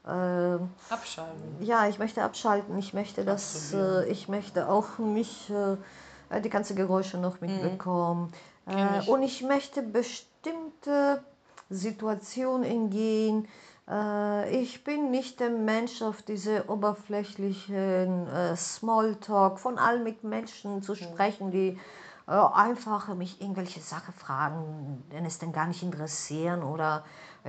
äh, 0.05 0.93
Abschalten. 0.93 1.57
ja, 1.61 1.87
ich 1.87 1.99
möchte 1.99 2.23
abschalten. 2.23 2.77
Ich 2.77 2.93
möchte 2.93 3.25
das, 3.25 3.73
äh, 3.73 4.07
ich 4.09 4.27
möchte 4.27 4.69
auch 4.69 4.97
nicht 4.99 5.49
äh, 5.49 6.41
die 6.41 6.49
ganzen 6.49 6.75
Geräusche 6.75 7.17
noch 7.17 7.41
mitbekommen. 7.41 8.31
Kenn 8.67 8.77
Äh, 8.77 8.99
ich. 8.99 9.07
und 9.07 9.23
ich 9.23 9.41
möchte 9.43 9.81
bestimmte 9.81 11.23
Situationen 11.69 12.63
entgehen. 12.63 13.47
Äh, 13.89 14.61
ich 14.61 14.83
bin 14.83 15.11
nicht 15.11 15.39
der 15.39 15.49
Mensch 15.49 16.01
auf 16.01 16.21
diese 16.21 16.69
oberflächlichen 16.69 18.27
äh, 18.27 18.55
Smalltalk 18.55 19.59
von 19.59 19.77
allen 19.77 20.03
mit 20.03 20.23
Menschen 20.23 20.81
zu 20.81 20.95
sprechen, 20.95 21.51
die 21.51 21.79
äh, 22.27 22.31
einfach 22.31 23.13
mich 23.15 23.41
irgendwelche 23.41 23.81
Sachen 23.81 24.13
fragen, 24.13 25.03
den 25.11 25.25
es 25.25 25.37
denn 25.39 25.51
gar 25.51 25.67
nicht 25.67 25.83
interessieren 25.83 26.63
oder 26.63 27.03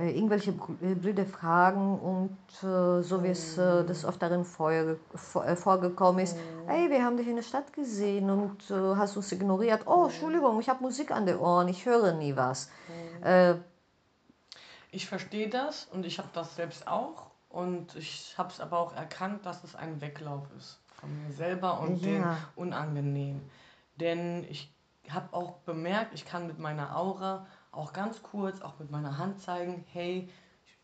irgendwelche 0.05 0.51
Brü- 0.51 0.81
äh, 0.81 0.93
Brüder 0.95 1.25
fragen 1.25 1.99
und 1.99 2.37
äh, 2.63 3.01
so 3.01 3.23
wie 3.23 3.29
es 3.29 3.57
äh, 3.57 3.83
des 3.83 4.05
Öfteren 4.05 4.45
vorher, 4.45 4.95
vor, 5.15 5.45
äh, 5.45 5.55
vorgekommen 5.55 6.23
ist, 6.23 6.37
hey, 6.67 6.89
wir 6.89 7.03
haben 7.03 7.17
dich 7.17 7.27
in 7.27 7.35
der 7.35 7.43
Stadt 7.43 7.73
gesehen 7.73 8.29
und 8.29 8.69
äh, 8.69 8.95
hast 8.95 9.17
uns 9.17 9.31
ignoriert. 9.31 9.87
Oh, 9.87 10.03
Entschuldigung, 10.05 10.59
ich 10.59 10.69
habe 10.69 10.83
Musik 10.83 11.09
an 11.11 11.25
den 11.25 11.37
Ohren, 11.39 11.67
ich 11.67 11.85
höre 11.85 12.13
nie 12.13 12.35
was. 12.35 12.69
Äh, 13.23 13.55
Ich 14.91 15.07
verstehe 15.07 15.49
das 15.49 15.85
und 15.91 16.05
ich 16.05 16.17
habe 16.17 16.29
das 16.33 16.55
selbst 16.55 16.87
auch 16.87 17.27
und 17.49 17.95
ich 17.95 18.35
habe 18.37 18.49
es 18.49 18.59
aber 18.61 18.79
auch 18.79 18.95
erkannt, 18.95 19.45
dass 19.45 19.63
es 19.63 19.75
ein 19.75 19.99
Weglauf 20.01 20.43
ist 20.57 20.79
von 20.99 21.09
mir 21.23 21.31
selber 21.31 21.79
und 21.79 21.97
Ja. 22.05 22.07
den 22.07 22.25
unangenehm. 22.55 23.41
Denn 23.99 24.45
ich 24.49 24.71
habe 25.09 25.33
auch 25.35 25.53
bemerkt, 25.65 26.13
ich 26.13 26.25
kann 26.25 26.47
mit 26.47 26.59
meiner 26.59 26.95
Aura 26.97 27.45
auch 27.77 27.93
ganz 27.93 28.21
kurz, 28.23 28.61
auch 28.61 28.79
mit 28.79 28.91
meiner 28.91 29.17
Hand 29.17 29.41
zeigen, 29.41 29.85
hey, 29.93 30.29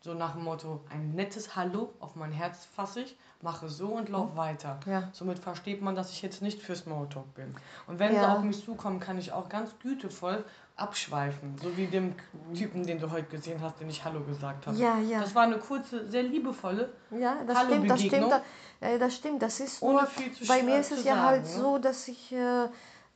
so 0.00 0.14
nach 0.14 0.32
dem 0.32 0.44
Motto, 0.44 0.80
ein 0.90 1.14
nettes 1.14 1.56
Hallo 1.56 1.92
auf 1.98 2.14
mein 2.14 2.30
Herz 2.30 2.66
fasse 2.66 3.00
ich, 3.02 3.16
mache 3.40 3.68
so 3.68 3.88
und 3.88 4.08
lauf 4.10 4.36
weiter. 4.36 4.78
Ja. 4.86 5.08
Somit 5.12 5.38
versteht 5.38 5.82
man, 5.82 5.94
dass 5.94 6.10
ich 6.10 6.22
jetzt 6.22 6.42
nicht 6.42 6.60
für 6.62 6.76
Smalltalk 6.76 7.34
bin. 7.34 7.54
Und 7.86 7.98
wenn 7.98 8.12
sie 8.12 8.20
Ja. 8.20 8.34
auf 8.34 8.42
mich 8.42 8.62
zukommen, 8.64 9.00
kann 9.00 9.18
ich 9.18 9.32
auch 9.32 9.48
ganz 9.48 9.70
gütevoll 9.82 10.44
abschweifen. 10.76 11.56
So 11.62 11.76
wie 11.76 11.86
dem 11.86 12.14
Typen, 12.54 12.84
den 12.86 12.98
du 12.98 13.10
heute 13.10 13.28
gesehen 13.28 13.60
hast, 13.62 13.80
den 13.80 13.88
ich 13.88 14.04
Hallo 14.04 14.20
gesagt 14.20 14.66
habe. 14.66 14.76
Ja, 14.76 14.98
ja. 14.98 15.20
Das 15.20 15.34
war 15.34 15.44
eine 15.44 15.58
kurze, 15.58 16.08
sehr 16.10 16.22
liebevolle. 16.22 16.92
Ja, 17.10 17.36
das 17.46 17.56
Hallo 17.58 17.70
stimmt, 17.70 17.90
das 17.90 17.98
stimmt, 18.00 18.12
Begegnung. 18.12 18.40
da- 18.80 18.86
äh, 18.88 18.98
das 18.98 19.14
stimmt. 19.14 19.42
Das 19.42 19.60
ist 19.60 19.82
Ohne 19.82 19.98
nur, 20.00 20.06
viel 20.06 20.32
zu 20.32 20.46
bei 20.46 20.62
mir 20.62 20.78
ist 20.80 20.92
es 20.92 21.04
ja 21.04 21.14
sagen, 21.14 21.26
halt 21.26 21.42
ne? 21.44 21.48
so, 21.48 21.78
dass 21.78 22.08
ich, 22.08 22.32
äh, 22.32 22.64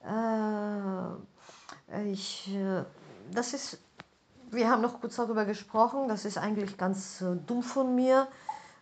äh, 0.04 2.12
ich, 2.12 2.54
äh, 2.54 2.84
das 3.32 3.52
ist, 3.52 3.78
wir 4.50 4.70
haben 4.70 4.82
noch 4.82 5.00
kurz 5.00 5.16
darüber 5.16 5.44
gesprochen, 5.44 6.08
das 6.08 6.24
ist 6.24 6.38
eigentlich 6.38 6.76
ganz 6.76 7.20
äh, 7.20 7.36
dumm 7.46 7.62
von 7.62 7.94
mir. 7.94 8.28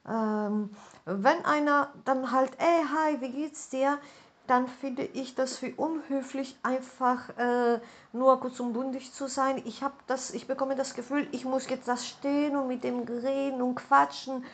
Ähm, 0.09 0.71
wenn 1.05 1.45
einer 1.45 1.93
dann 2.05 2.31
halt, 2.31 2.53
ey, 2.59 2.85
hi, 2.85 3.21
wie 3.21 3.31
geht's 3.31 3.69
dir? 3.69 3.99
Dann 4.47 4.69
finde 4.69 5.03
ich 5.03 5.35
das 5.35 5.57
für 5.57 5.75
unhöflich, 5.75 6.57
einfach 6.63 7.37
äh, 7.37 7.81
nur 8.13 8.39
kurz 8.41 8.61
und 8.61 8.73
bundig 8.75 9.13
zu 9.13 9.27
sein. 9.27 9.61
Ich 9.65 9.83
habe 9.83 9.95
das, 10.07 10.31
ich 10.31 10.47
bekomme 10.47 10.77
das 10.77 10.95
Gefühl, 10.95 11.27
ich 11.33 11.45
muss 11.45 11.69
jetzt 11.69 11.89
da 11.89 11.97
stehen 11.97 12.57
und 12.57 12.69
mit 12.69 12.85
dem 12.85 13.01
reden 13.01 13.61
und 13.61 13.75
quatschen. 13.75 14.45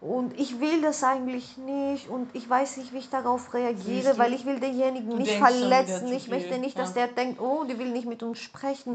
Und 0.00 0.38
ich 0.38 0.60
will 0.60 0.80
das 0.80 1.02
eigentlich 1.02 1.58
nicht 1.58 2.08
und 2.08 2.32
ich 2.32 2.48
weiß 2.48 2.76
nicht, 2.76 2.92
wie 2.92 2.98
ich 2.98 3.10
darauf 3.10 3.52
reagiere, 3.52 4.16
weil 4.16 4.32
ich 4.32 4.46
will 4.46 4.60
denjenigen 4.60 5.18
nicht 5.18 5.32
verletzen. 5.32 6.12
Ich 6.12 6.28
möchte 6.28 6.50
viel, 6.50 6.58
nicht, 6.60 6.78
dass 6.78 6.94
ja. 6.94 7.06
der 7.06 7.08
denkt, 7.08 7.40
oh, 7.40 7.64
die 7.64 7.80
will 7.80 7.90
nicht 7.90 8.06
mit 8.06 8.22
uns 8.22 8.38
sprechen. 8.38 8.92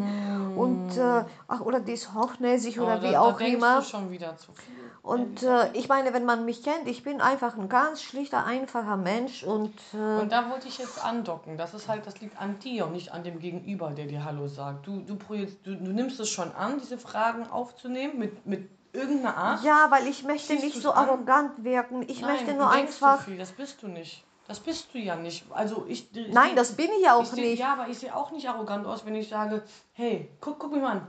Und 0.55 0.95
äh, 0.97 1.25
ach, 1.49 1.59
oder 1.59 1.81
die 1.81 1.91
ist 1.91 2.13
hochnäsig 2.13 2.79
oder 2.79 2.99
Oh, 2.99 3.03
wie 3.03 3.11
da, 3.11 3.19
auch 3.19 3.37
da 3.37 3.45
immer. 3.45 3.79
du 3.79 3.85
schon 3.85 4.11
wieder 4.11 4.37
zu 4.37 4.53
viel. 4.53 4.73
Und 5.01 5.43
äh, 5.43 5.73
ich 5.73 5.89
meine, 5.89 6.13
wenn 6.13 6.23
man 6.23 6.45
mich 6.45 6.63
kennt, 6.63 6.87
ich 6.87 7.03
bin 7.03 7.19
einfach 7.19 7.57
ein 7.57 7.67
ganz 7.67 8.01
schlichter, 8.01 8.45
einfacher 8.45 8.95
Mensch 8.95 9.43
und 9.43 9.73
äh, 9.93 10.21
Und 10.21 10.31
da 10.31 10.49
wollte 10.49 10.69
ich 10.69 10.77
jetzt 10.77 11.03
andocken. 11.03 11.57
Das 11.57 11.73
ist 11.73 11.89
halt, 11.89 12.07
das 12.07 12.21
liegt 12.21 12.39
an 12.39 12.59
dir 12.59 12.85
und 12.85 12.93
nicht 12.93 13.11
an 13.11 13.25
dem 13.25 13.39
Gegenüber, 13.39 13.91
der 13.91 14.05
dir 14.05 14.23
Hallo 14.23 14.47
sagt. 14.47 14.87
Du, 14.87 15.01
du, 15.01 15.15
du, 15.15 15.75
du 15.75 15.91
nimmst 15.91 16.21
es 16.21 16.29
schon 16.29 16.53
an, 16.53 16.79
diese 16.79 16.97
Fragen 16.97 17.45
aufzunehmen 17.51 18.17
mit, 18.17 18.45
mit 18.45 18.69
irgendeiner 18.93 19.35
Art. 19.35 19.63
ja, 19.63 19.87
weil 19.89 20.07
ich 20.07 20.23
möchte 20.23 20.53
nicht 20.55 20.81
so 20.81 20.91
an? 20.91 21.09
arrogant 21.09 21.63
wirken. 21.63 22.03
Ich 22.07 22.21
Nein, 22.21 22.31
möchte 22.31 22.51
du 22.53 22.57
nur 22.57 22.71
denkst 22.71 22.93
einfach. 22.93 23.17
Zu 23.19 23.31
viel. 23.31 23.37
Das 23.37 23.51
bist 23.51 23.81
du 23.83 23.87
nicht. 23.87 24.23
Das 24.47 24.59
bist 24.59 24.93
du 24.93 24.97
ja 24.99 25.15
nicht. 25.15 25.45
Also 25.51 25.85
ich. 25.87 26.15
ich 26.15 26.33
Nein, 26.33 26.49
seh- 26.51 26.55
das 26.55 26.73
bin 26.73 26.89
ich 26.97 27.03
ja 27.05 27.15
auch 27.15 27.23
ich 27.23 27.29
seh, 27.29 27.41
nicht. 27.41 27.59
Ja, 27.59 27.73
aber 27.73 27.87
ich 27.87 27.97
sehe 27.99 28.15
auch 28.15 28.31
nicht 28.31 28.47
arrogant 28.47 28.85
aus, 28.85 29.05
wenn 29.05 29.15
ich 29.15 29.29
sage, 29.29 29.63
hey, 29.93 30.29
guck, 30.41 30.59
guck 30.59 30.71
mich 30.71 30.81
mal 30.81 30.91
an. 30.91 31.07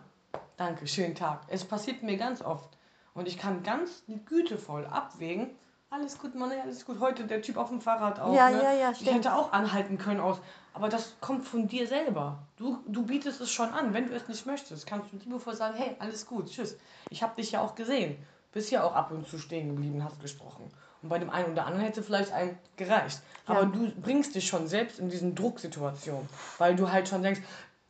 Danke, 0.56 0.86
schönen 0.86 1.14
Tag. 1.14 1.40
Es 1.48 1.64
passiert 1.64 2.02
mir 2.02 2.16
ganz 2.16 2.42
oft. 2.42 2.70
Und 3.12 3.26
ich 3.28 3.38
kann 3.38 3.62
ganz 3.62 4.02
gütevoll 4.26 4.86
abwägen. 4.86 5.50
Alles 5.94 6.18
gut, 6.18 6.34
Mann, 6.34 6.50
alles 6.64 6.84
gut. 6.84 6.98
Heute 6.98 7.24
der 7.24 7.40
Typ 7.40 7.56
auf 7.56 7.68
dem 7.68 7.80
Fahrrad 7.80 8.18
auch. 8.18 8.34
Ja, 8.34 8.50
ne? 8.50 8.60
ja, 8.64 8.72
ja, 8.72 8.90
Ich 8.90 8.96
stimmt. 8.98 9.14
hätte 9.14 9.34
auch 9.34 9.52
anhalten 9.52 9.96
können 9.96 10.18
aus. 10.18 10.38
Aber 10.72 10.88
das 10.88 11.14
kommt 11.20 11.46
von 11.46 11.68
dir 11.68 11.86
selber. 11.86 12.40
Du, 12.56 12.78
du 12.88 13.04
bietest 13.06 13.40
es 13.40 13.52
schon 13.52 13.68
an. 13.68 13.94
Wenn 13.94 14.08
du 14.08 14.14
es 14.16 14.26
nicht 14.26 14.44
möchtest, 14.44 14.88
kannst 14.88 15.12
du 15.12 15.16
liebevoll 15.18 15.54
sagen, 15.54 15.76
hey, 15.76 15.94
alles 16.00 16.26
gut, 16.26 16.50
tschüss. 16.50 16.76
Ich 17.10 17.22
habe 17.22 17.36
dich 17.36 17.52
ja 17.52 17.60
auch 17.60 17.76
gesehen. 17.76 18.16
Bist 18.50 18.72
ja 18.72 18.82
auch 18.82 18.92
ab 18.96 19.12
und 19.12 19.28
zu 19.28 19.38
stehen 19.38 19.68
geblieben, 19.68 20.02
hast 20.02 20.20
gesprochen. 20.20 20.68
Und 21.02 21.10
bei 21.10 21.20
dem 21.20 21.30
einen 21.30 21.52
oder 21.52 21.66
anderen 21.66 21.84
hätte 21.86 22.02
vielleicht 22.02 22.32
ein 22.32 22.58
gereicht. 22.76 23.20
Aber 23.46 23.60
Ja. 23.60 23.66
du 23.66 23.92
bringst 24.00 24.34
dich 24.34 24.48
schon 24.48 24.66
selbst 24.66 24.98
in 24.98 25.10
diesen 25.10 25.36
Drucksituationen. 25.36 26.28
Weil 26.58 26.74
du 26.74 26.90
halt 26.90 27.08
schon 27.08 27.22
denkst, 27.22 27.40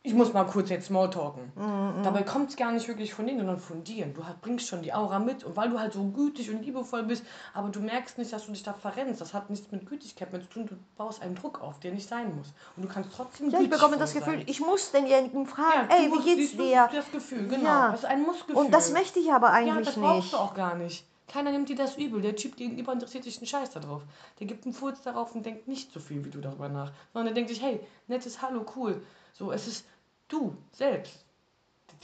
ich 0.05 0.13
muss 0.13 0.31
mal 0.33 0.43
kurz 0.45 0.69
jetzt 0.69 0.85
Smalltalken. 0.87 1.51
Mhm, 1.55 2.03
Dabei 2.03 2.21
kommt 2.23 2.51
es 2.51 2.55
gar 2.55 2.71
nicht 2.71 2.87
wirklich 2.87 3.13
von 3.13 3.25
denen, 3.25 3.39
sondern 3.39 3.59
von 3.59 3.83
dir. 3.83 4.05
Du 4.05 4.25
halt 4.25 4.39
bringst 4.41 4.67
schon 4.67 4.81
die 4.83 4.93
Aura 4.93 5.19
mit. 5.19 5.43
Und 5.43 5.55
weil 5.57 5.69
du 5.69 5.79
halt 5.79 5.93
so 5.93 6.03
gütig 6.05 6.49
und 6.51 6.61
liebevoll 6.63 7.03
bist, 7.03 7.23
aber 7.53 7.69
du 7.69 7.79
merkst 7.79 8.17
nicht, 8.17 8.31
dass 8.31 8.45
du 8.45 8.51
dich 8.51 8.63
da 8.63 8.73
verrennst. 8.73 9.19
Das 9.19 9.33
hat 9.33 9.49
nichts 9.49 9.71
mit 9.71 9.85
Gütigkeit 9.87 10.31
mehr 10.31 10.41
zu 10.41 10.47
tun. 10.47 10.67
Du 10.67 10.75
baust 10.97 11.21
einen 11.21 11.35
Druck 11.35 11.61
auf, 11.61 11.79
der 11.79 11.91
nicht 11.91 12.07
sein 12.07 12.35
muss. 12.35 12.53
Und 12.77 12.83
du 12.83 12.87
kannst 12.87 13.09
trotzdem 13.15 13.49
Ja, 13.49 13.59
ich 13.59 13.69
bekomme 13.69 13.97
das 13.97 14.13
Gefühl, 14.13 14.35
sein. 14.37 14.43
ich 14.47 14.59
muss 14.59 14.91
denjenigen 14.91 15.45
fragen, 15.47 15.89
Ja, 15.89 15.95
ey, 15.97 16.11
wie 16.11 16.35
geht's 16.35 16.51
du, 16.51 16.57
dir? 16.63 16.87
Das 16.93 17.11
Gefühl, 17.11 17.47
genau. 17.47 17.63
Ja. 17.65 17.91
Das 17.91 18.01
ist 18.01 18.05
ein 18.05 18.21
Mussgefühl. 18.21 18.55
Und 18.55 18.71
das 18.71 18.91
möchte 18.91 19.19
ich 19.19 19.31
aber 19.33 19.47
Ja, 19.47 19.53
eigentlich 19.53 19.87
das 19.87 19.95
brauchst 19.95 20.21
nicht. 20.21 20.33
du 20.33 20.37
auch 20.37 20.53
gar 20.53 20.75
nicht. 20.75 21.05
Keiner 21.27 21.51
nimmt 21.51 21.67
dir 21.69 21.75
das 21.75 21.97
übel. 21.97 22.21
Der 22.21 22.35
Typ 22.35 22.55
gegenüber 22.55 22.93
interessiert 22.93 23.23
sich 23.23 23.37
einen 23.39 23.47
Scheiß 23.47 23.71
darauf. 23.71 24.03
Der 24.39 24.45
gibt 24.45 24.65
einen 24.65 24.73
Furz 24.75 25.01
darauf 25.01 25.33
und 25.33 25.43
denkt 25.43 25.67
nicht 25.67 25.91
so 25.91 25.99
viel 25.99 26.23
wie 26.23 26.29
du 26.29 26.39
darüber 26.39 26.69
nach. 26.69 26.91
Sondern 27.13 27.33
der 27.33 27.33
denkt 27.33 27.49
sich, 27.49 27.63
hey, 27.63 27.79
nettes 28.07 28.43
Hallo, 28.43 28.63
cool. 28.75 29.01
So, 29.33 29.51
es 29.51 29.67
ist 29.67 29.85
du 30.27 30.55
selbst. 30.71 31.21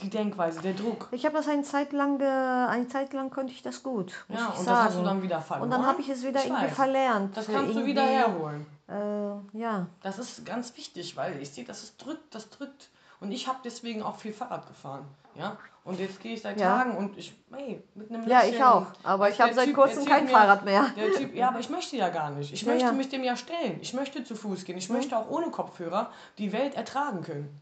Die 0.00 0.10
Denkweise, 0.10 0.60
der 0.62 0.72
Druck. 0.72 1.08
Ich 1.12 1.24
habe 1.26 1.36
das 1.36 1.46
eine 1.46 1.62
Zeit 1.62 1.92
lang, 1.92 2.18
ge- 2.18 2.26
eine 2.26 2.88
Zeit 2.88 3.12
lang 3.12 3.30
konnte 3.30 3.52
ich 3.52 3.62
das 3.62 3.82
gut, 3.84 4.12
muss 4.26 4.38
Ja, 4.40 4.48
ich 4.52 4.58
und 4.58 4.64
sagen. 4.64 4.66
das 4.66 4.84
hast 4.86 4.98
du 4.98 5.02
dann 5.04 5.22
wieder 5.22 5.40
verloren. 5.40 5.64
und 5.64 5.70
dann 5.70 5.86
habe 5.86 6.00
ich 6.00 6.08
es 6.08 6.24
wieder 6.24 6.40
Ich 6.40 6.46
irgendwie 6.46 6.64
weiß. 6.66 6.74
verlernt. 6.74 7.36
Das 7.36 7.48
äh, 7.48 7.52
kannst 7.52 7.76
du 7.76 7.84
wieder 7.84 8.02
herholen. 8.02 8.66
Äh, 8.88 9.58
ja. 9.58 9.86
Das 10.02 10.18
ist 10.18 10.44
ganz 10.44 10.76
wichtig, 10.76 11.16
weil 11.16 11.40
ich 11.40 11.50
sehe, 11.50 11.64
dass 11.64 11.82
es 11.84 11.96
drückt, 11.98 12.34
das 12.34 12.50
drückt. 12.50 12.90
Und 13.20 13.30
ich 13.30 13.46
habe 13.46 13.58
deswegen 13.64 14.02
auch 14.02 14.16
viel 14.16 14.32
Fahrrad 14.32 14.66
gefahren. 14.66 15.04
Ja? 15.36 15.56
Und 15.84 16.00
jetzt 16.00 16.18
gehe 16.20 16.34
ich 16.34 16.42
seit 16.42 16.58
Ja. 16.60 16.78
Tagen 16.78 16.96
und 16.96 17.16
ich, 17.16 17.34
hey, 17.54 17.82
mit 17.94 18.10
einem 18.10 18.26
ja, 18.28 18.38
Lächeln. 18.40 18.54
ich 18.56 18.64
auch. 18.64 18.86
Aber 19.04 19.28
ich 19.28 19.40
habe 19.40 19.54
seit 19.54 19.72
kurzem 19.72 20.04
kein 20.04 20.24
mir- 20.24 20.30
Fahrrad 20.32 20.64
mehr. 20.64 20.86
Der 20.96 21.12
Typ, 21.12 21.32
ja, 21.34 21.48
aber 21.48 21.60
ich 21.60 21.70
möchte 21.70 21.96
ja 21.96 22.08
gar 22.08 22.30
nicht. 22.30 22.52
Ich 22.52 22.62
Ja, 22.62 22.68
möchte 22.72 22.86
ja. 22.86 22.92
mich 22.92 23.08
dem 23.08 23.22
ja 23.22 23.36
stellen. 23.36 23.78
Ich 23.80 23.94
möchte 23.94 24.24
zu 24.24 24.34
Fuß 24.34 24.64
gehen. 24.64 24.78
Ich 24.78 24.88
Mhm. 24.88 24.96
möchte 24.96 25.16
auch 25.16 25.30
ohne 25.30 25.50
Kopfhörer 25.50 26.10
die 26.38 26.52
Welt 26.52 26.74
ertragen 26.74 27.22
können. 27.22 27.60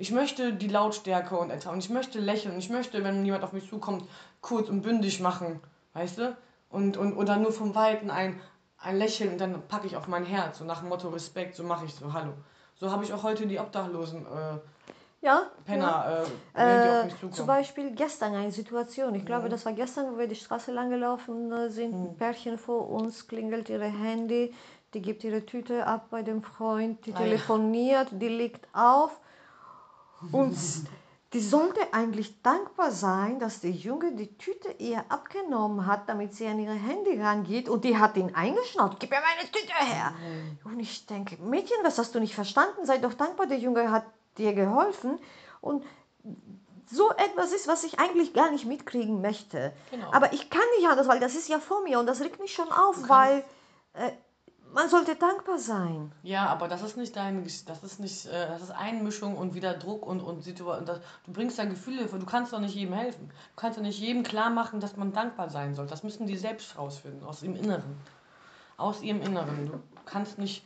Ich 0.00 0.10
möchte 0.10 0.52
die 0.54 0.68
Lautstärke 0.68 1.36
und 1.38 1.50
ertragen. 1.50 1.78
Ich 1.78 1.90
möchte 1.90 2.18
lächeln. 2.18 2.58
Ich 2.58 2.70
möchte, 2.70 3.04
wenn 3.04 3.24
jemand 3.24 3.44
auf 3.44 3.52
mich 3.52 3.68
zukommt, 3.68 4.04
kurz 4.40 4.68
und 4.68 4.82
bündig 4.82 5.20
machen. 5.20 5.60
Weißt 5.92 6.18
du? 6.18 6.36
Und, 6.70 6.96
und, 6.96 7.16
oder 7.16 7.36
nur 7.36 7.52
vom 7.52 7.74
Weiten 7.74 8.10
ein, 8.10 8.40
ein 8.78 8.96
Lächeln 8.96 9.32
und 9.32 9.40
dann 9.40 9.60
packe 9.68 9.86
ich 9.86 9.96
auf 9.96 10.08
mein 10.08 10.24
Herz. 10.24 10.58
So 10.58 10.64
nach 10.64 10.80
dem 10.80 10.88
Motto 10.88 11.08
Respekt, 11.10 11.54
so 11.54 11.64
mache 11.64 11.84
ich 11.84 11.94
so. 11.94 12.12
Hallo. 12.12 12.32
So 12.76 12.90
habe 12.90 13.04
ich 13.04 13.12
auch 13.12 13.22
heute 13.24 13.46
die 13.46 13.58
Obdachlosen 13.58 14.24
äh, 14.24 14.58
Ja. 15.20 15.42
Penner, 15.66 16.24
äh, 16.54 16.60
auf 16.62 17.06
Äh, 17.06 17.08
zukommen. 17.10 17.32
zum 17.34 17.46
Beispiel 17.46 17.90
gestern 17.94 18.34
eine 18.34 18.52
Situation. 18.52 19.14
Ich 19.14 19.26
glaube, 19.26 19.48
das 19.50 19.66
war 19.66 19.74
gestern, 19.74 20.12
wo 20.12 20.18
wir 20.18 20.28
die 20.28 20.34
Straße 20.36 20.72
lang 20.72 20.88
gelaufen 20.90 21.52
äh, 21.52 21.68
sind. 21.68 21.92
Ein 21.92 22.16
Pärchen 22.16 22.56
vor 22.56 22.88
uns 22.88 23.28
klingelt 23.28 23.68
ihre 23.68 23.84
Handy. 23.84 24.54
Die 24.94 25.02
gibt 25.02 25.24
ihre 25.24 25.44
Tüte 25.44 25.86
ab 25.86 26.06
bei 26.10 26.22
dem 26.22 26.42
Freund. 26.42 27.04
Die 27.04 27.12
Ah, 27.12 27.18
ja. 27.18 27.24
telefoniert. 27.26 28.08
Die 28.12 28.28
legt 28.28 28.66
auf. 28.72 29.20
Und 30.32 30.56
die 31.32 31.40
sollte 31.40 31.80
eigentlich 31.92 32.42
dankbar 32.42 32.90
sein, 32.90 33.38
dass 33.38 33.60
der 33.60 33.70
Junge 33.70 34.12
die 34.16 34.36
Tüte 34.36 34.72
ihr 34.78 35.04
abgenommen 35.08 35.86
hat, 35.86 36.08
damit 36.08 36.34
sie 36.34 36.46
an 36.46 36.58
ihre 36.58 36.74
Handy 36.74 37.20
rangeht. 37.20 37.68
Und 37.68 37.84
die 37.84 37.96
hat 37.96 38.16
ihn 38.16 38.34
eingeschnauzt. 38.34 38.98
Gib 38.98 39.10
mir 39.10 39.20
meine 39.20 39.50
Tüte 39.50 39.72
her. 39.74 40.12
Und 40.64 40.80
ich 40.80 41.06
denke, 41.06 41.36
Mädchen, 41.40 41.76
was 41.84 41.98
hast 41.98 42.14
du 42.14 42.20
nicht 42.20 42.34
verstanden? 42.34 42.84
Sei 42.84 42.98
doch 42.98 43.14
dankbar, 43.14 43.46
der 43.46 43.58
Junge 43.58 43.90
hat 43.92 44.04
dir 44.38 44.54
geholfen. 44.54 45.18
Und 45.60 45.84
so 46.90 47.10
etwas 47.12 47.52
ist, 47.52 47.68
was 47.68 47.84
ich 47.84 48.00
eigentlich 48.00 48.34
gar 48.34 48.50
nicht 48.50 48.66
mitkriegen 48.66 49.20
möchte. 49.20 49.72
Genau. 49.92 50.12
Aber 50.12 50.32
ich 50.32 50.50
kann 50.50 50.62
nicht 50.78 50.88
anders, 50.88 51.06
weil 51.06 51.20
das 51.20 51.36
ist 51.36 51.48
ja 51.48 51.60
vor 51.60 51.82
mir 51.84 52.00
und 52.00 52.06
das 52.06 52.20
regt 52.20 52.40
mich 52.40 52.52
schon 52.52 52.70
auf, 52.72 53.08
weil 53.08 53.44
äh, 53.94 54.10
man 54.72 54.88
sollte 54.88 55.16
dankbar 55.16 55.58
sein. 55.58 56.12
Ja, 56.22 56.46
aber 56.46 56.68
das 56.68 56.82
ist 56.82 56.96
nicht 56.96 57.16
Gesch- 57.16 57.66
das 57.66 57.82
ist 57.82 58.00
nicht, 58.00 58.26
äh, 58.26 58.48
das 58.48 58.62
ist 58.62 58.70
Einmischung 58.70 59.36
und 59.36 59.54
wieder 59.54 59.74
Druck 59.74 60.06
und, 60.06 60.20
und 60.20 60.42
Situation. 60.42 60.86
Du 61.26 61.32
bringst 61.32 61.58
da 61.58 61.64
Gefühle, 61.64 62.06
du 62.06 62.26
kannst 62.26 62.52
doch 62.52 62.60
nicht 62.60 62.74
jedem 62.74 62.94
helfen. 62.94 63.28
Du 63.28 63.60
kannst 63.60 63.78
doch 63.78 63.82
nicht 63.82 63.98
jedem 63.98 64.22
klar 64.22 64.50
machen, 64.50 64.80
dass 64.80 64.96
man 64.96 65.12
dankbar 65.12 65.50
sein 65.50 65.74
soll. 65.74 65.86
Das 65.86 66.02
müssen 66.02 66.26
die 66.26 66.36
selbst 66.36 66.76
rausfinden, 66.78 67.24
aus 67.26 67.42
ihrem 67.42 67.56
Inneren. 67.56 67.96
Aus 68.76 69.02
ihrem 69.02 69.20
Inneren. 69.22 69.66
Du 69.66 69.80
kannst 70.06 70.38
nicht, 70.38 70.64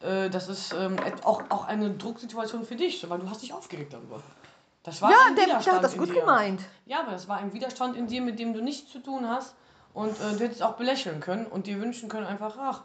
äh, 0.00 0.30
das 0.30 0.48
ist 0.48 0.72
ähm, 0.72 0.96
auch, 1.24 1.42
auch 1.48 1.64
eine 1.66 1.90
Drucksituation 1.90 2.64
für 2.64 2.76
dich, 2.76 3.08
weil 3.10 3.18
du 3.18 3.28
hast 3.28 3.42
dich 3.42 3.52
aufgeregt 3.52 3.92
darüber. 3.92 4.20
Das 4.84 5.02
war 5.02 5.10
Ja, 5.10 5.16
ein 5.26 5.34
der, 5.34 5.46
der 5.46 5.54
Widerstand 5.54 5.76
hat 5.78 5.84
das 5.84 5.96
gut 5.96 6.14
gemeint. 6.14 6.60
Ja, 6.84 7.00
aber 7.00 7.10
das 7.10 7.26
war 7.26 7.38
ein 7.38 7.52
Widerstand 7.52 7.96
in 7.96 8.06
dir, 8.06 8.22
mit 8.22 8.38
dem 8.38 8.54
du 8.54 8.62
nichts 8.62 8.92
zu 8.92 9.00
tun 9.00 9.28
hast. 9.28 9.54
Und 9.94 10.12
äh, 10.20 10.32
du 10.34 10.38
hättest 10.44 10.62
auch 10.62 10.74
belächeln 10.74 11.20
können 11.20 11.46
und 11.46 11.66
dir 11.66 11.80
wünschen 11.80 12.08
können 12.08 12.26
einfach, 12.26 12.56
ach, 12.60 12.82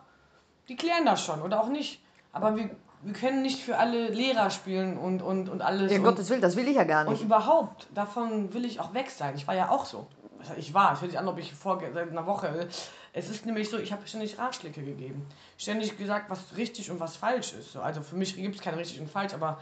die 0.71 0.77
klären 0.77 1.05
das 1.05 1.23
schon 1.25 1.41
oder 1.41 1.61
auch 1.61 1.67
nicht. 1.67 2.01
Aber 2.31 2.55
wir, 2.55 2.69
wir 3.01 3.13
können 3.13 3.41
nicht 3.41 3.59
für 3.61 3.77
alle 3.77 4.07
Lehrer 4.07 4.49
spielen 4.49 4.97
und, 4.97 5.21
und, 5.21 5.49
und 5.49 5.61
alles. 5.61 5.91
Ja, 5.91 5.97
und, 5.97 6.05
Gottes 6.05 6.29
Willen, 6.29 6.39
das 6.41 6.55
will 6.55 6.65
ich 6.69 6.77
ja 6.77 6.85
gar 6.85 7.05
und 7.05 7.11
nicht. 7.13 7.23
überhaupt, 7.23 7.87
davon 7.93 8.53
will 8.53 8.63
ich 8.63 8.79
auch 8.79 8.93
weg 8.93 9.09
sein. 9.09 9.33
Ich 9.35 9.45
war 9.47 9.55
ja 9.55 9.69
auch 9.69 9.83
so. 9.85 10.07
Also 10.39 10.53
Ich 10.55 10.73
war, 10.73 10.93
es 10.93 11.01
hört 11.01 11.11
sich 11.11 11.19
an, 11.19 11.27
ob 11.27 11.37
ich 11.37 11.53
vor 11.53 11.81
seit 11.93 12.09
einer 12.09 12.25
Woche. 12.25 12.69
Es 13.11 13.29
ist 13.29 13.45
nämlich 13.45 13.69
so, 13.69 13.77
ich 13.77 13.91
habe 13.91 14.07
ständig 14.07 14.39
Ratschläge 14.39 14.81
gegeben. 14.81 15.27
Ständig 15.57 15.97
gesagt, 15.97 16.29
was 16.29 16.39
richtig 16.55 16.89
und 16.89 17.01
was 17.01 17.17
falsch 17.17 17.51
ist. 17.51 17.73
So, 17.73 17.81
Also 17.81 18.01
für 18.01 18.15
mich 18.15 18.33
gibt 18.37 18.55
es 18.55 18.61
kein 18.61 18.75
richtig 18.75 19.01
und 19.01 19.09
falsch, 19.09 19.33
aber 19.33 19.59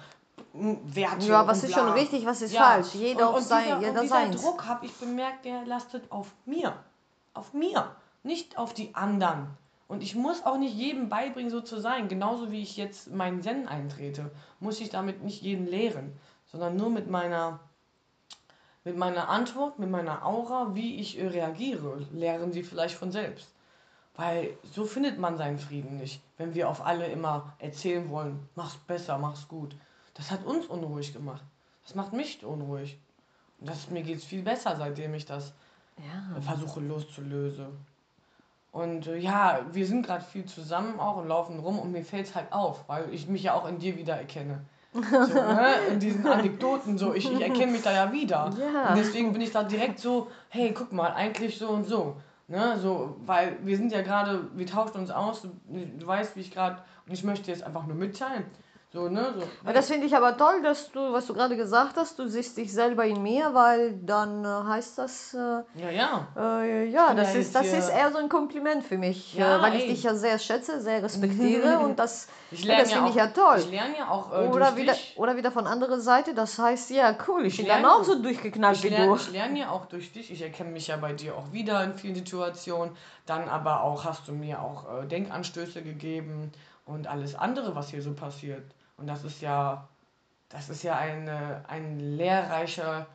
Werte. 0.54 1.26
Ja, 1.26 1.48
was 1.48 1.64
und 1.64 1.70
ist 1.70 1.74
bla. 1.74 1.84
schon 1.86 1.94
richtig, 1.94 2.26
was 2.28 2.42
ist 2.44 2.56
falsch? 2.56 2.94
Jeder 2.94 3.30
und, 3.30 3.34
auf 3.34 3.38
und 3.42 3.44
sein- 3.48 3.64
dieser, 3.66 3.80
jeder 3.80 3.92
und 3.94 4.02
dieser 4.04 4.16
seins. 4.16 4.42
Druck 4.44 4.68
habe 4.68 4.86
ich 4.86 4.94
bemerkt, 4.94 5.44
der 5.46 5.66
lastet 5.66 6.12
auf 6.12 6.28
mir. 6.46 6.74
Auf 7.34 7.54
mir. 7.54 7.96
Nicht 8.22 8.58
auf 8.60 8.74
die 8.76 8.94
anderen. 8.94 9.48
Und 9.90 10.04
ich 10.04 10.14
muss 10.16 10.46
auch 10.46 10.58
nicht 10.60 10.76
jedem 10.76 11.10
beibringen, 11.10 11.50
so 11.50 11.62
zu 11.62 11.82
sein. 11.82 12.08
Genauso 12.08 12.52
wie 12.52 12.62
ich 12.62 12.78
jetzt 12.78 13.10
meinen 13.12 13.42
Zen 13.42 13.68
eintrete, 13.68 14.30
muss 14.60 14.80
ich 14.80 14.92
damit 14.92 15.24
nicht 15.24 15.42
jeden 15.42 15.66
lehren, 15.66 16.14
sondern 16.46 16.78
nur 16.78 16.92
mit 16.92 17.10
meiner, 17.10 17.60
mit 18.84 18.96
meiner 18.96 19.30
Antwort, 19.30 19.80
mit 19.80 19.90
meiner 19.90 20.24
Aura, 20.24 20.76
wie 20.76 20.98
ich 21.00 21.20
äh, 21.20 21.28
reagiere, 21.28 22.06
lehren 22.14 22.54
sie 22.54 22.62
vielleicht 22.62 22.94
von 22.94 23.12
selbst. 23.12 23.52
Weil 24.16 24.56
so 24.72 24.86
findet 24.86 25.18
man 25.18 25.38
seinen 25.38 25.58
Frieden 25.58 25.98
nicht, 25.98 26.22
wenn 26.38 26.54
wir 26.54 26.70
auf 26.70 26.86
alle 26.86 27.08
immer 27.08 27.56
erzählen 27.58 28.08
wollen, 28.10 28.48
mach's 28.54 28.78
besser, 28.78 29.18
mach's 29.18 29.48
gut. 29.48 29.76
Das 30.14 30.30
hat 30.30 30.46
uns 30.46 30.68
unruhig 30.68 31.14
gemacht. 31.14 31.44
Das 31.84 31.96
macht 31.96 32.14
mich 32.14 32.46
unruhig. 32.46 33.00
Und 33.60 33.70
das, 33.70 33.90
mir 33.90 34.04
geht's 34.04 34.24
viel 34.24 34.44
besser, 34.44 34.76
seitdem 34.78 35.16
ich 35.16 35.26
das 35.26 35.52
Ja. 35.98 36.40
versuche 36.42 36.80
loszulösen. 36.80 37.88
Und 38.72 39.08
äh, 39.08 39.18
ja, 39.18 39.62
wir 39.72 39.86
sind 39.86 40.06
gerade 40.06 40.24
viel 40.24 40.46
zusammen 40.46 41.00
auch 41.00 41.18
und 41.18 41.28
laufen 41.28 41.60
rum 41.60 41.80
und 41.80 41.92
mir 41.92 42.04
fällt 42.04 42.28
es 42.28 42.36
halt 42.36 42.52
auf, 42.54 42.84
weil 42.88 43.12
ich 43.12 43.28
mich 43.28 43.44
ja 43.44 43.54
auch 43.54 43.68
in 43.68 43.80
dir 43.80 43.98
wieder 43.98 44.16
erkenne. 44.16 44.62
So, 44.94 45.02
ne? 45.02 45.68
In 45.92 46.00
diesen 46.00 46.26
Anekdoten 46.28 46.98
so, 46.98 47.14
ich, 47.14 47.32
ich 47.32 47.42
erkenne 47.42 47.72
mich 47.72 47.82
da 47.82 47.92
ja 47.92 48.12
wieder. 48.12 48.50
Ja. 48.60 48.90
Und 48.90 48.98
deswegen 48.98 49.34
bin 49.34 49.42
ich 49.42 49.52
da 49.52 49.64
direkt 49.64 50.00
so, 50.00 50.28
hey, 50.50 50.72
guck 50.74 50.92
mal, 50.92 51.14
eigentlich 51.14 51.58
so 51.58 51.70
und 51.70 51.88
so. 51.88 52.16
Ne? 52.48 52.80
So, 52.80 53.16
weil 53.26 53.58
wir 53.64 53.78
sind 53.78 53.92
ja 53.92 54.02
gerade, 54.02 54.48
wir 54.56 54.66
tauschen 54.66 54.98
uns 54.98 55.12
aus, 55.12 55.44
du, 55.44 55.50
du 55.68 56.08
weißt, 56.08 56.36
wie 56.36 56.42
ich 56.42 56.52
gerade, 56.52 56.82
und 57.06 57.14
ich 57.14 57.24
möchte 57.24 57.52
jetzt 57.52 57.64
einfach 57.64 57.86
nur 57.86 57.96
mitteilen. 57.96 58.46
So, 58.92 59.08
ne? 59.08 59.34
So, 59.36 59.48
Und 59.68 59.76
das 59.76 59.88
finde 59.88 60.08
ich 60.08 60.16
aber 60.16 60.36
toll, 60.36 60.64
dass 60.64 60.92
du, 60.92 61.14
was 61.14 61.28
du 61.28 61.34
gerade 61.36 61.56
gesagt 61.56 61.96
hast, 61.96 62.18
du 62.18 62.28
siehst 62.28 62.58
dich 62.58 62.74
selber 62.74 63.06
in 63.06 63.22
mir, 63.22 63.54
weil 63.54 63.94
dann 64.02 64.44
äh, 64.44 64.48
heißt 64.48 64.98
das, 64.98 65.36
äh, 65.36 65.38
ja, 65.38 65.90
ja. 65.92 66.28
äh, 66.36 66.86
ja, 66.86 67.14
das, 67.14 67.34
ja 67.36 67.40
ist, 67.40 67.54
das 67.54 67.68
ist 67.68 67.90
eher 67.90 68.12
so 68.12 68.18
ein 68.18 68.30
Kompliment 68.30 68.84
für 68.84 68.98
mich, 68.98 69.36
Ja, 69.36 69.58
äh, 69.58 69.62
weil 69.62 69.76
ich 69.76 69.84
ey. 69.84 69.90
dich 69.90 70.04
ja 70.04 70.16
sehr 70.16 70.40
schätze, 70.40 70.82
sehr 70.82 71.04
respektiere 71.04 71.78
und 71.86 72.00
das, 72.00 72.28
Ich 72.52 72.64
lerne 72.64 72.82
das 72.84 72.92
ja 72.92 72.98
finde 72.98 73.10
auch, 73.10 73.16
ich 73.16 73.16
ja 73.18 73.28
toll. 73.28 73.60
Ich 73.60 73.70
lerne 73.72 73.98
ja 73.98 74.10
auch 74.10 74.32
äh, 74.32 74.48
Oder 74.48 74.72
durch 74.72 74.82
wieder, 74.82 74.94
dich. 74.94 75.14
oder 75.18 75.38
wieder 75.38 75.52
von 75.52 75.68
anderer 75.68 76.00
Seite, 76.00 76.34
das 76.34 76.58
heißt, 76.58 76.90
ja, 76.90 77.16
cool, 77.28 77.46
ich 77.46 77.58
bin 77.58 77.68
dann 77.68 77.82
lerne- 77.82 77.96
auch 77.96 78.04
so 78.04 78.22
durchgeknallt 78.22 78.78
Ich 78.78 78.84
wie 78.84 78.90
lerne, 78.90 79.08
du. 79.08 79.16
ich 79.16 79.32
lerne 79.32 79.60
ja 79.60 79.70
auch 79.72 79.86
durch 79.86 80.12
dich. 80.12 80.32
Ich 80.32 80.42
erkenne 80.42 80.72
mich 80.72 80.88
ja 80.88 80.98
bei 80.98 81.14
dir 81.14 81.36
auch 81.36 81.52
wieder 81.52 81.84
in 81.84 81.96
vielen 81.96 82.16
Situationen. 82.16 82.96
Dann 83.26 83.48
aber 83.50 83.84
auch 83.84 84.04
hast 84.06 84.28
du 84.28 84.32
mir 84.34 84.62
auch 84.62 85.04
äh, 85.04 85.06
Denkanstöße 85.06 85.82
gegeben 85.84 86.52
und 86.86 87.08
alles 87.08 87.36
andere, 87.36 87.76
was 87.76 87.90
hier 87.90 88.02
so 88.02 88.14
passiert. 88.14 88.64
Und 88.98 89.08
das 89.08 89.24
ist 89.24 89.42
ja, 89.42 89.88
das 90.50 90.70
ist 90.70 90.82
ja 90.84 90.96
eine, 90.98 91.64
ein 91.68 92.00
lehrreicher, 92.00 93.06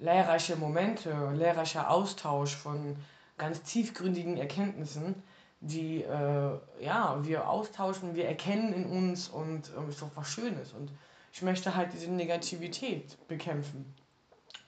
lehrreiche 0.00 0.56
Momente, 0.56 1.12
lehrreicher 1.34 1.90
Austausch 1.90 2.56
von 2.56 2.96
ganz 3.38 3.62
tiefgründigen 3.62 4.36
Erkenntnissen, 4.36 5.22
die 5.60 6.02
äh, 6.02 6.58
ja, 6.80 7.18
wir 7.22 7.48
austauschen, 7.48 8.14
wir 8.14 8.26
erkennen 8.26 8.72
in 8.72 8.86
uns 8.86 9.28
und 9.28 9.70
äh, 9.76 9.88
ist 9.88 10.00
doch 10.02 10.10
was 10.14 10.28
Schönes. 10.28 10.72
Und 10.72 10.90
ich 11.32 11.42
möchte 11.42 11.76
halt 11.76 11.92
diese 11.92 12.10
Negativität 12.10 13.16
bekämpfen 13.28 13.94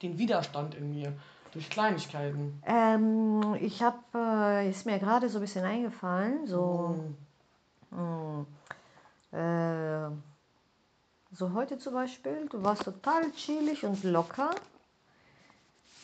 den 0.02 0.18
Widerstand 0.18 0.74
in 0.74 0.90
mir 0.90 1.12
durch 1.52 1.70
Kleinigkeiten. 1.70 2.62
Ähm, 2.66 3.56
ich 3.60 3.82
habe, 3.82 3.98
äh, 4.14 4.70
ist 4.70 4.86
mir 4.86 4.98
gerade 4.98 5.28
so 5.28 5.38
ein 5.38 5.42
bisschen 5.42 5.64
eingefallen, 5.64 6.46
so, 6.46 6.96
Mm. 7.90 8.46
mh, 9.32 9.38
äh, 9.38 10.10
so 11.32 11.52
heute 11.54 11.78
zum 11.78 11.94
Beispiel, 11.94 12.46
du 12.50 12.62
warst 12.62 12.84
total 12.84 13.30
chillig 13.32 13.84
und 13.84 14.02
locker, 14.04 14.50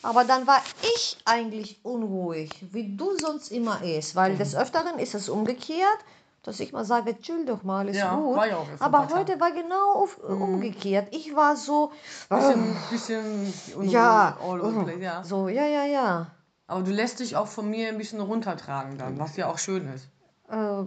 aber 0.01 0.23
dann 0.23 0.47
war 0.47 0.61
ich 0.81 1.17
eigentlich 1.25 1.79
unruhig, 1.83 2.49
wie 2.71 2.95
du 2.95 3.17
sonst 3.17 3.51
immer 3.51 3.83
ist, 3.83 4.15
weil 4.15 4.37
des 4.37 4.55
Öfteren 4.55 4.99
ist 4.99 5.15
es 5.15 5.29
umgekehrt, 5.29 5.99
dass 6.43 6.59
ich 6.59 6.71
mal 6.71 6.85
sage, 6.85 7.19
chill 7.19 7.45
doch 7.45 7.63
mal, 7.63 7.89
ist 7.89 7.97
Ja, 7.97 8.15
gut, 8.15 8.37
war 8.37 8.47
ja 8.47 8.57
auch 8.57 8.67
aber 8.79 9.09
heute 9.13 9.39
war 9.39 9.51
genau 9.51 9.93
auf, 9.93 10.17
umgekehrt, 10.17 11.13
ich 11.13 11.35
war 11.35 11.55
so, 11.55 11.91
Bisschen, 12.29 12.75
bisschen 12.89 13.53
unruhig, 13.75 13.91
ja, 13.91 14.37
place, 14.39 15.01
ja. 15.01 15.23
so, 15.23 15.49
ja, 15.49 15.65
ja, 15.65 15.85
ja. 15.85 16.27
Aber 16.67 16.83
du 16.83 16.91
lässt 16.91 17.19
dich 17.19 17.35
auch 17.35 17.47
von 17.47 17.69
mir 17.69 17.89
ein 17.89 17.97
bisschen 17.97 18.21
runtertragen 18.21 18.97
dann, 18.97 19.19
was 19.19 19.35
ja 19.35 19.49
auch 19.49 19.57
schön 19.57 19.87
ist. 19.93 20.07
Äh, 20.49 20.83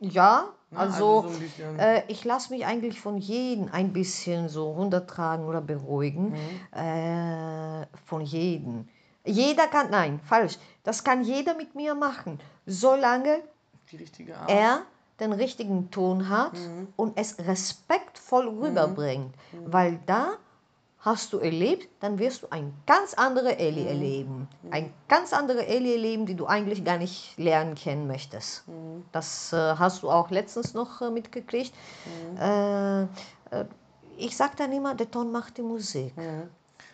ja, 0.00 0.48
Ne? 0.72 0.78
also, 0.78 1.22
so 1.22 1.28
ein 1.28 1.38
bisschen. 1.40 1.78
äh, 1.78 2.02
ich 2.08 2.24
lasse 2.24 2.52
mich 2.52 2.64
eigentlich 2.64 3.00
von 3.00 3.18
jedem 3.18 3.68
ein 3.72 3.92
bisschen 3.92 4.48
so 4.48 4.70
runtertragen 4.72 5.44
oder 5.46 5.60
beruhigen. 5.60 6.34
Äh, 6.72 7.86
von 8.06 8.20
jedem. 8.22 8.88
Jeder 9.24 9.66
kann, 9.66 9.90
nein, 9.90 10.20
falsch. 10.24 10.58
Das 10.84 11.04
kann 11.04 11.22
jeder 11.24 11.54
mit 11.54 11.74
mir 11.74 11.94
machen, 11.94 12.40
solange 12.66 13.40
er 14.48 14.82
den 15.18 15.32
richtigen 15.32 15.90
Ton 15.90 16.28
hat 16.28 16.54
Mhm. 16.54 16.88
und 16.96 17.18
es 17.18 17.36
respektvoll 17.38 18.48
rüberbringt. 18.48 19.34
Weil 19.66 19.98
da 20.06 20.32
hast 21.02 21.32
du 21.32 21.38
erlebt, 21.38 21.88
dann 22.00 22.18
wirst 22.18 22.42
du 22.42 22.46
ein 22.50 22.74
ganz 22.86 23.14
andere 23.14 23.58
Ellie 23.58 23.82
Mhm. 23.84 23.88
erleben. 23.88 24.48
Ein 24.70 24.92
ganz 25.08 25.32
andere 25.32 25.66
Ellie 25.66 25.94
erleben, 25.94 26.26
die 26.26 26.34
du 26.34 26.46
eigentlich 26.46 26.84
gar 26.84 26.98
nicht 26.98 27.38
lernen 27.38 27.74
kennen 27.74 28.06
möchtest. 28.06 28.68
Mhm. 28.68 29.04
Das 29.12 29.52
äh, 29.52 29.56
hast 29.76 30.02
du 30.02 30.10
auch 30.10 30.30
letztens 30.30 30.74
noch 30.74 31.00
äh, 31.00 31.10
mitgekriegt. 31.10 31.72
Mhm. 32.04 32.36
Äh, 32.40 33.02
äh, 33.02 33.06
ich 34.18 34.36
sage 34.36 34.52
dann 34.56 34.72
immer, 34.72 34.94
der 34.94 35.10
Ton 35.10 35.32
macht 35.32 35.56
die 35.56 35.62
Musik. 35.62 36.14
Mhm. 36.16 36.50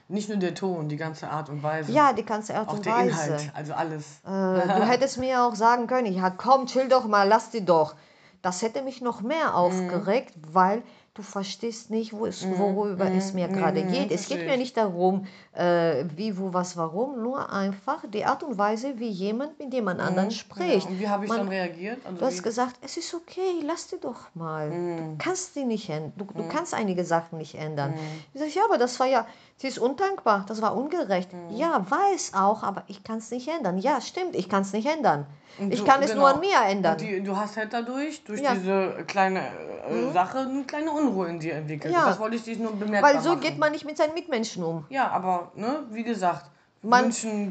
Nicht 0.08 0.28
nur 0.28 0.38
der 0.38 0.54
Ton, 0.54 0.88
die 0.88 0.96
ganze 0.96 1.28
Art 1.28 1.48
und 1.48 1.64
Weise. 1.64 1.90
Ja, 1.90 2.12
die 2.12 2.24
ganze 2.24 2.54
Art 2.54 2.68
auch 2.68 2.74
und 2.74 2.86
der 2.86 2.94
Weise. 2.94 3.08
Inhalt, 3.32 3.50
also 3.54 3.72
alles. 3.74 4.20
Äh, 4.24 4.28
du 4.28 4.86
hättest 4.86 5.18
mir 5.18 5.42
auch 5.42 5.56
sagen 5.56 5.88
können, 5.88 6.12
ja 6.12 6.30
komm, 6.30 6.66
chill 6.66 6.88
doch 6.88 7.06
mal, 7.08 7.26
lass 7.26 7.50
die 7.50 7.64
doch. 7.64 7.96
Das 8.40 8.62
hätte 8.62 8.82
mich 8.82 9.00
noch 9.00 9.22
Mhm. 9.22 9.26
mehr 9.28 9.56
aufgeregt, 9.56 10.32
weil 10.52 10.84
du 11.16 11.22
verstehst 11.22 11.90
nicht, 11.90 12.12
wo 12.12 12.26
es, 12.26 12.46
worüber 12.46 13.10
es 13.10 13.32
mir 13.32 13.48
gerade 13.48 13.82
mhm, 13.82 13.92
geht. 13.92 14.10
Es 14.10 14.28
geht 14.28 14.44
mir 14.44 14.52
ich. 14.52 14.58
nicht 14.58 14.76
darum, 14.76 15.26
äh, 15.52 16.04
wie, 16.14 16.36
wo, 16.38 16.52
was, 16.52 16.76
warum, 16.76 17.22
nur 17.22 17.50
einfach 17.50 18.04
die 18.12 18.24
Art 18.24 18.42
und 18.42 18.58
Weise, 18.58 18.98
wie 18.98 19.08
jemand 19.08 19.58
mit 19.58 19.72
jemand 19.72 20.00
anderen 20.00 20.30
spricht. 20.30 20.84
Ja, 20.84 20.90
und 20.90 21.00
wie 21.00 21.08
habe 21.08 21.24
ich 21.24 21.28
Man- 21.30 21.38
dann 21.38 21.48
reagiert? 21.48 21.98
Also 22.04 22.18
Du 22.18 22.26
hast 22.26 22.42
gesagt, 22.42 22.76
es 22.82 22.96
ist 22.96 23.14
okay, 23.14 23.62
lass 23.64 23.88
die 23.88 23.98
doch 23.98 24.34
mal. 24.34 24.70
Mhm. 24.70 24.96
Du 24.96 25.24
kannst 25.24 25.56
die 25.56 25.64
nicht 25.64 25.88
ändern. 25.88 26.12
Du, 26.16 26.24
du 26.24 26.48
kannst 26.48 26.74
einige 26.74 27.04
Sachen 27.04 27.38
nicht 27.38 27.54
ändern. 27.54 27.92
Mhm. 27.92 27.96
Ich 28.34 28.40
sage, 28.40 28.52
ja, 28.54 28.64
aber 28.66 28.78
das 28.78 29.00
war 29.00 29.06
ja, 29.06 29.26
sie 29.56 29.68
ist 29.68 29.78
undankbar, 29.78 30.44
das 30.46 30.60
war 30.60 30.76
ungerecht. 30.76 31.32
Mhm. 31.32 31.56
Ja, 31.56 31.84
weiß 31.88 32.34
auch, 32.34 32.62
aber 32.62 32.84
ich 32.88 33.02
kann 33.02 33.18
es 33.18 33.30
nicht 33.30 33.48
ändern. 33.48 33.78
Ja, 33.78 34.00
stimmt, 34.00 34.36
ich 34.36 34.48
kann 34.48 34.62
es 34.62 34.72
nicht 34.72 34.86
ändern. 34.86 35.26
Und 35.58 35.72
ich 35.72 35.80
du- 35.80 35.86
kann 35.86 36.02
es 36.02 36.14
nur 36.14 36.24
genau. 36.26 36.34
an 36.34 36.40
mir 36.40 36.70
ändern. 36.70 36.98
Die, 36.98 37.22
du 37.22 37.36
hast 37.36 37.56
halt 37.56 37.72
dadurch, 37.72 38.22
durch 38.24 38.40
Ja. 38.40 38.52
Mhm. 38.54 38.58
diese 38.58 39.04
kleine 39.06 39.40
äh, 39.40 40.12
Sache, 40.12 40.38
eine 40.40 40.64
kleine 40.64 40.90
Unruhe 40.90 41.28
in 41.28 41.38
dir 41.40 41.54
entwickelt. 41.54 41.94
Ja. 41.94 42.06
Das 42.06 42.18
wollte 42.18 42.36
ich 42.36 42.42
dich 42.44 42.58
nur 42.58 42.72
bemerkbar 42.76 43.14
Weil 43.14 43.20
so 43.22 43.30
machen. 43.30 43.40
geht 43.40 43.58
man 43.58 43.72
nicht 43.72 43.84
mit 43.86 43.96
seinen 43.96 44.14
Mitmenschen 44.14 44.62
um. 44.64 44.84
Ja, 44.90 45.08
aber, 45.10 45.52
ne, 45.54 45.80
wie 45.92 46.02
gesagt, 46.04 46.44
Man 46.82 47.04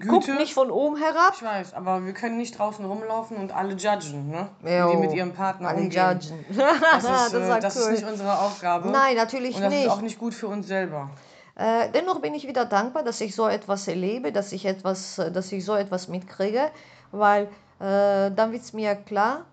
guckt 0.07 0.25
Güte. 0.27 0.35
nicht 0.37 0.53
von 0.53 0.69
oben 0.71 0.97
herab. 0.97 1.33
Ich 1.35 1.43
weiß, 1.43 1.73
aber 1.73 2.05
wir 2.05 2.13
können 2.13 2.37
nicht 2.37 2.57
draußen 2.59 2.85
rumlaufen 2.85 3.37
und 3.37 3.53
alle 3.53 3.73
judgen, 3.73 4.29
ne? 4.29 4.47
Jo, 4.63 4.87
Wie 4.87 4.91
die 4.91 4.97
mit 4.97 5.13
ihrem 5.13 5.33
Partner 5.33 5.69
Alle 5.69 5.79
umgehen. 5.79 6.19
judgen. 6.21 6.45
Das, 6.91 7.03
ist, 7.27 7.33
äh, 7.33 7.49
war 7.49 7.59
das 7.59 7.75
cool. 7.75 7.81
ist 7.93 8.01
nicht 8.01 8.11
unsere 8.11 8.37
Aufgabe. 8.39 8.89
Nein, 8.89 9.15
natürlich 9.15 9.55
Und 9.55 9.63
das 9.63 9.73
nicht. 9.73 9.85
ist 9.85 9.89
auch 9.91 10.01
nicht 10.01 10.19
gut 10.19 10.33
für 10.35 10.47
uns 10.47 10.67
selber. 10.67 11.09
Äh, 11.55 11.89
dennoch 11.93 12.19
bin 12.19 12.33
ich 12.33 12.47
wieder 12.47 12.65
dankbar, 12.65 13.03
dass 13.03 13.19
ich 13.21 13.33
so 13.35 13.47
etwas 13.47 13.87
erlebe, 13.87 14.31
dass 14.31 14.51
ich, 14.51 14.65
etwas, 14.65 15.17
äh, 15.17 15.31
dass 15.31 15.51
ich 15.51 15.65
so 15.65 15.73
etwas 15.75 16.07
mitkriege, 16.07 16.69
weil 17.11 17.47
äh, 17.79 18.31
dann 18.31 18.51
wird 18.51 18.63
es 18.63 18.73
mir 18.73 18.95
klar, 18.95 19.45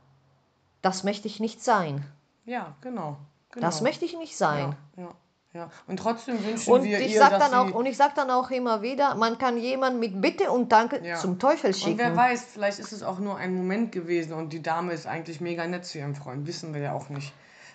das 0.80 1.04
möchte 1.04 1.28
ich 1.28 1.40
nicht 1.40 1.62
sein. 1.62 2.04
Ja, 2.44 2.74
genau. 2.80 3.16
genau. 3.52 3.66
Das 3.66 3.80
möchte 3.82 4.04
ich 4.04 4.16
nicht 4.16 4.36
sein. 4.36 4.74
Ja, 4.96 5.02
ja, 5.04 5.10
ja. 5.54 5.70
Und 5.86 5.98
trotzdem 5.98 6.44
wünschen 6.44 6.72
Und 6.72 6.82
wir 6.84 7.00
ich 7.00 7.12
ihr, 7.12 7.18
sag 7.20 7.38
dann 7.38 7.54
auch 7.54 7.72
und 7.74 7.86
ich 7.86 7.96
sag 7.96 8.14
dann 8.14 8.30
auch 8.30 8.50
immer 8.50 8.82
wieder, 8.82 9.14
man 9.14 9.38
kann 9.38 9.58
jemanden 9.58 10.00
mit 10.00 10.20
Bitte 10.20 10.50
und 10.50 10.72
Danke 10.72 11.00
Ja. 11.04 11.16
zum 11.16 11.38
Teufel 11.38 11.70
Und 11.72 11.80
wer 11.98 12.06
schicken. 12.06 12.16
weiß, 12.16 12.44
vielleicht 12.52 12.78
ist 12.78 12.92
es 12.92 13.02
auch 13.02 13.18
nur 13.18 13.36
ein 13.36 13.54
Moment 13.54 13.92
gewesen 13.92 14.32
und 14.32 14.52
die 14.52 14.62
Dame 14.62 14.92
ist 14.92 15.06
eigentlich 15.06 15.40
mega 15.40 15.66
nett 15.66 15.84
zu 15.84 15.98
ihrem 15.98 16.14
Freund. 16.16 16.46
Wissen 16.46 16.74
wir 16.74 16.80
ja 16.80 16.92
auch 16.94 17.08
nicht. 17.10 17.32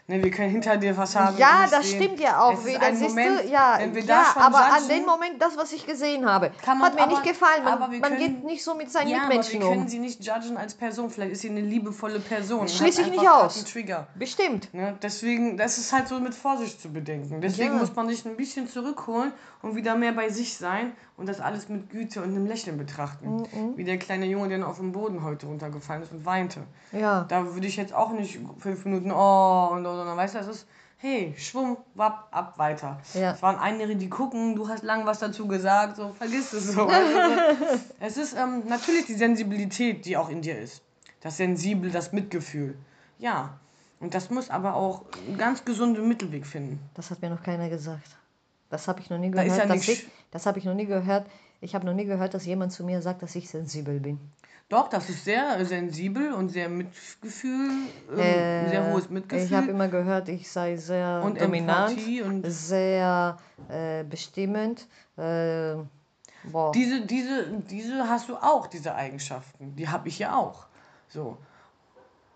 Ne, 0.09 0.23
wir 0.23 0.31
können 0.31 0.51
hinter 0.51 0.77
der 0.77 0.95
Fassade 0.95 1.37
Ja, 1.37 1.67
das 1.69 1.85
sehen. 1.89 2.01
stimmt 2.01 2.19
ja 2.21 2.39
auch 2.41 2.53
Es 2.57 2.65
wieder. 2.65 2.79
ein 2.81 2.95
Siehst 2.95 3.09
Moment, 3.09 3.43
du, 3.43 3.49
ja, 3.49 3.75
wenn 3.77 3.93
wir 3.93 4.05
da 4.05 4.21
ja 4.21 4.33
aber 4.37 4.57
an 4.59 4.75
judgen, 4.83 4.87
den 4.87 5.05
Moment, 5.05 5.41
das, 5.41 5.57
was 5.57 5.73
ich 5.73 5.85
gesehen 5.85 6.25
habe, 6.25 6.51
hat 6.65 6.77
mir 6.95 7.01
aber- 7.01 7.07
nicht 7.07 7.23
gefallen. 7.23 7.65
Man, 7.65 7.73
aber 7.73 7.91
wir 7.91 7.99
man 7.99 8.11
können- 8.11 8.19
geht 8.35 8.43
nicht 8.45 8.63
so 8.63 8.73
mit 8.73 8.89
seinen 8.89 9.09
ja, 9.09 9.17
aber 9.17 9.31
wir 9.31 9.37
Mitmenschen 9.39 9.59
können 9.59 9.81
um. 9.81 9.87
sie 9.89 9.99
nicht 9.99 10.23
judgen 10.25 10.55
als 10.55 10.75
Person. 10.75 11.09
Vielleicht 11.09 11.33
ist 11.33 11.41
sie 11.41 11.49
eine 11.49 11.59
liebevolle 11.59 12.21
Person. 12.21 12.69
Schließe 12.69 13.01
ich 13.01 13.11
nicht 13.11 13.27
aus. 13.29 13.65
Bestimmt. 14.15 14.73
Ne? 14.73 14.95
Deswegen, 15.01 15.57
das 15.57 15.77
ist 15.77 15.91
halt 15.91 16.07
so 16.07 16.21
mit 16.21 16.33
Vorsicht 16.33 16.81
zu 16.81 16.87
bedenken. 16.87 17.41
Deswegen 17.41 17.73
Ja. 17.73 17.79
muss 17.79 17.93
man 17.93 18.07
sich 18.07 18.25
ein 18.25 18.37
bisschen 18.37 18.69
zurückholen 18.69 19.33
und 19.61 19.75
wieder 19.75 19.95
mehr 19.95 20.11
bei 20.11 20.29
sich 20.29 20.57
sein 20.57 20.93
und 21.17 21.27
das 21.27 21.39
alles 21.39 21.69
mit 21.69 21.89
Güte 21.89 22.21
und 22.21 22.29
einem 22.29 22.45
Lächeln 22.45 22.77
betrachten. 22.77 23.37
Mhm. 23.37 23.77
Wie 23.77 23.83
der 23.83 23.97
kleine 23.97 24.25
Junge, 24.25 24.49
der 24.49 24.67
auf 24.67 24.77
dem 24.77 24.91
Boden 24.91 25.23
heute 25.23 25.47
runtergefallen 25.47 26.03
ist 26.03 26.11
und 26.11 26.25
weinte. 26.25 26.61
Ja. 26.91 27.25
Da 27.27 27.53
würde 27.53 27.67
ich 27.67 27.75
jetzt 27.75 27.93
auch 27.93 28.11
nicht 28.11 28.39
fünf 28.59 28.85
Minuten, 28.85 29.11
oh, 29.11 29.69
und 29.71 29.83
so, 29.83 29.95
sondern 29.95 30.17
weißt 30.17 30.35
du, 30.35 30.39
das 30.39 30.47
ist, 30.47 30.67
hey, 30.97 31.33
schwumm, 31.37 31.77
wapp, 31.95 32.27
ab, 32.31 32.57
weiter. 32.57 32.99
Ja. 33.13 33.33
Es 33.33 33.41
waren 33.41 33.57
einige, 33.57 33.95
die 33.95 34.09
gucken, 34.09 34.55
du 34.55 34.67
hast 34.67 34.83
lang 34.83 35.05
was 35.05 35.19
dazu 35.19 35.47
gesagt, 35.47 35.97
so, 35.97 36.13
vergiss 36.13 36.53
es 36.53 36.73
so. 36.73 36.87
weißt 36.87 37.61
du, 37.61 37.65
so. 37.65 37.79
es 37.99 38.17
ist 38.17 38.35
ähm, 38.37 38.63
natürlich 38.67 39.05
die 39.05 39.15
Sensibilität, 39.15 40.05
die 40.05 40.17
auch 40.17 40.29
in 40.29 40.41
dir 40.41 40.57
ist. 40.57 40.81
Das 41.21 41.37
Sensible, 41.37 41.91
das 41.91 42.13
Mitgefühl. 42.13 42.77
Ja. 43.19 43.57
Und 43.99 44.13
das 44.13 44.29
muss 44.29 44.51
aber 44.51 44.75
auch 44.75 45.05
einen 45.27 45.37
ganz 45.37 45.65
gesunden 45.65 46.07
Mittelweg 46.07 46.45
finden. 46.45 46.79
Das 46.93 47.09
hat 47.09 47.21
mir 47.21 47.31
noch 47.31 47.41
keiner 47.41 47.67
gesagt. 47.67 48.16
Das 48.69 48.87
habe 48.87 48.99
ich 49.01 49.09
noch 49.09 49.17
nie 49.17 49.31
Da 49.31 49.43
gehört. 49.43 49.59
ja 49.59 49.65
dass 49.65 49.87
ich, 49.87 50.07
das 50.31 50.45
habe 50.45 50.59
ich 50.59 50.65
noch 50.65 50.73
nie 50.73 50.85
gehört. 50.85 51.27
Ich 51.61 51.73
habe 51.73 51.85
noch 51.85 51.93
nie 51.93 52.05
gehört, 52.05 52.33
dass 52.33 52.45
jemand 52.45 52.71
zu 52.71 52.83
mir 52.83 53.01
sagt, 53.01 53.21
dass 53.23 53.35
ich 53.35 53.49
sensibel 53.49 53.99
bin. 53.99 54.19
Doch, 54.69 54.89
das 54.89 55.09
ist 55.09 55.23
sehr 55.23 55.63
sensibel 55.65 56.33
und 56.33 56.49
sehr 56.49 56.67
Mitgefühl, 56.67 57.69
ähm, 58.11 58.19
Äh, 58.19 58.69
sehr 58.69 58.91
hohes 58.91 59.05
Ich 59.05 59.09
Mitgefühl. 59.11 59.57
habe 59.57 59.67
immer 59.71 59.87
gehört, 59.87 60.27
ich 60.27 60.51
sei 60.51 60.75
sehr 60.75 61.21
Und 61.23 61.39
dominant, 61.39 61.97
sehr 62.43 63.37
äh, 63.69 64.03
bestimmend. 64.03 64.87
Äh. 65.17 65.75
Diese, 66.73 67.05
diese, 67.05 67.45
diese 67.69 68.09
hast 68.09 68.27
du 68.29 68.35
auch, 68.35 68.67
diese 68.67 68.93
Eigenschaften. 68.95 69.75
Die 69.75 69.87
habe 69.87 70.09
ich 70.09 70.19
ja 70.19 70.35
auch. 70.35 70.67
So. 71.07 71.37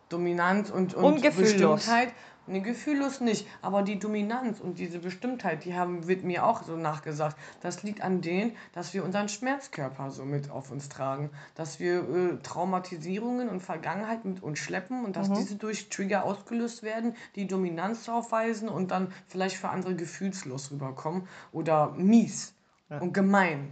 Dominanz 0.09 0.69
und, 0.69 0.93
und. 0.93 1.21
Bestimmtheit. 1.21 2.09
Nee, 2.47 2.61
gefühllos 2.61 3.21
nicht. 3.21 3.47
Aber 3.61 3.83
die 3.83 3.99
Dominanz 3.99 4.59
und 4.59 4.79
diese 4.79 4.99
Bestimmtheit, 4.99 5.63
die 5.63 5.75
haben, 5.75 6.07
wird 6.07 6.23
mir 6.23 6.45
auch 6.45 6.63
so 6.63 6.75
nachgesagt. 6.75 7.37
Das 7.61 7.83
liegt 7.83 8.01
an 8.01 8.21
denen, 8.21 8.55
dass 8.73 8.93
wir 8.93 9.03
unseren 9.03 9.29
Schmerzkörper 9.29 10.09
so 10.09 10.25
mit 10.25 10.49
auf 10.49 10.71
uns 10.71 10.89
tragen. 10.89 11.29
Dass 11.55 11.79
wir 11.79 11.99
äh, 12.09 12.37
Traumatisierungen 12.41 13.47
und 13.47 13.61
Vergangenheit 13.61 14.25
mit 14.25 14.41
uns 14.41 14.59
schleppen 14.59 15.05
und 15.05 15.15
dass 15.15 15.29
Mhm. 15.29 15.35
diese 15.35 15.55
durch 15.55 15.89
Trigger 15.89 16.23
ausgelöst 16.25 16.83
werden, 16.83 17.15
die 17.35 17.47
Dominanz 17.47 18.09
aufweisen 18.09 18.69
und 18.69 18.91
dann 18.91 19.13
vielleicht 19.27 19.57
für 19.57 19.69
andere 19.69 19.95
gefühlslos 19.95 20.71
rüberkommen 20.71 21.27
oder 21.51 21.91
mies 21.91 22.53
und 22.89 23.13
gemein. 23.13 23.71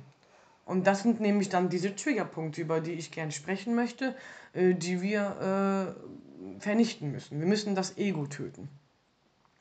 Und 0.66 0.86
das 0.86 1.02
sind 1.02 1.20
nämlich 1.20 1.50
dann 1.50 1.70
diese 1.70 1.96
Triggerpunkte, 1.96 2.62
über 2.62 2.80
die 2.80 2.92
ich 2.92 3.12
gern 3.12 3.32
sprechen 3.32 3.74
möchte, 3.74 4.16
äh, 4.54 4.76
die 4.76 5.02
wir 5.02 5.96
äh, 5.98 6.29
vernichten 6.60 7.12
müssen. 7.12 7.40
Wir 7.40 7.48
müssen 7.48 7.76
das 7.76 7.98
Ego 7.98 8.28
töten. 8.28 8.70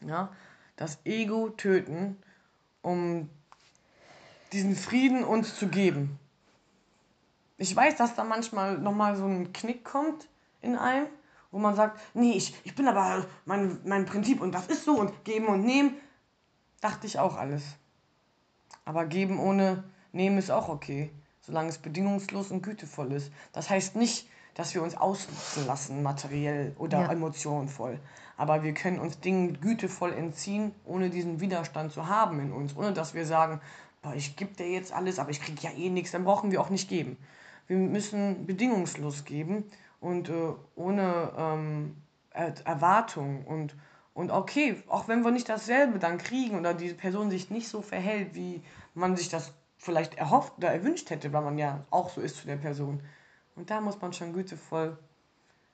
Ja? 0.00 0.32
Das 0.76 0.98
Ego 1.04 1.50
töten, 1.50 2.16
um 2.82 3.28
diesen 4.52 4.76
Frieden 4.76 5.24
uns 5.24 5.56
zu 5.56 5.68
geben. 5.68 6.18
Ich 7.56 7.74
weiß, 7.74 7.96
dass 7.96 8.14
da 8.14 8.24
manchmal 8.24 8.78
nochmal 8.78 9.16
so 9.16 9.26
ein 9.26 9.52
Knick 9.52 9.84
kommt 9.84 10.28
in 10.60 10.76
einem, 10.76 11.06
wo 11.50 11.58
man 11.58 11.74
sagt, 11.74 12.00
nee, 12.14 12.32
ich, 12.32 12.54
ich 12.64 12.74
bin 12.74 12.86
aber 12.86 13.26
mein, 13.44 13.80
mein 13.84 14.06
Prinzip 14.06 14.40
und 14.40 14.52
das 14.52 14.68
ist 14.68 14.84
so 14.84 14.98
und 14.98 15.24
geben 15.24 15.46
und 15.46 15.64
nehmen. 15.64 15.94
Dachte 16.80 17.06
ich 17.06 17.18
auch 17.18 17.36
alles. 17.36 17.64
Aber 18.84 19.06
geben 19.06 19.40
ohne 19.40 19.84
nehmen 20.12 20.38
ist 20.38 20.50
auch 20.50 20.68
okay, 20.68 21.10
solange 21.40 21.68
es 21.68 21.78
bedingungslos 21.78 22.52
und 22.52 22.62
gütevoll 22.62 23.12
ist. 23.12 23.32
Das 23.52 23.68
heißt 23.68 23.96
nicht, 23.96 24.28
dass 24.58 24.74
wir 24.74 24.82
uns 24.82 24.96
ausnutzen 24.96 25.66
lassen, 25.68 26.02
materiell 26.02 26.74
oder 26.78 27.02
Ja. 27.02 27.12
emotionenvoll. 27.12 28.00
Aber 28.36 28.64
wir 28.64 28.74
können 28.74 28.98
uns 28.98 29.20
Dingen 29.20 29.60
gütevoll 29.60 30.12
entziehen, 30.12 30.74
ohne 30.84 31.10
diesen 31.10 31.38
Widerstand 31.40 31.92
zu 31.92 32.08
haben 32.08 32.40
in 32.40 32.52
uns. 32.52 32.76
Ohne 32.76 32.92
dass 32.92 33.14
wir 33.14 33.24
sagen, 33.24 33.60
boah, 34.02 34.14
ich 34.14 34.34
gebe 34.34 34.54
dir 34.56 34.68
jetzt 34.68 34.92
alles, 34.92 35.20
aber 35.20 35.30
ich 35.30 35.40
kriege 35.40 35.60
ja 35.62 35.70
eh 35.70 35.90
nichts, 35.90 36.10
dann 36.10 36.24
brauchen 36.24 36.50
wir 36.50 36.60
auch 36.60 36.70
nicht 36.70 36.88
geben. 36.88 37.16
Wir 37.68 37.76
müssen 37.76 38.46
bedingungslos 38.46 39.24
geben 39.24 39.62
und 40.00 40.28
äh, 40.28 40.32
ohne 40.74 41.32
ähm, 41.38 41.96
Er 42.32 42.54
Erwartung 42.66 43.44
und, 43.44 43.76
und 44.12 44.32
okay, 44.32 44.82
auch 44.88 45.06
wenn 45.06 45.22
wir 45.22 45.30
nicht 45.30 45.48
dasselbe 45.48 46.00
dann 46.00 46.18
kriegen 46.18 46.58
oder 46.58 46.74
diese 46.74 46.94
Person 46.96 47.30
sich 47.30 47.48
nicht 47.50 47.68
so 47.68 47.80
verhält, 47.80 48.34
wie 48.34 48.60
man 48.94 49.16
sich 49.16 49.28
das 49.28 49.52
vielleicht 49.76 50.14
erhofft 50.14 50.54
oder 50.58 50.72
erwünscht 50.72 51.10
hätte, 51.10 51.32
weil 51.32 51.42
man 51.42 51.58
ja 51.58 51.84
auch 51.90 52.10
so 52.10 52.20
ist 52.20 52.38
zu 52.38 52.46
der 52.48 52.56
Person. 52.56 53.00
Und 53.58 53.70
da 53.70 53.80
muss 53.80 54.00
man 54.00 54.12
schon 54.12 54.32
gütevoll 54.32 54.96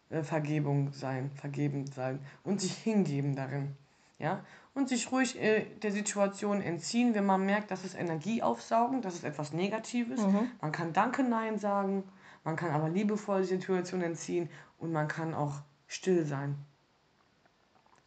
äh, 0.08 0.22
Vergebung 0.22 0.90
sein, 0.92 1.30
vergebend 1.34 1.92
sein 1.92 2.18
und 2.42 2.62
sich 2.62 2.74
hingeben 2.74 3.36
darin. 3.36 3.76
Ja? 4.18 4.42
Und 4.72 4.88
sich 4.88 5.12
ruhig 5.12 5.38
äh, 5.38 5.66
der 5.82 5.92
Situation 5.92 6.62
entziehen, 6.62 7.14
wenn 7.14 7.26
man 7.26 7.44
merkt, 7.44 7.70
das 7.70 7.84
ist 7.84 7.94
Energie 7.94 8.42
aufsaugen, 8.42 9.02
das 9.02 9.16
ist 9.16 9.24
etwas 9.24 9.52
Negatives. 9.52 10.18
Man 10.62 10.72
kann 10.72 10.94
Danke, 10.94 11.22
Nein 11.22 11.58
sagen, 11.58 12.04
man 12.42 12.56
kann 12.56 12.70
aber 12.70 12.88
liebevoll 12.88 13.42
die 13.42 13.48
Situation 13.48 14.00
entziehen 14.00 14.48
und 14.78 14.90
man 14.90 15.06
kann 15.06 15.34
auch 15.34 15.60
still 15.86 16.24
sein. 16.24 16.56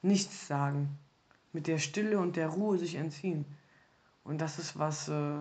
Nichts 0.01 0.47
sagen. 0.47 0.97
Mit 1.53 1.67
der 1.67 1.77
Stille 1.77 2.19
und 2.19 2.35
der 2.35 2.49
Ruhe 2.49 2.79
sich 2.79 2.95
entziehen. 2.95 3.45
Und 4.23 4.41
das 4.41 4.57
ist 4.57 4.79
was 4.79 5.07
äh, 5.07 5.37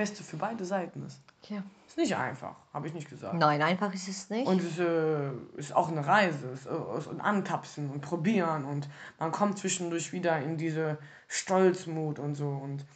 Beste 0.00 0.24
für 0.24 0.38
beide 0.38 0.64
Seiten 0.64 1.04
ist. 1.04 1.20
Ja. 1.50 1.62
Ist 1.86 1.98
nicht 1.98 2.16
einfach, 2.16 2.56
habe 2.72 2.86
ich 2.86 2.94
nicht 2.94 3.10
gesagt. 3.10 3.34
Nein, 3.34 3.60
einfach 3.60 3.92
ist 3.92 4.08
es 4.08 4.30
nicht. 4.30 4.46
Und 4.46 4.62
es 4.62 4.78
äh, 4.78 5.30
ist 5.56 5.76
auch 5.76 5.88
eine 5.88 6.06
Reise, 6.06 6.48
es 6.54 6.64
äh, 6.64 6.98
ist 6.98 7.08
ein 7.08 7.20
Antapsen 7.20 7.90
und 7.90 8.00
Probieren 8.00 8.64
und 8.64 8.88
man 9.18 9.30
kommt 9.30 9.58
zwischendurch 9.58 10.14
wieder 10.14 10.40
in 10.40 10.56
diese 10.56 10.96
Stolzmut 11.28 12.18
und 12.18 12.34
so. 12.34 12.48
Und 12.48 12.86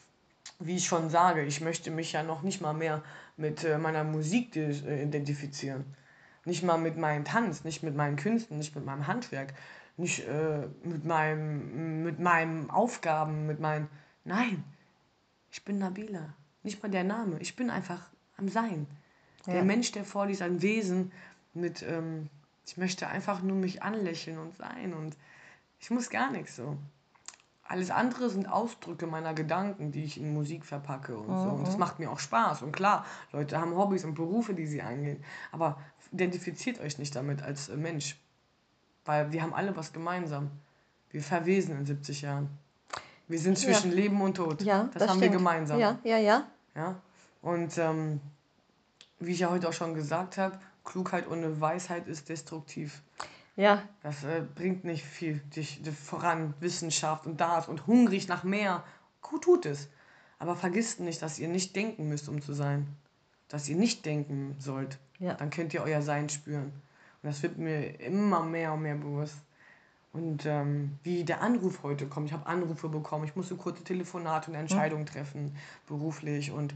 wie 0.61 0.77
ich 0.77 0.87
schon 0.87 1.11
sage, 1.11 1.45
ich 1.45 1.61
möchte 1.61 1.91
mich 1.91 2.13
ja 2.13 2.23
noch 2.23 2.41
nicht 2.41 2.63
mal 2.63 2.73
mehr 2.73 3.03
mit 3.37 3.65
äh, 3.65 3.77
meiner 3.77 4.05
Musik 4.05 4.57
äh, 4.57 5.03
identifizieren. 5.03 5.85
Nicht 6.47 6.63
mal 6.63 6.79
mit 6.79 6.97
meinem 6.97 7.27
Tanz, 7.27 7.65
nicht 7.65 7.83
mit 7.83 7.95
meinen 7.95 8.17
Künsten, 8.17 8.57
nicht 8.57 8.75
mit 8.75 8.87
meinem 8.87 9.07
Handwerk, 9.07 9.53
nicht 9.99 10.27
äh, 10.27 10.69
mit, 10.83 11.05
meinem, 11.05 12.03
mit 12.03 12.19
meinen 12.19 12.71
Aufgaben, 12.71 13.47
mit 13.47 13.61
meinen. 13.61 13.89
Nein, 14.25 14.65
ich 15.53 15.63
bin 15.67 15.79
Nabila. 15.79 16.33
Nicht 16.65 16.83
mal 16.83 16.89
der 16.91 17.05
Name. 17.05 17.39
Ich 17.39 17.55
bin 17.55 17.71
einfach 17.71 18.01
am 18.37 18.49
Sein. 18.49 18.87
Der 19.47 19.57
Ja. 19.57 19.65
Mensch, 19.65 19.93
der 19.93 20.05
vor 20.05 20.27
dir 20.27 20.33
ist, 20.33 20.43
ein 20.43 20.63
Wesen 20.63 21.13
mit, 21.53 21.83
ähm, 21.83 22.29
ich 22.67 22.77
möchte 22.77 23.07
einfach 23.07 23.43
nur 23.43 23.57
mich 23.57 23.83
anlächeln 23.83 24.39
und 24.39 24.57
sein 24.57 24.95
und 24.95 25.17
ich 25.79 25.91
muss 25.91 26.11
gar 26.11 26.31
nichts 26.31 26.57
so. 26.57 26.77
Alles 27.67 27.91
andere 27.91 28.29
sind 28.29 28.47
Ausdrücke 28.47 29.07
meiner 29.07 29.35
Gedanken, 29.35 29.93
die 29.93 30.05
ich 30.05 30.19
in 30.19 30.35
Musik 30.35 30.65
verpacke 30.67 31.17
und 31.17 31.29
so. 31.43 31.49
Und 31.49 31.67
das 31.67 31.79
macht 31.79 31.99
mir 31.99 32.11
auch 32.11 32.19
Spaß. 32.19 32.63
Und 32.63 32.73
klar, 32.73 33.07
Leute 33.33 33.59
haben 33.59 33.75
Hobbys 33.75 34.05
und 34.05 34.15
Berufe, 34.15 34.55
die 34.55 34.67
sie 34.67 34.83
eingehen. 34.83 35.23
Aber 35.51 35.79
identifiziert 36.13 36.79
euch 36.81 36.99
nicht 36.99 37.15
damit 37.17 37.43
als 37.43 37.69
äh, 37.69 37.77
Mensch. 37.77 38.17
Weil 39.05 39.33
wir 39.33 39.43
haben 39.43 39.55
alle 39.55 39.77
was 39.77 39.93
gemeinsam. 39.93 40.51
Wir 41.11 41.23
verwesen 41.23 41.77
in 41.79 41.87
70 41.87 42.23
Jahren. 42.23 42.51
Wir 43.29 43.39
sind 43.39 43.59
Ja. 43.59 43.65
zwischen 43.73 43.93
Leben 43.93 44.21
und 44.21 44.35
Tod. 44.37 44.63
ja, 44.63 44.89
das, 44.93 45.03
haben 45.09 45.21
wir 45.21 45.29
stimmt. 45.29 45.39
gemeinsam. 45.39 45.81
Ja, 45.81 45.99
ja, 46.05 46.19
ja. 46.19 46.47
Ja? 46.75 47.01
Und 47.43 47.79
ähm, 47.79 48.21
wie 49.19 49.33
ich 49.33 49.41
ja 49.41 49.51
heute 49.51 49.69
auch 49.69 49.73
schon 49.73 49.95
gesagt 49.95 50.37
habe, 50.39 50.59
Klugheit 50.85 51.29
ohne 51.29 51.61
Weisheit 51.61 52.07
ist 52.09 52.29
destruktiv. 52.29 53.03
Ja, 53.57 53.83
Das 54.03 54.25
äh, 54.25 54.43
bringt 54.55 54.85
nicht 54.85 55.05
viel 55.05 55.39
dich 55.55 55.81
dich 55.81 55.95
voran, 55.95 56.55
Wissenschaft 56.61 57.25
und 57.27 57.41
das 57.41 57.69
und 57.69 57.87
hungrig 57.87 58.27
nach 58.29 58.43
mehr. 58.45 58.83
Gut 59.23 59.45
tut 59.45 59.65
es. 59.67 59.89
Aber 60.41 60.57
vergisst 60.57 61.01
nicht, 61.01 61.23
dass 61.23 61.39
ihr 61.39 61.49
nicht 61.49 61.75
denken 61.77 62.09
müsst, 62.09 62.29
um 62.29 62.43
zu 62.43 62.53
sein. 62.53 62.89
Dass 63.49 63.69
ihr 63.69 63.77
nicht 63.77 64.05
denken 64.05 64.57
sollt. 64.59 64.99
Ja. 65.21 65.35
Dann 65.35 65.51
könnt 65.51 65.73
ihr 65.73 65.83
euer 65.83 66.03
Sein 66.03 66.29
spüren. 66.29 66.73
Und 67.23 67.29
das 67.31 67.43
wird 67.43 67.57
mir 67.57 68.01
immer 68.01 68.43
mehr 68.43 68.73
und 68.73 68.83
mehr 68.83 68.97
bewusst. 68.97 69.37
Und 70.15 70.47
ähm, 70.47 70.97
wie 71.03 71.25
der 71.25 71.43
Anruf 71.43 71.83
heute 71.83 72.07
kommt, 72.07 72.29
ich 72.29 72.33
habe 72.33 72.47
Anrufe 72.47 72.89
bekommen, 72.89 73.25
ich 73.25 73.35
musste 73.35 73.57
kurze 73.57 73.83
Telefonate 73.83 74.49
und 74.51 74.57
Entscheidungen 74.57 75.07
treffen, 75.07 75.57
beruflich. 75.89 76.53
Und 76.53 76.73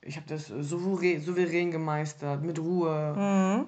ich 0.00 0.16
habe 0.16 0.26
das 0.26 0.46
souverän, 0.46 1.20
souverän 1.20 1.70
gemeistert, 1.70 2.42
mit 2.42 2.58
Ruhe. 2.58 3.14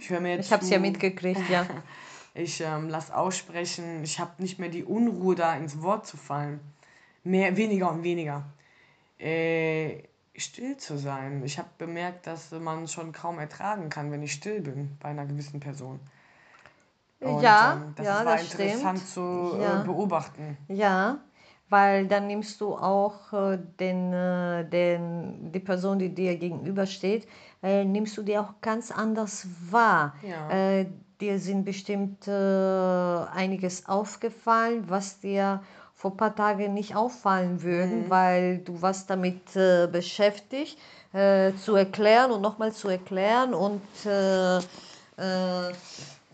Ich 0.01 0.09
höre 0.09 0.21
mir 0.21 0.31
jetzt 0.31 0.39
Mhm. 0.39 0.45
ich 0.47 0.53
habe 0.53 0.65
es 0.65 0.71
ja 0.71 0.79
mitgekriegt, 0.79 1.47
ja. 1.51 1.67
ich 2.35 2.63
ähm, 2.63 2.89
lass 2.89 3.11
aussprechen, 3.11 4.03
ich 4.03 4.19
habe 4.19 4.41
nicht 4.41 4.59
mehr 4.59 4.71
die 4.71 4.83
Unruhe, 4.83 5.35
da 5.35 5.55
ins 5.57 5.83
Wort 5.83 6.07
zu 6.07 6.17
fallen. 6.17 6.61
Mehr, 7.23 7.55
weniger 7.59 7.91
und 7.93 8.03
weniger. 8.03 8.45
Äh, 9.19 10.05
still 10.35 10.79
zu 10.79 10.97
sein. 10.97 11.43
Ich 11.45 11.59
habe 11.59 11.69
bemerkt, 11.77 12.27
dass 12.27 12.51
man 12.51 12.89
schon 12.89 13.13
kaum 13.13 13.39
ertragen 13.39 13.91
kann, 13.91 14.11
wenn 14.11 14.23
ich 14.23 14.33
still 14.33 14.63
bin 14.63 14.97
bei 15.01 15.11
einer 15.11 15.27
gewissen 15.27 15.61
Person. 15.61 16.01
Und, 17.25 17.43
ja, 17.43 17.75
ähm, 17.75 17.93
das 17.97 18.07
ja, 18.07 18.25
war 18.25 18.37
das 18.37 18.53
interessant 18.53 18.99
stimmt. 18.99 19.11
zu 19.11 19.57
Ja. 19.61 19.81
äh, 19.81 19.85
beobachten. 19.85 20.57
Ja, 20.69 21.19
weil 21.69 22.07
dann 22.07 22.27
nimmst 22.27 22.61
du 22.61 22.75
auch 22.75 23.33
äh, 23.33 23.59
den, 23.81 24.13
äh, 24.13 24.69
den, 24.69 25.53
die 25.53 25.61
Person, 25.61 25.99
die 25.99 26.11
dir 26.15 26.37
gegenübersteht, 26.37 27.27
äh, 27.63 27.85
nimmst 27.85 28.17
du 28.19 28.23
dir 28.23 28.43
auch 28.43 28.61
ganz 28.61 28.91
anders 28.91 29.47
wahr. 29.71 30.15
Ja. 30.23 30.51
Äh, 30.51 30.87
dir 31.21 31.39
sind 31.39 31.65
bestimmt 31.65 32.27
äh, 32.27 32.31
einiges 32.31 33.89
aufgefallen, 33.89 34.85
was 34.89 35.21
dir 35.21 35.63
vor 35.95 36.11
ein 36.11 36.17
paar 36.17 36.35
Tagen 36.35 36.75
nicht 36.75 36.97
auffallen 36.97 37.63
würden, 37.63 38.11
weil 38.11 38.59
du 38.59 38.83
warst 38.83 39.09
damit 39.09 39.55
äh, 39.55 39.87
beschäftigt, 39.87 40.77
äh, 41.13 41.53
zu 41.55 41.77
erklären 41.77 42.33
und 42.33 42.41
nochmal 42.43 42.73
zu 42.73 42.89
erklären 42.89 43.55
und 43.55 43.83
äh, 44.05 44.59
äh, 44.59 45.73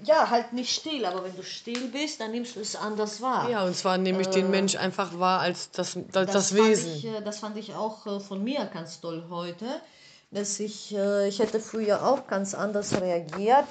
ja, 0.04 0.30
halt 0.30 0.52
nicht 0.52 0.74
still, 0.74 1.04
aber 1.04 1.24
wenn 1.24 1.36
du 1.36 1.42
still 1.42 1.88
bist, 1.88 2.20
dann 2.20 2.30
nimmst 2.30 2.56
du 2.56 2.60
es 2.60 2.76
anders 2.76 3.20
wahr. 3.20 3.48
Ja, 3.50 3.64
und 3.64 3.74
zwar 3.74 3.98
nehme 3.98 4.20
ich 4.20 4.28
äh, 4.28 4.32
den 4.32 4.50
Mensch 4.50 4.76
einfach 4.76 5.18
wahr 5.18 5.40
als 5.40 5.70
das, 5.70 5.94
das, 5.94 6.26
das, 6.26 6.32
das 6.32 6.54
Wesen. 6.54 6.92
Ich, 6.96 7.24
das 7.24 7.38
fand 7.40 7.56
ich 7.56 7.74
auch 7.74 8.06
äh, 8.06 8.20
von 8.20 8.42
mir 8.42 8.64
ganz 8.66 9.00
toll 9.00 9.26
heute, 9.30 9.66
dass 10.30 10.60
ich, 10.60 10.94
äh, 10.94 11.28
ich 11.28 11.38
hätte 11.38 11.60
früher 11.60 12.06
auch 12.06 12.26
ganz 12.26 12.54
anders 12.54 13.00
reagiert. 13.00 13.64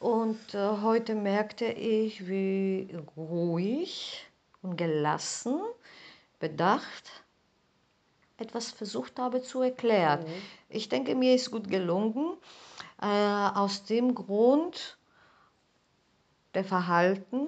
Und 0.00 0.54
heute 0.54 1.14
merkte 1.14 1.66
ich, 1.66 2.26
wie 2.26 2.96
ruhig 3.16 4.26
und 4.62 4.76
gelassen, 4.76 5.60
bedacht 6.38 7.22
etwas 8.40 8.70
versucht 8.70 9.18
habe 9.18 9.42
zu 9.42 9.62
erklären. 9.62 10.20
Mhm. 10.20 10.42
Ich 10.68 10.88
denke, 10.88 11.14
mir 11.14 11.34
ist 11.34 11.50
gut 11.50 11.68
gelungen. 11.68 12.36
Äh, 13.00 13.06
aus 13.06 13.84
dem 13.84 14.14
Grund 14.14 14.98
der 16.54 16.64
Verhalten 16.64 17.46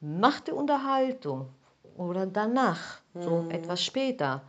nach 0.00 0.40
der 0.40 0.56
Unterhaltung 0.56 1.48
oder 1.96 2.26
danach, 2.26 3.00
so 3.14 3.46
etwas 3.50 3.84
später. 3.84 4.42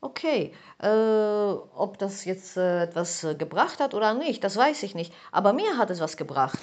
Okay, 0.00 0.52
äh, 0.82 0.86
ob 0.88 1.96
das 1.98 2.26
jetzt 2.26 2.58
äh, 2.58 2.82
etwas 2.82 3.24
äh, 3.24 3.34
gebracht 3.34 3.80
hat 3.80 3.94
oder 3.94 4.12
nicht, 4.12 4.44
das 4.44 4.56
weiß 4.56 4.82
ich 4.82 4.94
nicht. 4.94 5.14
Aber 5.32 5.54
mir 5.54 5.78
hat 5.78 5.88
es 5.88 6.00
was 6.00 6.18
gebracht. 6.18 6.58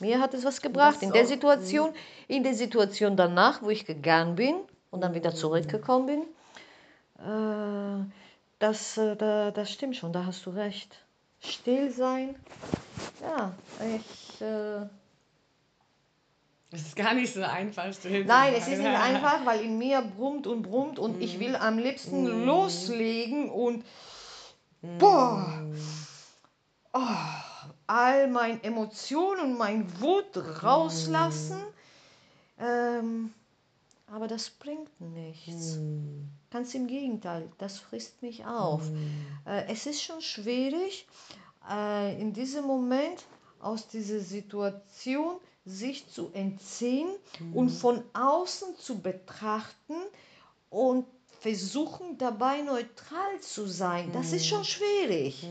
Mir 0.00 0.20
hat 0.20 0.34
es 0.34 0.44
was 0.44 0.60
gebracht. 0.60 1.00
In 1.02 1.12
der 1.12 1.26
Situation, 1.26 1.94
in 2.26 2.42
der 2.42 2.54
Situation 2.54 3.16
danach, 3.16 3.62
wo 3.62 3.70
ich 3.70 3.86
gegangen 3.86 4.34
bin 4.34 4.56
und 4.90 5.02
dann 5.02 5.14
wieder 5.14 5.34
zurückgekommen 5.34 6.06
bin, 6.06 6.22
äh, 7.24 8.04
das, 8.58 8.94
da, 9.18 9.52
das 9.52 9.70
stimmt 9.70 9.94
schon, 9.94 10.12
da 10.12 10.26
hast 10.26 10.44
du 10.44 10.50
recht. 10.50 10.96
Still 11.40 11.90
sein, 11.90 12.34
ja, 13.20 13.52
ich. 13.96 14.40
Äh, 14.40 14.80
Es 16.70 16.82
ist 16.82 16.96
gar 16.96 17.14
nicht 17.14 17.32
so 17.32 17.42
einfach, 17.42 17.92
still 17.92 18.22
zu 18.22 18.28
Nein, 18.28 18.54
es 18.56 18.64
sein. 18.64 18.74
ist 18.74 18.78
nicht 18.80 18.88
einfach, 19.00 19.46
weil 19.46 19.60
in 19.60 19.78
mir 19.78 20.02
brummt 20.02 20.46
und 20.46 20.62
brummt 20.62 20.98
und 20.98 21.20
ich 21.22 21.38
will 21.40 21.56
am 21.56 21.78
liebsten 21.78 22.26
loslegen 22.44 23.50
und 23.50 23.84
boah, 24.98 25.62
oh, 26.92 27.00
all 27.86 28.28
meine 28.28 28.62
Emotionen 28.64 29.52
und 29.52 29.58
mein 29.58 30.00
Wut 30.00 30.62
rauslassen. 30.62 31.62
Ähm, 32.60 33.32
aber 34.12 34.26
das 34.26 34.50
bringt 34.50 35.00
nichts. 35.00 35.78
Ganz 36.50 36.74
im 36.74 36.86
Gegenteil, 36.86 37.50
das 37.58 37.78
frisst 37.78 38.22
mich 38.22 38.44
auf. 38.46 38.82
Äh, 39.46 39.66
es 39.68 39.86
ist 39.86 40.02
schon 40.02 40.20
schwierig, 40.20 41.06
äh, 41.68 42.20
in 42.20 42.32
diesem 42.32 42.64
Moment 42.64 43.24
aus 43.60 43.88
dieser 43.88 44.20
Situation 44.20 45.36
sich 45.64 46.08
zu 46.08 46.30
entziehen 46.32 47.08
und 47.52 47.68
von 47.68 48.02
außen 48.14 48.76
zu 48.78 49.00
betrachten 49.00 49.94
und 50.70 51.04
versuchen 51.40 52.16
dabei 52.16 52.62
neutral 52.62 53.40
zu 53.40 53.66
sein. 53.66 54.10
Das 54.12 54.32
ist 54.32 54.46
schon 54.46 54.64
schwierig. 54.64 55.46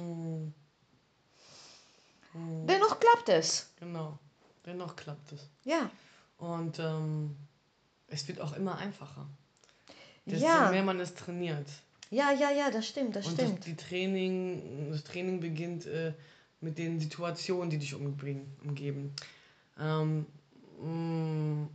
Dennoch 2.34 3.00
klappt 3.00 3.30
es. 3.30 3.70
Genau. 3.80 4.18
Dennoch 4.66 4.96
klappt 4.96 5.32
es. 5.32 5.50
Ja. 5.64 5.90
Und 6.38 6.80
ähm, 6.80 7.36
es 8.08 8.28
wird 8.28 8.42
auch 8.42 8.56
immer 8.56 8.78
einfacher. 8.78 9.28
Desto 10.26 10.46
Ja. 10.46 10.72
mehr 10.72 10.84
man 10.84 11.00
es 11.00 11.14
trainiert. 11.16 11.68
Ja, 12.10 12.32
ja, 12.32 12.52
ja, 12.52 12.72
das 12.72 12.88
stimmt, 12.88 13.16
das 13.16 13.28
Und 13.28 13.38
das, 13.40 13.48
stimmt. 13.48 13.66
die 13.66 13.76
Training, 13.76 14.92
das 14.92 15.04
Training 15.04 15.40
beginnt 15.40 15.86
äh, 15.86 16.14
mit 16.62 16.78
den 16.78 17.00
Situationen, 17.00 17.70
die 17.70 17.78
dich 17.78 17.94
umbringen, 17.94 18.46
umgeben. 18.64 19.14
Ähm, 19.80 20.26
mh, 20.82 21.68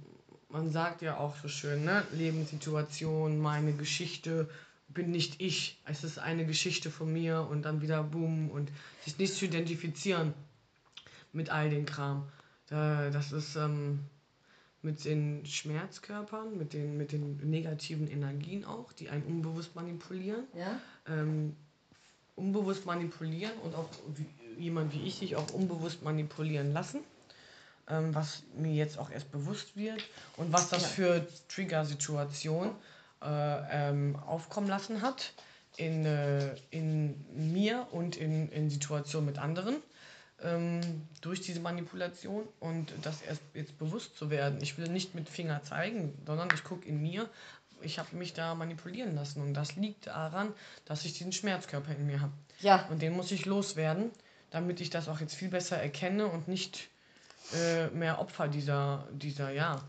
man 0.49 0.71
sagt 0.71 1.03
ja 1.03 1.17
auch 1.19 1.37
so 1.37 1.49
schön, 1.49 1.85
ne? 1.85 2.05
Lebenssituation, 2.13 3.39
meine 3.39 3.73
Geschichte 3.73 4.49
bin 4.89 5.11
nicht 5.11 5.41
ich. 5.41 5.79
Es 5.87 6.05
ist 6.05 6.19
eine 6.19 6.45
Geschichte 6.47 6.91
von 6.91 7.11
mir 7.13 7.47
und 7.51 7.63
dann 7.63 7.81
wieder 7.81 8.03
boom 8.03 8.51
und 8.51 8.71
sich 9.05 9.17
nicht 9.19 9.35
zu 9.35 9.47
identifizieren 9.47 10.35
mit 11.33 11.49
all 11.51 11.71
dem 11.71 11.87
Kram. 11.87 12.29
Da, 12.69 13.11
das 13.11 13.33
ist 13.33 13.57
ähm, 13.57 14.01
mit 14.83 15.05
den 15.05 15.47
Schmerzkörpern, 15.47 16.59
mit 16.59 16.73
den, 16.73 16.97
mit 16.97 17.13
den 17.13 17.37
negativen 17.49 18.09
Energien 18.09 18.65
auch, 18.65 18.93
die 18.93 19.09
einen 19.09 19.23
unbewusst 19.25 19.75
manipulieren. 19.77 20.45
Ja? 20.55 20.81
ähm, 21.07 21.57
unbewusst 22.37 22.87
manipulieren 22.87 23.53
und 23.63 23.75
auch 23.75 23.89
wie, 24.17 24.27
jemand 24.63 24.93
wie 24.93 25.07
ich 25.07 25.17
sich 25.17 25.37
auch 25.37 25.51
unbewusst 25.53 26.03
manipulieren 26.03 26.73
lassen, 26.73 27.01
ähm, 27.89 28.15
was 28.15 28.43
mir 28.57 28.73
jetzt 28.73 28.99
auch 28.99 29.11
erst 29.11 29.31
bewusst 29.31 29.77
wird 29.77 30.03
und 30.37 30.53
was 30.53 30.69
das 30.69 30.87
für 30.87 31.27
Trigger-Situationen 31.49 32.73
äh, 33.23 33.91
ähm, 33.91 34.17
aufkommen 34.17 34.69
lassen 34.69 35.03
hat 35.03 35.33
in, 35.77 36.05
äh, 36.05 36.55
in 36.71 37.15
mir 37.53 37.87
und 37.93 38.17
in, 38.17 38.49
in 38.51 38.71
Situationen 38.71 39.27
mit 39.27 39.39
anderen 39.39 39.77
ähm, 40.43 40.81
durch 41.21 41.41
diese 41.41 41.61
Manipulation 41.61 42.45
und 42.61 42.93
das 43.03 43.23
erst 43.23 43.43
jetzt 43.55 43.79
bewusst 43.79 44.17
zu 44.17 44.31
werden. 44.31 44.59
Ich 44.63 44.79
will 44.79 44.89
nicht 44.89 45.15
mit 45.15 45.29
Finger 45.29 45.63
zeigen, 45.63 46.15
sondern 46.27 46.49
ich 46.55 46.65
gucke 46.65 46.87
in 46.87 47.01
mir, 47.01 47.29
ich 47.81 47.99
habe 47.99 48.15
mich 48.17 48.33
da 48.33 48.55
manipulieren 48.55 49.15
lassen 49.15 49.43
und 49.43 49.55
das 49.55 49.77
liegt 49.77 50.07
daran, 50.07 50.53
dass 50.85 51.05
ich 51.05 51.15
diesen 51.15 51.33
Schmerzkörper 51.33 51.95
in 51.95 52.07
mir 52.07 52.21
habe. 52.21 52.33
Ja. 52.61 52.87
Und 52.91 53.03
den 53.03 53.15
muss 53.15 53.31
ich 53.31 53.45
loswerden, 53.45 54.11
damit 54.51 54.81
ich 54.81 54.91
das 54.91 55.09
auch 55.09 55.21
jetzt 55.21 55.35
viel 55.35 55.49
besser 55.49 55.79
erkenne 55.79 56.27
und 56.27 56.49
nicht 56.49 56.89
äh, 57.55 57.89
mehr 57.89 58.19
Opfer 58.21 58.49
dieser, 58.49 59.07
dieser, 59.13 59.51
ja, 59.51 59.81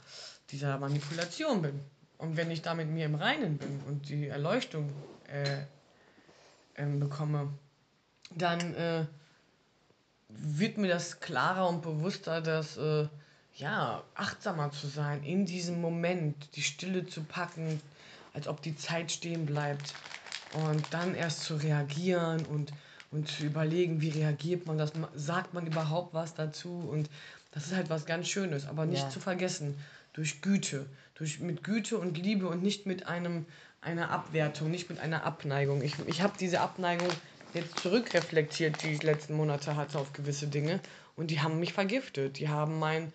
dieser 0.50 0.78
Manipulation 0.78 1.62
bin. 1.62 1.80
Und 2.18 2.38
wenn 2.38 2.50
ich 2.52 2.62
da 2.62 2.74
mit 2.74 2.90
mir 2.90 3.06
im 3.06 3.16
Reinen 3.16 3.58
bin 3.58 3.82
und 3.88 4.10
die 4.10 4.28
Erleuchtung 4.28 4.90
äh, 5.28 5.66
ähm, 6.78 7.00
bekomme, 7.00 7.54
dann 8.36 8.74
äh, 8.76 9.06
wird 10.42 10.78
mir 10.78 10.88
das 10.88 11.20
klarer 11.20 11.68
und 11.70 11.82
bewusster, 11.82 12.42
dass 12.42 12.78
äh, 12.78 13.08
ja, 13.56 14.04
achtsamer 14.16 14.72
zu 14.72 14.88
sein, 14.88 15.24
in 15.24 15.46
diesem 15.46 15.80
Moment 15.80 16.56
die 16.56 16.62
Stille 16.64 17.06
zu 17.06 17.22
packen, 17.24 17.82
als 18.34 18.48
ob 18.48 18.62
die 18.62 18.76
Zeit 18.76 19.12
stehen 19.12 19.46
bleibt 19.46 19.94
und 20.54 20.84
dann 20.92 21.16
erst 21.16 21.44
zu 21.44 21.56
reagieren 21.56 22.46
und, 22.46 22.74
und 23.12 23.28
zu 23.28 23.44
überlegen, 23.44 24.02
wie 24.02 24.10
reagiert 24.10 24.66
man 24.66 24.78
das, 24.78 24.92
sagt 25.16 25.54
man 25.54 25.68
überhaupt 25.68 26.14
was 26.14 26.34
dazu 26.34 26.88
und 26.90 27.10
das 27.52 27.68
ist 27.68 27.76
halt 27.76 27.90
was 27.90 28.06
ganz 28.06 28.28
Schönes, 28.28 28.66
aber 28.68 28.86
nicht 28.86 29.04
Ja. 29.04 29.10
zu 29.10 29.20
vergessen, 29.20 29.78
durch 30.14 30.42
Güte, 30.42 30.86
durch, 31.16 31.40
mit 31.40 31.64
Güte 31.64 31.98
und 31.98 32.18
Liebe 32.18 32.48
und 32.48 32.64
nicht 32.64 32.86
mit 32.86 33.08
einem, 33.08 33.46
einer 33.82 34.10
Abwertung, 34.10 34.72
nicht 34.72 34.90
mit 34.90 35.00
einer 35.00 35.24
Abneigung. 35.24 35.82
Ich, 35.84 35.96
ich 36.08 36.22
habe 36.22 36.34
diese 36.40 36.62
Abneigung 36.62 37.08
jetzt 37.54 37.80
zurückreflektiert, 37.80 38.84
die 38.84 38.94
ich 38.94 39.04
letzten 39.04 39.36
Monate 39.36 39.76
hatte 39.76 40.00
auf 40.00 40.14
gewisse 40.14 40.48
Dinge 40.48 40.80
und 41.16 41.32
die 41.32 41.42
haben 41.42 41.60
mich 41.60 41.74
vergiftet, 41.74 42.40
die 42.40 42.50
haben 42.50 42.80
mein, 42.80 43.14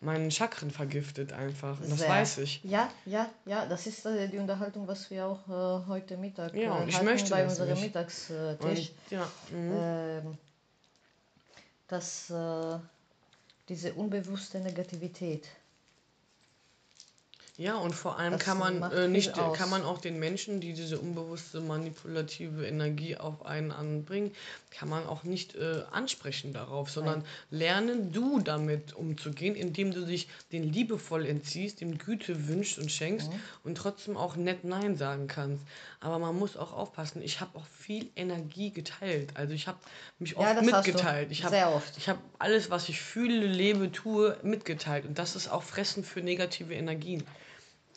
meinen 0.00 0.30
Chakren 0.30 0.70
vergiftet 0.70 1.32
einfach 1.32 1.80
und 1.80 1.90
das 1.90 2.00
Sehr. 2.00 2.08
weiß 2.08 2.38
ich. 2.38 2.60
Ja, 2.64 2.90
ja, 3.04 3.28
ja, 3.44 3.66
das 3.66 3.86
ist 3.86 4.04
äh, 4.06 4.28
die 4.28 4.38
Unterhaltung, 4.38 4.86
was 4.86 5.10
wir 5.10 5.26
auch 5.26 5.48
äh, 5.48 5.86
heute 5.88 6.16
Mittag 6.16 6.54
Ja, 6.54 6.78
äh, 6.78 6.82
und 6.82 6.88
ich 6.88 6.96
hatten 6.96 7.06
möchte 7.06 7.30
bei 7.30 7.44
unserem 7.44 7.70
nicht. 7.70 7.82
Mittagstisch. 7.82 8.38
Und, 8.60 8.92
ja, 9.10 9.30
mhm. 9.50 9.72
ähm, 9.78 10.38
dass 11.88 12.30
äh, 12.30 12.78
diese 13.68 13.94
unbewusste 13.94 14.60
Negativität. 14.60 15.48
Ja, 17.58 17.76
und 17.76 17.94
vor 17.94 18.18
allem 18.18 18.32
Das 18.32 18.42
kann 18.42 18.58
man 18.58 18.82
äh, 18.92 19.08
nicht, 19.08 19.38
aus. 19.38 19.56
kann 19.56 19.70
man 19.70 19.82
auch 19.82 19.98
den 19.98 20.18
Menschen, 20.18 20.60
die 20.60 20.74
diese 20.74 20.98
unbewusste 20.98 21.60
manipulative 21.60 22.66
Energie 22.66 23.16
auf 23.16 23.46
einen 23.46 23.70
anbringen, 23.72 24.32
kann 24.70 24.90
man 24.90 25.06
auch 25.06 25.22
nicht 25.24 25.54
äh, 25.54 25.82
ansprechen 25.90 26.52
darauf, 26.52 26.90
sondern 26.90 27.24
lernen 27.50 28.12
du 28.12 28.40
damit 28.40 28.92
umzugehen, 28.94 29.54
indem 29.54 29.92
du 29.92 30.04
dich 30.04 30.28
den 30.52 30.70
liebevoll 30.70 31.24
entziehst, 31.24 31.80
dem 31.80 31.96
Güte 31.96 32.46
wünschst 32.48 32.78
und 32.78 32.92
schenkst 32.92 33.30
Mhm. 33.32 33.40
und 33.64 33.78
trotzdem 33.78 34.18
auch 34.18 34.36
nett 34.36 34.64
Nein 34.64 34.96
sagen 34.98 35.26
kannst. 35.26 35.64
Aber 36.00 36.18
man 36.18 36.38
muss 36.38 36.58
auch 36.58 36.74
aufpassen, 36.74 37.22
ich 37.22 37.40
habe 37.40 37.56
auch 37.58 37.64
viel 37.66 38.10
Energie 38.16 38.70
geteilt. 38.70 39.30
Also 39.34 39.54
ich 39.54 39.66
habe 39.66 39.78
mich 40.18 40.32
Ja, 40.32 40.38
oft 40.40 40.48
das 40.50 40.72
hast 40.72 40.86
du. 40.88 40.90
mitgeteilt. 40.92 41.30
Ich 41.30 41.38
Sehr 41.42 41.64
habe 41.66 41.76
oft. 41.76 41.96
ich 41.96 42.08
habe 42.10 42.18
alles, 42.38 42.68
was 42.68 42.90
ich 42.90 43.00
fühle, 43.00 43.46
lebe, 43.46 43.90
tue, 43.92 44.36
mitgeteilt. 44.42 45.06
Und 45.06 45.18
das 45.18 45.36
ist 45.36 45.48
auch 45.48 45.62
Fressen 45.62 46.04
für 46.04 46.20
negative 46.20 46.74
Energien. 46.74 47.24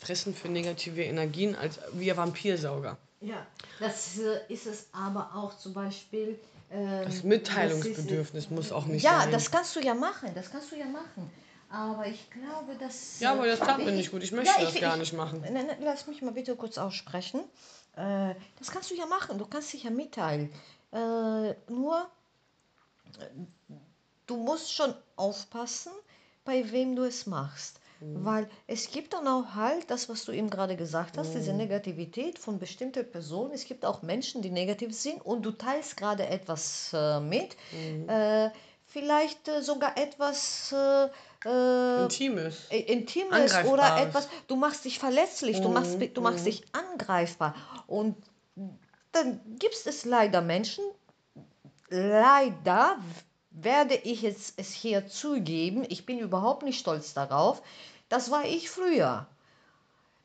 Fressen 0.00 0.34
für 0.34 0.48
negative 0.48 1.02
Energien 1.02 1.54
als 1.54 1.78
ein 1.78 2.16
Vampirsauger. 2.16 2.96
Ja, 3.20 3.46
das 3.78 4.16
ist 4.48 4.66
es 4.66 4.86
aber 4.92 5.30
auch 5.34 5.56
zum 5.58 5.74
Beispiel. 5.74 6.38
ähm, 6.70 7.02
Das 7.04 7.14
das 7.16 7.22
Mitteilungsbedürfnis 7.24 8.44
ist, 8.44 8.50
muss 8.50 8.72
auch 8.72 8.86
nicht 8.86 9.02
Ja, 9.02 9.20
sein. 9.20 9.30
das 9.30 9.50
kannst 9.50 9.76
du 9.76 9.80
ja 9.80 9.94
machen, 9.94 10.30
das 10.34 10.50
kannst 10.50 10.72
du 10.72 10.76
ja 10.76 10.86
machen. 10.86 11.30
Aber 11.68 12.06
ich 12.06 12.28
glaube, 12.30 12.74
dass. 12.80 13.20
Ja, 13.20 13.32
aber 13.32 13.46
das 13.46 13.60
klappt 13.60 13.82
äh, 13.82 13.84
mir 13.84 13.92
nicht 13.92 14.10
gut. 14.10 14.22
Ich 14.22 14.32
möchte 14.32 14.60
das 14.60 14.74
gar 14.80 14.96
nicht 14.96 15.12
machen. 15.12 15.42
Ne, 15.42 15.50
ne, 15.52 15.76
lass 15.82 16.06
mich 16.06 16.22
mal 16.22 16.32
bitte 16.32 16.56
kurz 16.56 16.78
aussprechen. 16.78 17.40
Äh, 17.96 18.34
das 18.58 18.70
kannst 18.72 18.90
du 18.90 18.94
ja 18.94 19.06
machen, 19.06 19.38
du 19.38 19.46
kannst 19.46 19.72
dich 19.72 19.84
ja 19.84 19.90
mitteilen. 19.90 20.50
Äh, 20.92 21.54
nur, 21.70 22.08
äh, 23.18 23.26
du 24.26 24.36
musst 24.36 24.72
schon 24.72 24.94
aufpassen, 25.16 25.92
bei 26.44 26.72
wem 26.72 26.96
du 26.96 27.04
es 27.04 27.26
machst. 27.26 27.79
Mhm. 28.00 28.24
Weil 28.24 28.48
es 28.66 28.90
gibt 28.90 29.12
dann 29.12 29.26
auch 29.28 29.54
halt 29.54 29.90
das, 29.90 30.08
was 30.08 30.24
du 30.24 30.32
eben 30.32 30.50
gerade 30.50 30.76
gesagt 30.76 31.18
hast, 31.18 31.30
Mhm. 31.34 31.38
diese 31.38 31.52
Negativität 31.52 32.38
von 32.38 32.58
bestimmten 32.58 33.08
Personen. 33.10 33.52
Es 33.52 33.64
gibt 33.64 33.84
auch 33.84 34.02
Menschen, 34.02 34.42
die 34.42 34.50
negativ 34.50 34.94
sind 34.94 35.24
und 35.24 35.42
du 35.42 35.52
teilst 35.52 35.96
gerade 35.96 36.26
etwas 36.26 36.92
äh, 36.94 37.20
mit. 37.20 37.56
Mhm. 37.72 38.08
Äh, 38.08 38.50
vielleicht 38.86 39.48
äh, 39.48 39.62
sogar 39.62 39.96
etwas 39.96 40.72
äh, 40.72 41.08
äh, 41.48 42.02
Intimes. 42.02 42.68
Intimes 42.70 43.64
oder 43.64 43.96
etwas, 43.98 44.28
du 44.46 44.56
machst 44.56 44.84
dich 44.84 44.98
verletzlich, 44.98 45.60
du 45.60 45.68
machst, 45.68 45.98
du 46.14 46.20
machst 46.20 46.46
dich 46.46 46.64
angreifbar. 46.72 47.54
Und 47.86 48.16
dann 49.12 49.40
gibt 49.58 49.74
es 49.86 50.04
leider 50.04 50.40
Menschen, 50.40 50.84
leider 51.88 52.98
werde 53.50 53.94
ich 53.94 54.22
jetzt 54.22 54.54
es 54.56 54.72
hier 54.72 55.06
zugeben, 55.06 55.84
ich 55.88 56.06
bin 56.06 56.18
überhaupt 56.18 56.62
nicht 56.62 56.78
stolz 56.78 57.14
darauf, 57.14 57.62
das 58.08 58.30
war 58.30 58.44
ich 58.44 58.70
früher. 58.70 59.26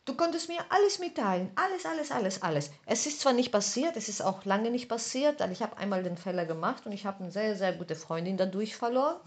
Du 0.05 0.13
konntest 0.13 0.49
mir 0.49 0.59
alles 0.69 0.99
mitteilen, 0.99 1.51
alles, 1.55 1.86
alles, 1.86 2.11
alles, 2.11 2.41
alles. 2.43 2.71
Es 2.86 3.07
ist 3.07 3.21
zwar 3.21 3.34
nicht 3.34 3.51
passiert, 3.51 3.97
es 3.97 4.07
ist 4.07 4.21
auch 4.21 4.45
lange 4.45 4.69
nicht 4.69 4.88
passiert, 4.88 5.39
weil 5.39 5.51
ich 5.51 5.63
habe 5.63 5.78
einmal 5.78 6.03
den 6.03 6.15
Fehler 6.15 6.45
gemacht 6.45 6.86
und 6.86 6.91
ich 6.91 7.07
habe 7.07 7.23
eine 7.23 7.32
sehr, 7.32 7.55
sehr 7.55 7.73
gute 7.73 7.95
Freundin 7.95 8.38
dadurch 8.38 8.76
verloren. 8.76 9.17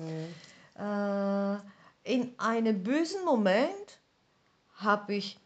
Äh, 0.78 1.58
in 2.04 2.38
einem 2.38 2.84
bösen 2.84 3.24
Moment 3.24 3.98
habe 4.76 5.16
ich 5.16 5.38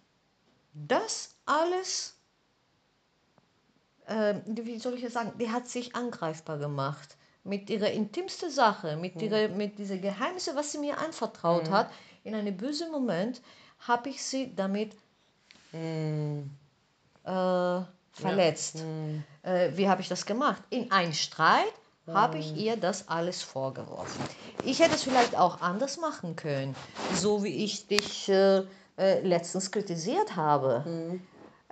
das 0.75 1.35
alles, 1.47 2.15
äh, 4.07 4.35
wie 4.45 4.79
soll 4.79 4.95
ich 4.95 5.03
das 5.03 5.15
sagen, 5.15 5.33
die 5.39 5.51
hat 5.51 5.67
sich 5.67 5.97
angreifbar 5.97 6.59
gemacht. 6.59 7.17
Mit 7.45 7.71
ihrer 7.71 7.91
intimsten 7.91 8.51
Sache, 8.51 8.97
mit, 8.97 9.21
ihrer, 9.21 9.49
mit 9.49 9.79
dieser 9.79 9.97
Geheimnisse, 9.97 10.55
was 10.55 10.73
sie 10.73 10.79
mir 10.79 10.99
anvertraut 10.99 11.71
hat. 11.71 11.91
In 12.25 12.35
einem 12.37 12.57
bösen 12.57 12.91
Moment 12.93 13.41
habe 13.81 14.11
ich 14.11 14.23
sie 14.23 14.55
damit 14.55 14.93
Mhm. 15.73 16.51
äh, 17.25 17.81
verletzt. 18.13 18.85
Äh, 19.43 19.71
wie 19.75 19.89
habe 19.89 20.03
ich 20.03 20.09
das 20.09 20.27
gemacht? 20.27 20.63
In 20.71 20.93
einem 20.93 21.13
Streit 21.15 21.73
habe 22.07 22.39
ich 22.39 22.55
ihr 22.57 22.77
das 22.77 23.09
alles 23.09 23.43
vorgeworfen. 23.43 24.23
Ich 24.65 24.81
hätte 24.81 24.95
es 24.97 25.03
vielleicht 25.03 25.37
auch 25.37 25.61
anders 25.61 25.97
machen 25.99 26.37
können, 26.37 26.75
so 27.15 27.43
wie 27.43 27.65
ich 27.65 27.87
dich 27.87 28.29
äh, 28.29 28.59
äh, 28.99 29.21
letztens 29.23 29.71
kritisiert 29.71 30.37
habe. 30.37 30.85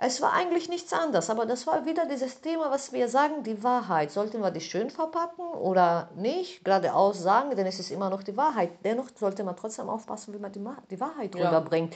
Es 0.03 0.19
war 0.19 0.33
eigentlich 0.33 0.67
nichts 0.67 0.91
anderes, 0.93 1.29
aber 1.29 1.45
das 1.45 1.67
war 1.67 1.85
wieder 1.85 2.07
dieses 2.07 2.41
Thema, 2.41 2.71
was 2.71 2.91
wir 2.91 3.07
sagen, 3.07 3.43
die 3.43 3.61
Wahrheit. 3.61 4.09
Sollten 4.09 4.41
wir 4.41 4.49
die 4.49 4.59
schön 4.59 4.89
verpacken 4.89 5.43
oder 5.43 6.09
nicht? 6.15 6.65
Geradeaus 6.65 7.19
sagen, 7.21 7.55
denn 7.55 7.67
es 7.67 7.79
ist 7.79 7.91
immer 7.91 8.09
noch 8.09 8.23
die 8.23 8.35
Wahrheit. 8.35 8.71
Dennoch 8.83 9.09
sollte 9.15 9.43
man 9.43 9.55
trotzdem 9.55 9.89
aufpassen, 9.89 10.33
wie 10.33 10.39
man 10.39 10.51
die, 10.51 10.99
Wahrheit 10.99 11.35
Ja. 11.35 11.45
rüberbringt. 11.45 11.95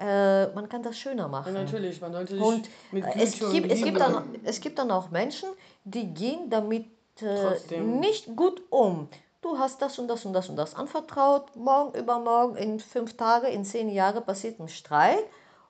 Äh, 0.00 0.48
man 0.48 0.68
kann 0.68 0.82
das 0.82 0.98
schöner 0.98 1.28
machen. 1.28 1.54
Ja, 1.54 1.62
natürlich, 1.62 2.00
man 2.00 2.12
sollte 2.12 2.32
sich 2.32 2.42
Und 2.42 2.68
mit 2.90 3.04
es, 3.14 3.38
gibt, 3.52 3.70
es, 3.70 3.84
gibt 3.84 4.00
dann, 4.00 4.24
es 4.42 4.60
gibt 4.60 4.80
dann 4.80 4.90
auch 4.90 5.10
Menschen, 5.10 5.48
die 5.84 6.12
gehen 6.12 6.50
damit 6.50 6.86
äh, 7.20 7.80
nicht 7.82 8.34
gut 8.34 8.62
um. 8.70 9.08
Du 9.42 9.60
hast 9.60 9.80
das 9.80 9.96
und 10.00 10.08
das 10.08 10.24
und 10.24 10.32
das 10.32 10.48
und 10.48 10.56
das 10.56 10.74
anvertraut. 10.74 11.54
Morgen, 11.54 11.96
übermorgen, 11.96 12.56
in 12.56 12.80
fünf 12.80 13.16
Tagen, 13.16 13.46
in 13.46 13.64
zehn 13.64 13.88
Jahren 13.90 14.24
passiert 14.24 14.58
ein 14.58 14.66
Streit. 14.66 15.22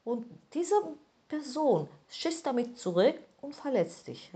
Und 0.05 0.25
diese 0.55 0.75
Person 1.33 1.89
schießt 2.11 2.45
damit 2.45 2.79
zurück 2.79 3.15
und 3.41 3.57
verletzt 3.57 4.07
dich. 4.07 4.31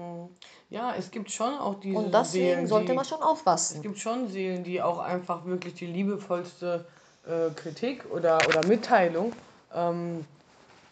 Ja, 0.70 0.94
es 0.96 1.10
gibt 1.10 1.30
schon 1.30 1.52
auch 1.58 1.74
diese 1.78 1.98
Und 1.98 2.14
deswegen 2.14 2.46
Seelen, 2.46 2.66
sollte 2.66 2.92
die, 2.92 2.96
man 2.96 3.04
schon 3.04 3.18
Es 3.18 3.24
aufpassen. 3.26 3.82
gibt 3.82 3.98
schon 3.98 4.28
Seelen, 4.28 4.64
die 4.64 4.80
auch 4.80 4.98
einfach 4.98 5.44
wirklich 5.44 5.74
die 5.74 5.84
liebevollste 5.88 6.86
äh, 7.26 7.50
Kritik 7.54 8.06
oder, 8.10 8.38
oder 8.48 8.66
Mitteilung 8.66 9.34
ähm, 9.74 10.24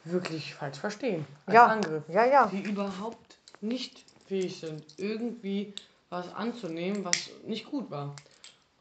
wirklich 0.04 0.54
falsch 0.54 0.76
verstehen. 0.78 1.24
Als 1.46 1.54
Ja, 1.54 1.66
Angriff. 1.68 2.02
ja, 2.08 2.26
ja. 2.26 2.46
Die 2.48 2.60
überhaupt 2.60 3.38
nicht 3.62 4.04
fähig 4.26 4.60
sind, 4.60 4.84
irgendwie 4.98 5.72
was 6.10 6.30
anzunehmen, 6.34 7.02
was 7.02 7.30
nicht 7.46 7.70
gut 7.70 7.90
war. 7.90 8.14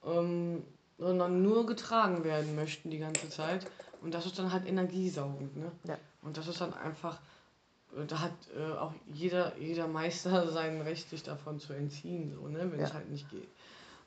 Ähm, 0.05 0.61
sondern 0.97 1.41
nur 1.41 1.65
getragen 1.65 2.25
werden 2.25 2.53
möchten 2.55 2.89
die 2.89 2.99
ganze 2.99 3.29
Zeit. 3.29 3.65
Und 4.03 4.13
das 4.13 4.25
ist 4.25 4.37
dann 4.37 4.51
halt 4.51 4.67
energiesaugend. 4.67 5.55
Ne? 5.57 5.71
Ja. 5.85 5.97
Und 6.21 6.37
das 6.37 6.47
ist 6.47 6.59
dann 6.61 6.73
einfach, 6.73 7.19
äh, 7.97 8.05
da 8.05 8.19
hat 8.19 8.33
äh, 8.55 8.73
auch 8.77 8.93
jeder, 9.11 9.57
jeder 9.57 9.87
Meister 9.87 10.47
sein 10.51 10.81
Recht, 10.81 11.09
sich 11.09 11.23
davon 11.23 11.59
zu 11.59 11.73
entziehen, 11.73 12.31
so, 12.33 12.47
ne? 12.47 12.69
wenn 12.71 12.79
es 12.79 12.89
Ja. 12.89 12.95
halt 12.95 13.09
nicht 13.09 13.29
geht. 13.29 13.47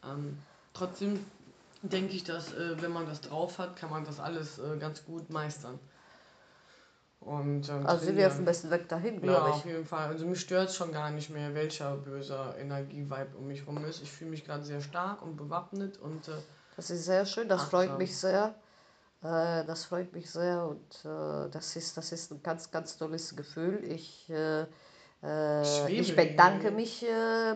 Ähm, 0.04 0.38
trotzdem 0.74 1.24
denke 1.82 2.12
ich, 2.14 2.24
dass 2.24 2.52
äh, 2.52 2.80
wenn 2.82 2.92
man 2.92 3.06
das 3.06 3.20
drauf 3.22 3.58
hat, 3.58 3.76
kann 3.76 3.90
man 3.90 4.04
das 4.04 4.20
alles 4.20 4.58
äh, 4.58 4.76
ganz 4.78 5.04
gut 5.04 5.30
meistern. 5.30 5.78
Und, 7.20 7.68
ähm, 7.70 7.86
Also 7.86 8.04
sind 8.04 8.16
wir 8.16 8.26
auf 8.28 8.36
dem 8.36 8.44
besten 8.44 8.70
Weg 8.70 8.88
dahin, 8.88 9.14
Ja, 9.16 9.20
glaube 9.38 9.50
auf 9.50 9.58
ich. 9.64 9.64
jeden 9.64 9.84
Fall. 9.86 10.08
Also 10.08 10.26
mich 10.26 10.40
stört 10.40 10.72
schon 10.72 10.92
gar 10.92 11.10
nicht 11.10 11.30
mehr, 11.30 11.54
welcher 11.54 11.96
böser 11.96 12.56
Energievibe 12.58 13.36
um 13.38 13.46
mich 13.48 13.66
rum 13.66 13.84
ist. 13.84 14.02
Ich 14.02 14.12
fühle 14.12 14.30
mich 14.30 14.44
gerade 14.44 14.64
sehr 14.64 14.80
stark 14.80 15.22
und 15.22 15.36
bewappnet 15.36 15.98
und 15.98 16.28
äh, 16.28 16.32
Das 16.76 16.90
ist 16.90 17.04
sehr 17.06 17.24
schön, 17.26 17.48
das 17.48 17.62
Achtsam. 17.62 17.80
freut 17.88 17.98
mich 17.98 18.16
sehr. 18.16 18.54
Äh, 19.26 19.64
das 19.64 19.84
freut 19.86 20.12
mich 20.12 20.30
sehr 20.30 20.66
und 20.68 21.04
äh, 21.04 21.50
das, 21.50 21.74
ist, 21.76 21.96
das 21.96 22.12
ist 22.12 22.30
ein 22.30 22.42
ganz, 22.42 22.70
ganz 22.70 22.96
tolles 22.96 23.34
Gefühl. 23.34 23.82
Ich, 23.84 24.30
äh, 24.30 24.66
äh, 25.22 25.90
ich 25.92 26.14
bedanke 26.14 26.70
mich 26.70 27.04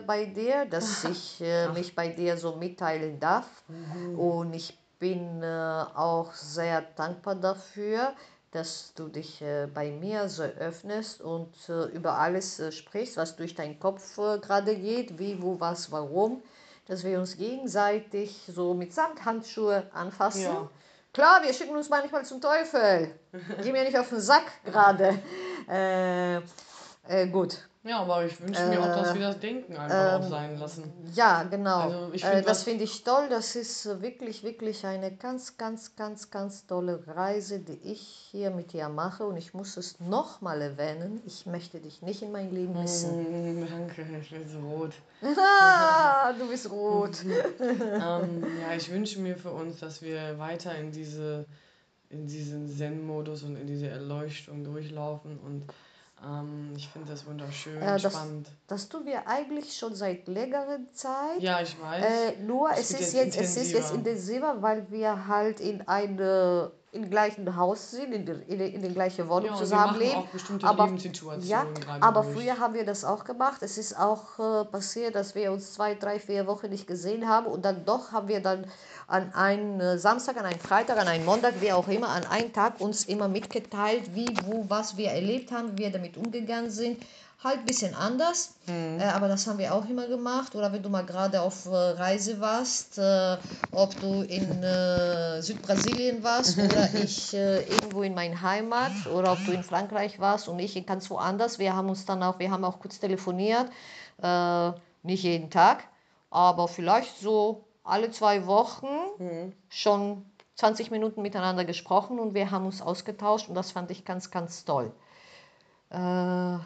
bei 0.05 0.25
dir, 0.25 0.65
dass 0.65 1.03
ich 1.11 1.43
mich 1.73 1.95
bei 1.95 2.09
dir 2.09 2.37
so 2.37 2.55
mitteilen 2.55 3.19
darf. 3.19 3.47
Und 4.17 4.53
ich 4.53 4.77
bin 4.99 5.43
auch 5.43 6.33
sehr 6.33 6.81
dankbar 6.95 7.35
dafür, 7.35 8.13
dass 8.51 8.93
du 8.95 9.07
dich 9.07 9.41
äh, 9.41 9.67
bei 9.73 9.91
mir 9.91 10.27
so 10.27 10.43
öffnest 10.43 11.21
und 11.21 11.53
äh, 11.69 11.85
über 11.85 12.17
alles 12.17 12.59
äh, 12.59 12.71
sprichst, 12.71 13.15
was 13.15 13.37
durch 13.37 13.55
deinen 13.55 13.79
Kopf 13.79 14.17
gerade 14.17 14.75
geht, 14.75 15.17
wie, 15.17 15.41
wo, 15.41 15.59
was, 15.59 15.91
warum, 15.91 16.43
dass 16.85 17.05
wir 17.05 17.17
uns 17.19 17.37
gegenseitig 17.37 18.43
so 18.53 18.73
mit 18.73 18.93
Samthandschuhe 18.93 19.87
anfassen. 19.93 20.43
Ja. 20.43 20.69
Klar, 21.13 21.43
wir 21.43 21.53
schicken 21.53 21.75
uns 21.75 21.89
manchmal 21.89 22.23
zum 22.23 22.39
Teufel. 22.39 23.19
Geh 23.61 23.71
mir 23.73 23.83
nicht 23.83 23.97
auf 23.97 24.09
den 24.09 24.21
Sack 24.21 24.45
gerade. 24.63 25.19
Äh, 25.69 26.37
äh, 27.07 27.27
gut. 27.31 27.69
Ja, 27.83 27.99
aber 27.99 28.25
ich 28.25 28.39
wünsche 28.39 28.67
mir 28.67 28.79
auch, 28.79 28.85
dass 28.85 29.13
wir 29.15 29.21
das 29.21 29.39
Denken 29.39 29.75
einfach 29.75 30.19
auch 30.19 30.29
sein 30.29 30.57
lassen. 30.59 30.93
Ja, 31.13 31.43
genau. 31.43 31.79
Also 31.79 32.09
ich 32.13 32.23
äh, 32.23 32.31
find, 32.31 32.45
das 32.45 32.57
was- 32.59 32.63
finde 32.63 32.83
ich 32.83 33.03
toll. 33.03 33.27
Das 33.29 33.55
ist 33.55 33.85
äh, 33.85 34.01
wirklich, 34.01 34.43
wirklich 34.43 34.85
eine 34.85 35.11
ganz, 35.11 35.57
ganz, 35.57 35.95
ganz, 35.95 36.29
ganz 36.29 36.67
tolle 36.67 37.01
Reise, 37.07 37.59
die 37.59 37.79
ich 37.83 38.01
hier 38.31 38.51
mit 38.51 38.73
dir 38.73 38.89
mache. 38.89 39.25
Und 39.25 39.37
ich 39.37 39.53
muss 39.53 39.77
es 39.77 39.99
nochmal 39.99 40.61
erwähnen. 40.61 41.21
Ich 41.25 41.45
möchte 41.45 41.79
dich 41.79 42.01
nicht 42.01 42.21
in 42.21 42.31
mein 42.31 42.53
Leben 42.53 42.79
missen. 42.79 43.61
Mm, 43.61 43.67
danke, 43.67 44.05
ich 44.21 44.29
bin 44.29 44.47
so 44.47 44.59
rot. 44.59 44.93
Ah, 45.37 46.33
du 46.39 46.47
bist 46.47 46.69
rot. 46.69 47.17
ähm, 47.59 48.45
ja, 48.61 48.75
ich 48.75 48.91
wünsche 48.91 49.19
mir 49.19 49.37
für 49.37 49.51
uns, 49.51 49.79
dass 49.79 50.01
wir 50.01 50.37
weiter 50.37 50.75
in 50.75 50.91
diese 50.91 51.45
in 52.11 52.27
diesen 52.27 52.69
Zen-Modus 52.69 53.43
und 53.43 53.55
in 53.55 53.67
diese 53.67 53.87
Erleuchtung 53.87 54.63
durchlaufen 54.63 55.39
und 55.39 55.63
ähm, 56.23 56.73
ich 56.75 56.87
finde 56.89 57.11
das 57.11 57.25
wunderschön, 57.25 57.81
Äh, 57.81 57.99
das- 57.99 58.13
spannend. 58.13 58.47
Das 58.67 58.87
tun 58.89 59.05
wir 59.05 59.27
eigentlich 59.27 59.75
schon 59.77 59.95
seit 59.95 60.27
längerer 60.27 60.79
Zeit. 60.93 61.39
Ja, 61.39 61.61
ich 61.61 61.79
weiß. 61.81 62.03
Äh, 62.37 62.41
nur 62.43 62.69
Es 62.71 62.79
es 62.91 62.91
ist 62.91 63.13
jetzt 63.13 63.13
jetzt, 63.13 63.37
es 63.39 63.57
ist 63.57 63.71
jetzt 63.73 63.91
intensiver. 63.93 63.95
intensiver, 64.51 64.61
weil 64.61 64.91
wir 64.91 65.27
halt 65.27 65.59
in 65.59 65.87
eine 65.87 66.71
im 66.93 67.09
gleichen 67.09 67.55
Haus 67.55 67.91
sind, 67.91 68.11
in, 68.11 68.25
der- 68.25 68.45
in, 68.49 68.57
der- 68.59 68.73
in 68.73 68.81
der 68.81 68.91
gleichen 68.91 69.29
Wohnung 69.29 69.51
Ja, 69.51 69.55
zusammenleben. 69.55 70.23
aber, 70.63 70.89
ja, 71.41 71.65
aber 72.01 72.21
durch. 72.23 72.33
früher 72.35 72.59
haben 72.59 72.73
wir 72.73 72.83
das 72.85 73.05
auch 73.05 73.23
gemacht. 73.23 73.63
Es 73.63 73.77
ist 73.77 73.97
auch 73.97 74.37
äh, 74.39 74.65
passiert, 74.65 75.15
dass 75.15 75.33
wir 75.33 75.53
uns 75.53 75.71
zwei, 75.71 75.95
drei, 75.95 76.19
vier 76.19 76.47
Wochen 76.47 76.69
nicht 76.69 76.87
gesehen 76.87 77.29
haben 77.29 77.45
und 77.47 77.63
dann 77.63 77.85
doch 77.85 78.11
haben 78.11 78.27
wir 78.27 78.41
dann 78.41 78.67
an 79.11 79.33
einen 79.33 79.79
äh, 79.79 79.97
Samstag, 79.97 80.37
an 80.37 80.45
einen 80.45 80.59
Freitag, 80.59 80.97
an 80.97 81.07
einen 81.07 81.25
Montag, 81.25 81.59
wie 81.59 81.73
auch 81.73 81.87
immer, 81.87 82.09
an 82.09 82.25
einen 82.25 82.53
Tag 82.53 82.79
uns 82.79 83.03
immer 83.05 83.27
mitgeteilt, 83.27 84.15
wie, 84.15 84.33
wo, 84.45 84.65
was 84.69 84.97
wir 84.97 85.09
erlebt 85.09 85.51
haben, 85.51 85.73
wie 85.73 85.83
wir 85.83 85.91
damit 85.91 86.17
umgegangen 86.17 86.71
sind. 86.71 87.03
Halt 87.43 87.57
ein 87.57 87.65
bisschen 87.65 87.95
anders, 87.95 88.53
äh, 88.67 89.03
aber 89.03 89.27
das 89.27 89.47
haben 89.47 89.57
wir 89.57 89.73
auch 89.73 89.89
immer 89.89 90.07
gemacht. 90.07 90.55
Oder 90.55 90.71
wenn 90.71 90.83
du 90.83 90.89
mal 90.89 91.03
gerade 91.03 91.41
auf 91.41 91.65
äh, 91.65 91.69
Reise 91.69 92.39
warst, 92.39 92.99
äh, 92.99 93.37
ob 93.71 93.99
du 93.99 94.21
in 94.21 94.63
äh, 94.63 95.41
Südbrasilien 95.41 96.23
warst 96.23 96.57
oder 96.59 96.87
ich 96.93 97.33
äh, 97.33 97.63
irgendwo 97.63 98.03
in 98.03 98.13
meiner 98.13 98.39
Heimat 98.41 98.91
oder 99.11 99.33
ob 99.33 99.43
du 99.43 99.51
in 99.51 99.63
Frankreich 99.63 100.19
warst 100.19 100.47
und 100.47 100.59
ich 100.59 100.85
ganz 100.85 101.09
woanders. 101.09 101.57
Wir 101.57 101.75
haben 101.75 101.89
uns 101.89 102.05
dann 102.05 102.21
auch, 102.21 102.37
wir 102.37 102.51
haben 102.51 102.63
auch 102.63 102.79
kurz 102.79 102.99
telefoniert, 102.99 103.67
nicht 105.03 105.23
jeden 105.23 105.49
Tag, 105.49 105.83
aber 106.29 106.67
vielleicht 106.67 107.19
so 107.19 107.63
alle 107.83 108.11
zwei 108.11 108.45
Wochen 108.45 109.53
schon 109.69 110.25
20 110.55 110.91
Minuten 110.91 111.21
miteinander 111.21 111.65
gesprochen 111.65 112.19
und 112.19 112.33
wir 112.33 112.51
haben 112.51 112.65
uns 112.65 112.81
ausgetauscht 112.81 113.49
und 113.49 113.55
das 113.55 113.71
fand 113.71 113.89
ich 113.91 114.05
ganz, 114.05 114.31
ganz 114.31 114.63
toll. 114.65 114.91
Äh, 115.89 116.57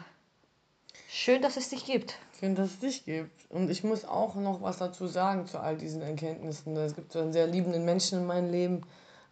schön, 1.08 1.42
dass 1.42 1.56
es 1.56 1.70
dich 1.70 1.84
gibt. 1.84 2.18
Schön, 2.38 2.54
dass 2.54 2.70
es 2.70 2.78
dich 2.80 3.04
gibt. 3.04 3.50
Und 3.50 3.70
ich 3.70 3.82
muss 3.82 4.04
auch 4.04 4.34
noch 4.34 4.60
was 4.60 4.78
dazu 4.78 5.06
sagen 5.06 5.46
zu 5.46 5.58
all 5.58 5.76
diesen 5.76 6.02
Erkenntnissen. 6.02 6.76
Es 6.76 6.94
gibt 6.94 7.12
so 7.12 7.20
einen 7.20 7.32
sehr 7.32 7.46
liebenden 7.46 7.84
Menschen 7.84 8.18
in 8.18 8.26
meinem 8.26 8.50
Leben. 8.50 8.82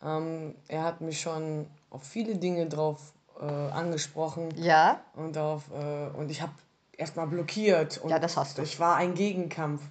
Ähm, 0.03 0.55
er 0.68 0.82
hat 0.82 1.01
mich 1.01 1.20
schon 1.20 1.66
auf 1.91 2.03
viele 2.03 2.37
Dinge 2.37 2.66
drauf 2.66 3.12
äh, 3.41 3.45
angesprochen 3.45 4.55
Ja, 4.57 5.01
und 5.14 5.37
auf 5.37 5.64
äh, 5.70 6.16
und 6.16 6.30
ich 6.30 6.41
habe 6.41 6.53
erstmal 6.97 7.26
blockiert. 7.26 7.99
Und 7.99 8.11
Ja, 8.11 8.18
das 8.18 8.37
hast 8.37 8.59
du. 8.59 8.62
Ich 8.62 8.80
war 8.80 8.97
ein 8.97 9.14
Gegenkampf. 9.14 9.82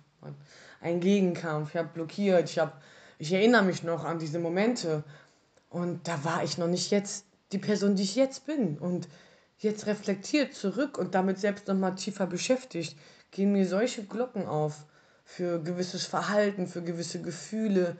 Ein 0.84 1.00
Gegenkampf. 1.00 1.70
Ich 1.70 1.78
habe 1.78 1.90
blockiert. 1.94 2.50
Ich, 2.50 2.60
hab, 2.60 2.82
ich 3.18 3.32
erinnere 3.32 3.64
mich 3.64 3.84
noch 3.84 4.04
an 4.04 4.20
diese 4.20 4.40
Momente. 4.40 5.04
Und 5.70 6.08
da 6.08 6.24
war 6.24 6.44
ich 6.44 6.58
noch 6.58 6.68
nicht 6.68 6.92
jetzt 6.92 7.26
die 7.54 7.58
Person, 7.58 7.96
die 7.96 8.04
ich 8.04 8.16
jetzt 8.16 8.46
bin. 8.46 8.78
Und 8.78 9.08
jetzt 9.60 9.88
reflektiert 9.88 10.54
zurück 10.54 10.98
und 10.98 11.16
damit 11.16 11.40
selbst 11.40 11.68
nochmal 11.68 11.96
tiefer 11.96 12.28
beschäftigt, 12.28 12.98
gehen 13.32 13.54
mir 13.54 13.68
solche 13.68 14.04
Glocken 14.04 14.46
auf 14.46 14.86
für 15.24 15.64
gewisses 15.64 16.06
Verhalten, 16.06 16.68
für 16.68 16.84
gewisse 16.84 17.22
Gefühle, 17.22 17.96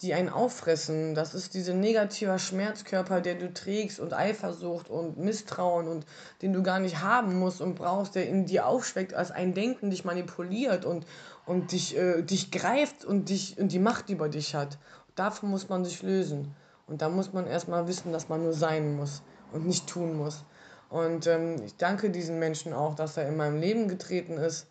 die 0.00 0.14
einen 0.14 0.28
auffressen. 0.28 1.14
Das 1.14 1.34
ist 1.34 1.54
dieser 1.54 1.74
negative 1.74 2.38
Schmerzkörper, 2.38 3.20
der 3.20 3.34
du 3.34 3.52
trägst 3.52 3.98
und 3.98 4.14
Eifersucht 4.14 4.88
und 4.88 5.18
Misstrauen 5.18 5.88
und 5.88 6.06
den 6.40 6.52
du 6.52 6.62
gar 6.62 6.78
nicht 6.78 7.02
haben 7.02 7.38
musst 7.38 7.60
und 7.60 7.74
brauchst, 7.74 8.14
der 8.14 8.28
in 8.28 8.46
dir 8.46 8.66
aufschweckt 8.66 9.14
als 9.14 9.30
ein 9.30 9.54
Denken, 9.54 9.90
dich 9.90 10.04
manipuliert 10.04 10.84
und, 10.84 11.04
und 11.46 11.72
dich, 11.72 11.96
äh, 11.96 12.22
dich 12.22 12.52
greift 12.52 13.04
und, 13.04 13.28
dich, 13.28 13.58
und 13.58 13.72
die 13.72 13.80
Macht 13.80 14.08
über 14.08 14.28
dich 14.28 14.54
hat. 14.54 14.78
Davon 15.16 15.50
muss 15.50 15.68
man 15.68 15.84
sich 15.84 16.02
lösen. 16.02 16.54
Und 16.86 17.02
da 17.02 17.08
muss 17.08 17.32
man 17.32 17.46
erstmal 17.46 17.88
wissen, 17.88 18.12
dass 18.12 18.28
man 18.28 18.42
nur 18.42 18.54
sein 18.54 18.96
muss 18.96 19.22
und 19.52 19.66
nicht 19.66 19.88
tun 19.88 20.16
muss. 20.16 20.44
Und 20.90 21.26
ähm, 21.26 21.56
ich 21.66 21.76
danke 21.76 22.10
diesen 22.10 22.38
Menschen 22.38 22.72
auch, 22.72 22.94
dass 22.94 23.16
er 23.16 23.28
in 23.28 23.36
meinem 23.36 23.60
Leben 23.60 23.88
getreten 23.88 24.38
ist. 24.38 24.68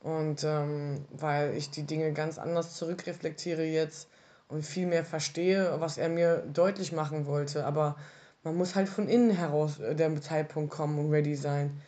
Und 0.00 0.44
ähm, 0.44 1.04
weil 1.10 1.56
ich 1.56 1.70
die 1.70 1.82
Dinge 1.82 2.12
ganz 2.12 2.38
anders 2.38 2.74
zurückreflektiere 2.76 3.64
jetzt 3.64 4.08
und 4.48 4.64
viel 4.64 4.86
mehr 4.86 5.04
verstehe, 5.04 5.76
was 5.78 5.98
er 5.98 6.08
mir 6.08 6.38
deutlich 6.52 6.92
machen 6.92 7.26
wollte. 7.26 7.64
Aber 7.64 7.96
man 8.42 8.56
muss 8.56 8.74
halt 8.74 8.88
von 8.88 9.08
innen 9.08 9.30
heraus 9.30 9.78
äh, 9.78 9.94
der 9.94 10.20
Zeitpunkt 10.20 10.70
kommen 10.70 10.98
und 10.98 11.10
ready 11.10 11.36
sein. 11.36 11.80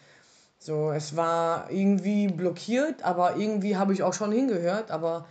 So, 0.58 0.90
es 0.90 1.16
war 1.16 1.70
irgendwie 1.70 2.28
blockiert, 2.28 3.02
aber 3.02 3.36
irgendwie 3.36 3.76
habe 3.76 3.94
ich 3.94 4.02
auch 4.02 4.12
schon 4.12 4.30
hingehört. 4.30 4.90
Aber 4.90 5.26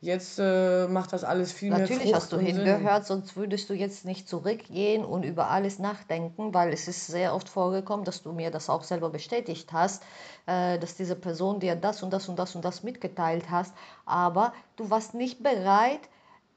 jetzt 0.00 0.40
äh, 0.40 0.88
macht 0.88 1.12
das 1.12 1.22
alles 1.22 1.52
viel 1.52 1.70
mehr 1.70 1.78
natürlich 1.78 2.12
hast 2.12 2.32
du 2.32 2.36
und 2.36 2.46
Sinn. 2.46 2.56
hingehört, 2.56 3.06
sonst 3.06 3.36
würdest 3.36 3.70
du 3.70 3.74
jetzt 3.74 4.04
nicht 4.04 4.28
zurückgehen 4.28 5.04
und 5.04 5.22
über 5.22 5.50
alles 5.50 5.78
nachdenken, 5.78 6.52
weil 6.52 6.72
es 6.72 6.88
ist 6.88 7.06
sehr 7.06 7.32
oft 7.32 7.48
vorgekommen, 7.48 8.04
dass 8.04 8.24
du 8.24 8.32
mir 8.32 8.50
das 8.50 8.68
auch 8.68 8.82
selber 8.82 9.10
bestätigt 9.10 9.72
hast, 9.72 10.02
äh, 10.46 10.80
dass 10.80 10.96
diese 10.96 11.14
Person 11.14 11.60
dir 11.60 11.76
das 11.76 12.02
und 12.02 12.12
das 12.12 12.28
und 12.28 12.36
das 12.36 12.56
und 12.56 12.64
das 12.64 12.82
mitgeteilt 12.82 13.48
hast, 13.48 13.72
aber 14.04 14.52
du 14.74 14.90
warst 14.90 15.14
nicht 15.14 15.44
bereit, 15.44 16.00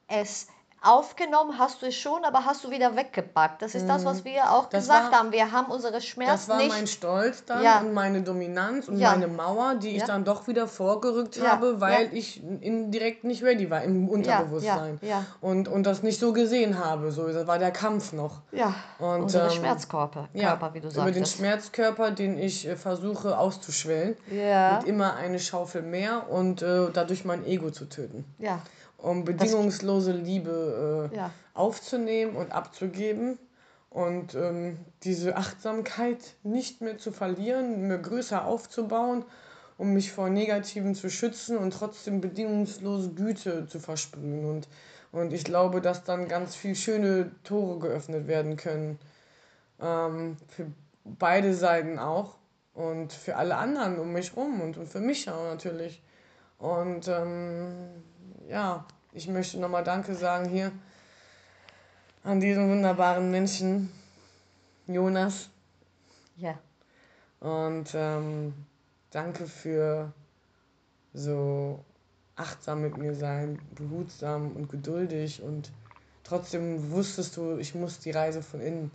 es 0.07 0.47
aufgenommen 0.81 1.57
hast 1.57 1.81
du 1.81 1.87
es 1.87 1.95
schon, 1.95 2.23
aber 2.25 2.45
hast 2.45 2.63
du 2.63 2.69
wieder 2.69 2.95
weggepackt. 2.95 3.63
Das 3.63 3.73
ist 3.73 3.89
das, 3.89 4.05
was 4.05 4.23
wir 4.23 4.51
auch 4.51 4.65
Mhm. 4.65 4.69
Das 4.69 4.83
gesagt 4.83 5.11
war- 5.11 5.19
haben. 5.19 5.31
Wir 5.31 5.51
haben 5.51 5.71
unsere 5.71 5.99
Schmerzen 5.99 6.31
Das 6.31 6.47
war 6.47 6.57
nicht. 6.57 6.69
mein 6.69 6.85
Stolz 6.85 7.43
dann 7.43 7.63
Ja. 7.63 7.79
und 7.79 7.91
meine 7.91 8.21
Dominanz 8.21 8.87
und 8.87 8.99
Ja. 8.99 9.09
meine 9.11 9.27
Mauer, 9.27 9.73
die 9.81 9.89
ich 9.95 10.01
Ja. 10.01 10.05
dann 10.05 10.23
doch 10.25 10.47
wieder 10.47 10.67
vorgerückt 10.67 11.41
habe, 11.43 11.81
weil 11.81 12.15
ich 12.15 12.43
indirekt 12.43 13.23
nicht 13.23 13.41
ready 13.41 13.67
war 13.71 13.81
im 13.81 14.07
Unterbewusstsein. 14.07 14.99
ja, 15.01 15.07
ja. 15.09 15.25
Und, 15.41 15.67
und 15.67 15.87
das 15.87 16.03
nicht 16.03 16.19
so 16.19 16.33
gesehen 16.33 16.77
habe. 16.77 17.11
So, 17.11 17.27
das 17.29 17.47
war 17.47 17.57
der 17.57 17.71
Kampf 17.71 18.13
noch. 18.13 18.41
ja, 18.51 18.75
Und, 18.99 19.23
unsere 19.23 19.47
ähm, 19.47 19.53
Schmerzkörper, 19.53 20.29
Körper, 20.37 20.73
wie 20.75 20.81
du 20.81 20.89
über 20.89 21.11
den. 21.11 21.25
Schmerzkörper, 21.25 22.11
den 22.11 22.37
ich 22.37 22.67
äh, 22.67 22.75
versuche 22.75 23.39
auszuschwellen. 23.39 24.15
Ja. 24.29 24.77
Mit 24.77 24.87
immer 24.87 25.15
eine 25.15 25.39
Schaufel 25.39 25.81
mehr 25.81 26.29
und 26.29 26.61
äh, 26.61 26.91
dadurch 26.93 27.25
mein 27.25 27.43
Ego 27.43 27.71
zu 27.71 27.85
töten. 27.85 28.23
Ja, 28.37 28.59
Um 28.97 29.23
bedingungslose 29.25 30.11
Liebe 30.11 31.09
äh, 31.13 31.15
Ja. 31.15 31.31
aufzunehmen 31.53 32.35
und 32.35 32.51
abzugeben 32.51 33.37
und 33.89 34.35
ähm, 34.35 34.77
diese 35.03 35.37
Achtsamkeit 35.37 36.35
nicht 36.43 36.81
mehr 36.81 36.97
zu 36.97 37.11
verlieren, 37.11 37.87
mir 37.87 37.97
größer 37.97 38.45
aufzubauen, 38.45 39.23
um 39.77 39.93
mich 39.93 40.11
vor 40.11 40.29
Negativen 40.29 40.95
zu 40.95 41.09
schützen 41.09 41.57
und 41.57 41.71
trotzdem 41.71 42.19
bedingungslose 42.21 43.11
Güte 43.11 43.67
zu 43.67 43.79
versprühen. 43.79 44.45
Und, 44.45 44.67
und 45.11 45.33
ich 45.33 45.43
glaube, 45.43 45.81
dass 45.81 46.03
dann 46.03 46.27
ganz 46.27 46.55
viel 46.55 46.75
schöne 46.75 47.31
Tore 47.43 47.79
geöffnet 47.79 48.27
werden 48.27 48.57
können. 48.57 48.99
Ähm, 49.81 50.37
für 50.47 50.65
beide 51.05 51.53
Seiten 51.53 51.99
auch 51.99 52.35
und 52.73 53.13
für 53.13 53.35
alle 53.35 53.55
anderen 53.57 53.99
um 53.99 54.11
mich 54.11 54.35
rum 54.35 54.61
und, 54.61 54.77
und 54.77 54.87
für 54.87 54.99
mich 54.99 55.29
auch 55.29 55.43
natürlich. 55.43 56.01
Und 56.57 57.07
ähm, 57.07 57.73
ja, 58.47 58.85
ich 59.13 59.27
möchte 59.27 59.59
nochmal 59.59 59.83
Danke 59.83 60.15
sagen 60.15 60.49
hier 60.49 60.71
an 62.23 62.39
diesen 62.39 62.69
wunderbaren 62.69 63.29
Menschen, 63.31 63.91
Jonas. 64.87 65.49
ja. 66.37 66.57
Und 67.39 67.89
ähm, 67.93 68.53
danke 69.11 69.45
für 69.45 70.11
so 71.13 71.83
achtsam 72.35 72.81
mit 72.81 72.97
mir 72.97 73.13
sein, 73.13 73.59
behutsam 73.75 74.51
und 74.53 74.69
geduldig. 74.69 75.41
Und 75.41 75.71
trotzdem 76.23 76.91
wusstest 76.91 77.37
du, 77.37 77.57
ich 77.57 77.75
muss 77.75 77.99
die 77.99 78.11
Reise 78.11 78.41
von 78.41 78.61
innen 78.61 78.91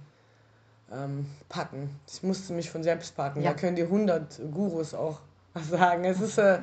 ähm, 0.93 1.27
packen. 1.49 2.01
Ich 2.07 2.23
musste 2.23 2.53
mich 2.53 2.71
von 2.71 2.83
selbst 2.83 3.17
packen. 3.17 3.43
Ja. 3.43 3.53
Da 3.53 3.59
können 3.59 3.77
dir 3.77 3.85
100 3.85 4.41
Gurus 4.51 4.95
auch 4.95 5.21
was 5.55 5.69
sagen. 5.69 6.05
Es 6.05 6.21
ist, 6.21 6.39
äh, 6.39 6.59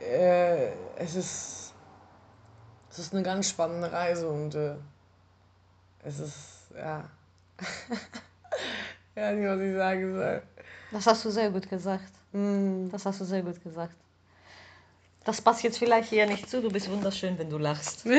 äh, 0.00 0.72
es 0.96 1.14
ist, 1.14 1.55
es 2.98 3.06
ist 3.06 3.12
eine 3.12 3.22
ganz 3.22 3.50
spannende 3.50 3.92
Reise 3.92 4.26
und 4.26 4.54
äh, 4.54 4.74
es 6.02 6.18
ist, 6.18 6.70
ja. 6.74 7.04
ja, 9.14 9.32
nicht, 9.32 9.46
was 9.46 9.60
ich 9.60 9.76
sagen 9.76 10.14
soll. 10.14 10.42
Das 10.92 11.06
hast 11.06 11.24
du 11.26 11.30
sehr 11.30 11.50
gut 11.50 11.68
gesagt. 11.68 12.10
Hm. 12.32 12.88
Das 12.90 13.04
hast 13.04 13.20
du 13.20 13.24
sehr 13.24 13.42
gut 13.42 13.62
gesagt. 13.62 13.94
Das 15.24 15.42
passt 15.42 15.62
jetzt 15.62 15.78
vielleicht 15.78 16.08
hier 16.08 16.26
nicht 16.26 16.48
zu. 16.48 16.62
Du 16.62 16.70
bist 16.70 16.90
wunderschön, 16.90 17.38
wenn 17.38 17.50
du 17.50 17.58
lachst. 17.58 18.06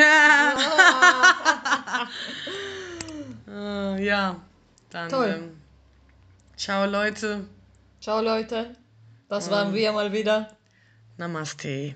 Ja. 3.48 3.96
Äh, 3.96 4.04
ja, 4.06 4.36
dann. 4.92 5.10
Toll. 5.10 5.36
Ähm, 5.40 5.62
ciao, 6.56 6.86
Leute. 6.86 7.46
Ciao 8.00 8.22
Leute, 8.22 8.76
das 9.28 9.50
waren 9.50 9.74
wir 9.74 9.92
mal 9.92 10.14
wieder. 10.14 10.56
Namaste. 11.18 11.96